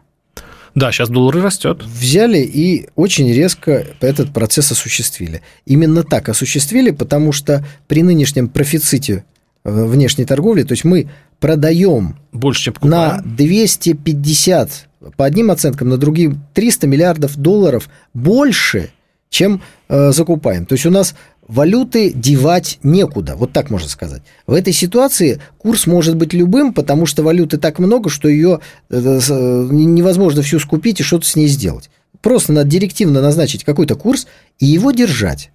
Да, 0.73 0.91
сейчас 0.91 1.09
доллар 1.09 1.35
растет. 1.35 1.83
Взяли 1.83 2.39
и 2.39 2.87
очень 2.95 3.31
резко 3.33 3.85
этот 3.99 4.31
процесс 4.31 4.71
осуществили. 4.71 5.41
Именно 5.65 6.03
так 6.03 6.29
осуществили, 6.29 6.91
потому 6.91 7.33
что 7.33 7.65
при 7.87 8.03
нынешнем 8.03 8.47
профиците 8.47 9.25
внешней 9.63 10.25
торговли, 10.25 10.63
то 10.63 10.73
есть 10.73 10.83
мы 10.83 11.09
продаем 11.39 12.17
больше, 12.31 12.65
чем 12.65 12.73
покупаем. 12.73 13.17
на 13.17 13.21
250, 13.23 14.87
по 15.17 15.25
одним 15.25 15.51
оценкам, 15.51 15.89
на 15.89 15.97
другие 15.97 16.35
300 16.53 16.87
миллиардов 16.87 17.35
долларов 17.37 17.89
больше, 18.13 18.91
чем 19.29 19.61
э, 19.89 20.11
закупаем. 20.11 20.65
То 20.65 20.73
есть 20.73 20.85
у 20.85 20.91
нас 20.91 21.15
валюты 21.47 22.11
девать 22.13 22.79
некуда, 22.83 23.35
вот 23.35 23.51
так 23.51 23.69
можно 23.69 23.89
сказать. 23.89 24.21
В 24.47 24.53
этой 24.53 24.73
ситуации 24.73 25.41
курс 25.57 25.87
может 25.87 26.15
быть 26.15 26.33
любым, 26.33 26.73
потому 26.73 27.05
что 27.05 27.23
валюты 27.23 27.57
так 27.57 27.79
много, 27.79 28.09
что 28.09 28.29
ее 28.29 28.59
э, 28.89 28.97
э, 28.97 29.67
невозможно 29.71 30.41
всю 30.43 30.59
скупить 30.59 30.99
и 30.99 31.03
что-то 31.03 31.25
с 31.25 31.35
ней 31.35 31.47
сделать. 31.47 31.89
Просто 32.21 32.53
надо 32.53 32.69
директивно 32.69 33.21
назначить 33.21 33.63
какой-то 33.63 33.95
курс 33.95 34.27
и 34.59 34.65
его 34.65 34.91
держать. 34.91 35.51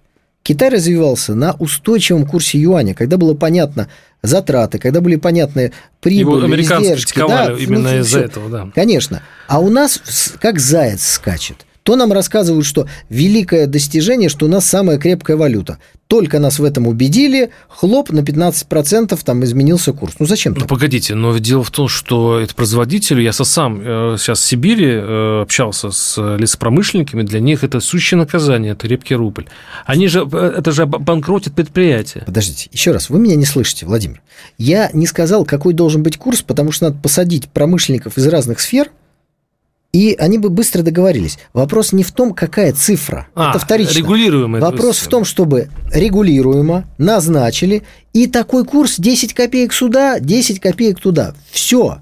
Китай 0.47 0.69
развивался 0.69 1.35
на 1.35 1.55
устойчивом 1.59 2.25
курсе 2.25 2.57
юаня, 2.57 2.93
когда 2.93 3.17
было 3.17 3.33
понятно 3.33 3.89
затраты, 4.21 4.79
когда 4.79 5.01
были 5.01 5.17
понятны 5.17 5.73
прибыли, 5.99 6.37
Его 6.37 6.45
американцы 6.45 6.93
издержки. 6.93 7.19
Да, 7.19 7.51
именно 7.51 7.91
ну, 7.91 7.99
из-за 7.99 8.21
этого, 8.21 8.49
да. 8.49 8.71
Конечно. 8.73 9.21
А 9.49 9.59
у 9.59 9.69
нас 9.69 10.01
как 10.39 10.59
заяц 10.59 11.05
скачет 11.05 11.66
то 11.87 11.95
нам 11.95 12.11
рассказывают, 12.11 12.65
что 12.65 12.85
великое 13.07 13.65
достижение, 13.65 14.27
что 14.27 14.45
у 14.45 14.49
нас 14.49 14.65
самая 14.65 14.97
крепкая 14.97 15.37
валюта. 15.37 15.77
Только 16.07 16.37
нас 16.37 16.59
в 16.59 16.65
этом 16.65 16.85
убедили, 16.85 17.51
хлоп, 17.69 18.09
на 18.09 18.19
15% 18.19 19.17
там 19.23 19.43
изменился 19.45 19.93
курс. 19.93 20.15
Ну 20.19 20.25
зачем 20.25 20.53
так? 20.53 20.63
Ну 20.63 20.67
погодите, 20.67 21.15
но 21.15 21.37
дело 21.37 21.63
в 21.63 21.71
том, 21.71 21.87
что 21.87 22.39
это 22.41 22.53
производители, 22.55 23.21
я 23.21 23.31
сам 23.31 23.79
э, 23.79 24.15
сейчас 24.19 24.41
в 24.41 24.43
Сибири 24.43 24.85
э, 24.85 25.41
общался 25.43 25.91
с 25.91 26.21
лесопромышленниками, 26.37 27.23
для 27.23 27.39
них 27.39 27.63
это 27.63 27.79
сущее 27.79 28.17
наказание, 28.17 28.73
это 28.73 28.85
крепкий 28.85 29.15
рубль. 29.15 29.45
Они 29.85 30.09
же, 30.09 30.27
э, 30.29 30.55
это 30.57 30.73
же 30.73 30.87
банкротит 30.87 31.53
предприятие. 31.53 32.25
Подождите, 32.25 32.67
еще 32.73 32.91
раз, 32.91 33.09
вы 33.09 33.17
меня 33.17 33.37
не 33.37 33.45
слышите, 33.45 33.85
Владимир. 33.85 34.21
Я 34.57 34.89
не 34.91 35.07
сказал, 35.07 35.45
какой 35.45 35.73
должен 35.73 36.03
быть 36.03 36.17
курс, 36.17 36.41
потому 36.41 36.73
что 36.73 36.87
надо 36.87 36.97
посадить 37.01 37.47
промышленников 37.47 38.17
из 38.17 38.27
разных 38.27 38.59
сфер– 38.59 38.91
и 39.93 40.15
они 40.19 40.37
бы 40.37 40.49
быстро 40.49 40.83
договорились. 40.83 41.39
Вопрос 41.53 41.93
не 41.93 42.03
в 42.03 42.11
том, 42.11 42.33
какая 42.33 42.73
цифра. 42.73 43.27
А, 43.35 43.51
это 43.51 43.59
вторично. 43.59 43.97
Регулируемая. 43.97 44.61
Вопрос 44.61 44.99
в 44.99 45.07
том, 45.07 45.25
чтобы 45.25 45.69
регулируемо 45.93 46.85
назначили, 46.97 47.83
и 48.13 48.27
такой 48.27 48.65
курс 48.65 48.95
10 48.97 49.33
копеек 49.33 49.73
сюда, 49.73 50.19
10 50.19 50.59
копеек 50.59 50.99
туда. 50.99 51.33
Все. 51.49 51.99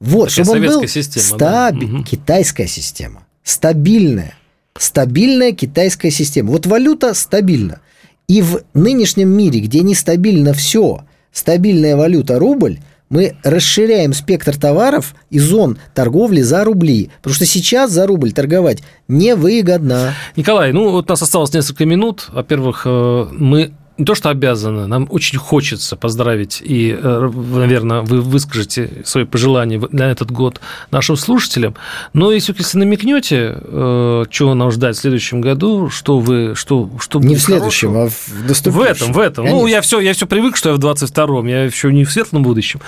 Вот, 0.00 0.30
Такая 0.30 0.44
чтобы 0.44 0.58
он 0.58 0.66
был 0.66 0.88
система, 0.88 1.24
стаби... 1.24 1.86
да? 1.86 2.02
китайская 2.02 2.66
система, 2.66 3.26
стабильная, 3.42 4.34
стабильная 4.76 5.52
китайская 5.52 6.10
система. 6.10 6.50
Вот 6.50 6.66
валюта 6.66 7.14
стабильна. 7.14 7.80
И 8.28 8.42
в 8.42 8.62
нынешнем 8.74 9.28
мире, 9.28 9.60
где 9.60 9.80
нестабильно 9.80 10.52
все, 10.52 11.04
стабильная 11.32 11.96
валюта 11.96 12.38
рубль– 12.38 12.78
мы 13.08 13.36
расширяем 13.42 14.12
спектр 14.12 14.56
товаров 14.56 15.14
и 15.30 15.38
зон 15.38 15.78
торговли 15.94 16.42
за 16.42 16.64
рубли. 16.64 17.10
Потому 17.18 17.34
что 17.34 17.46
сейчас 17.46 17.90
за 17.90 18.06
рубль 18.06 18.32
торговать 18.32 18.82
невыгодно. 19.08 20.14
Николай, 20.36 20.72
ну 20.72 20.90
вот 20.90 21.08
у 21.08 21.12
нас 21.12 21.22
осталось 21.22 21.52
несколько 21.52 21.86
минут. 21.86 22.28
Во-первых, 22.32 22.82
э, 22.84 23.26
мы 23.32 23.72
не 23.98 24.04
то 24.04 24.14
что 24.14 24.28
обязаны, 24.28 24.86
нам 24.86 25.06
очень 25.10 25.38
хочется 25.38 25.96
поздравить, 25.96 26.60
и, 26.62 26.96
э, 26.98 27.30
наверное, 27.34 28.02
вы 28.02 28.20
выскажете 28.20 29.02
свои 29.04 29.24
пожелания 29.24 29.82
на 29.90 30.10
этот 30.10 30.30
год 30.30 30.60
нашим 30.90 31.16
слушателям. 31.16 31.74
Но 32.12 32.30
если, 32.30 32.54
если 32.58 32.78
намекнете, 32.78 33.56
э, 33.58 34.24
чего 34.30 34.54
нам 34.54 34.70
ждать 34.70 34.96
в 34.96 35.00
следующем 35.00 35.40
году, 35.40 35.88
что 35.88 36.18
вы... 36.18 36.54
Что, 36.54 36.90
что 36.98 37.20
не 37.20 37.36
в 37.36 37.40
следующем, 37.40 37.88
хорошего? 37.88 38.06
а 38.06 38.44
в 38.44 38.48
наступающем. 38.48 38.82
В 38.82 38.88
этом, 38.88 39.12
в 39.12 39.18
этом. 39.18 39.44
Конечно. 39.44 39.60
Ну, 39.62 39.66
я 39.66 39.80
все, 39.80 40.00
я 40.00 40.12
все 40.12 40.26
привык, 40.26 40.56
что 40.56 40.70
я 40.70 40.74
в 40.74 40.78
22-м, 40.78 41.46
я 41.46 41.64
еще 41.64 41.92
не 41.92 42.04
в 42.04 42.12
светлом 42.12 42.42
будущем. 42.42 42.80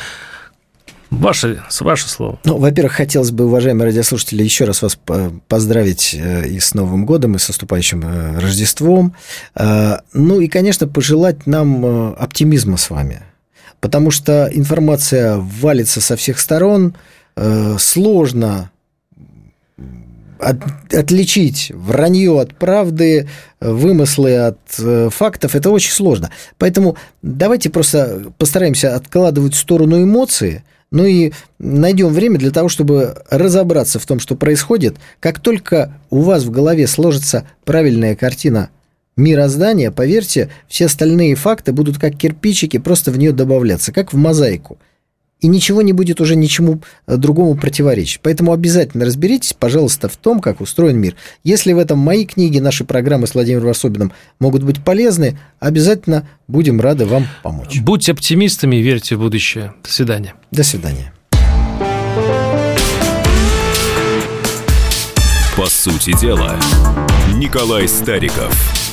Ваше, 1.11 1.62
ваше 1.80 2.09
слово. 2.09 2.38
Ну, 2.44 2.59
во-первых, 2.59 2.92
хотелось 2.92 3.30
бы, 3.30 3.46
уважаемые 3.46 3.86
радиослушатели, 3.86 4.42
еще 4.42 4.64
раз 4.64 4.82
вас 4.82 4.98
поздравить 5.48 6.14
э, 6.14 6.46
и 6.46 6.61
с 6.61 6.74
Новым 6.74 7.06
годом, 7.06 7.34
и 7.34 7.38
с 7.38 7.48
наступающим 7.48 8.02
э, 8.04 8.38
Рождеством. 8.38 9.14
Э, 9.54 9.98
ну 10.12 10.40
и, 10.40 10.48
конечно, 10.48 10.86
пожелать 10.86 11.46
нам 11.46 12.14
оптимизма 12.18 12.76
с 12.76 12.90
вами. 12.90 13.22
Потому 13.80 14.11
что 14.11 14.50
информация 14.52 15.38
валится 15.38 16.00
со 16.00 16.16
всех 16.16 16.40
сторон, 16.40 16.96
сложно 17.78 18.72
от, 20.40 20.56
отличить 20.92 21.70
вранье 21.72 22.40
от 22.40 22.56
правды, 22.56 23.28
вымыслы 23.61 24.36
от 24.36 25.12
фактов, 25.14 25.54
это 25.54 25.70
очень 25.70 25.92
сложно. 25.92 26.30
Поэтому 26.59 26.96
давайте 27.22 27.70
просто 27.70 28.32
постараемся 28.36 28.96
откладывать 28.96 29.54
в 29.54 29.59
сторону 29.59 30.02
эмоции, 30.02 30.64
ну 30.91 31.05
и 31.05 31.32
найдем 31.59 32.12
время 32.12 32.39
для 32.39 32.51
того, 32.51 32.68
чтобы 32.68 33.16
разобраться 33.30 33.99
в 33.99 34.07
том, 34.07 34.20
что 34.20 34.36
происходит. 34.36 34.97
Как 35.20 35.41
только 35.41 35.93
у 36.11 36.20
вас 36.20 36.45
в 36.45 36.51
голове 36.51 36.86
сложится 36.86 37.47
правильная 37.64 38.16
картина 38.16 38.70
мироздания, 39.16 39.91
поверьте, 39.91 40.49
все 40.68 40.86
остальные 40.86 41.34
факты 41.34 41.72
будут 41.72 41.99
как 41.99 42.16
кирпичики 42.16 42.78
просто 42.78 43.11
в 43.11 43.18
нее 43.18 43.32
добавляться, 43.32 43.93
как 43.93 44.12
в 44.12 44.16
мозаику 44.16 44.78
и 45.41 45.47
ничего 45.47 45.82
не 45.82 45.93
будет 45.93 46.20
уже 46.20 46.36
ничему 46.36 46.80
э, 47.07 47.16
другому 47.16 47.55
противоречить. 47.57 48.20
Поэтому 48.22 48.53
обязательно 48.53 49.05
разберитесь, 49.05 49.53
пожалуйста, 49.53 50.09
в 50.09 50.16
том, 50.16 50.41
как 50.41 50.61
устроен 50.61 50.99
мир. 50.99 51.14
Если 51.45 51.72
в 51.72 51.78
этом 51.78 51.99
мои 51.99 52.24
книги, 52.24 52.59
наши 52.59 52.84
программы 52.84 53.26
с 53.26 53.34
Владимиром 53.34 53.66
Варсобиным 53.66 54.12
могут 54.41 54.62
быть 54.62 54.82
полезны, 54.82 55.39
обязательно 55.61 56.28
будем 56.47 56.80
рады 56.80 57.07
вам 57.07 57.26
помочь. 57.43 57.80
Будьте 57.80 58.12
оптимистами 58.12 58.76
и 58.76 58.82
верьте 58.82 59.16
в 59.16 59.20
будущее. 59.20 59.74
До 59.82 59.91
свидания. 59.91 60.34
До 60.51 60.64
свидания. 60.64 61.12
По 65.57 65.66
сути 65.66 66.16
дела, 66.20 66.57
Николай 67.34 67.89
Стариков– 67.89 68.55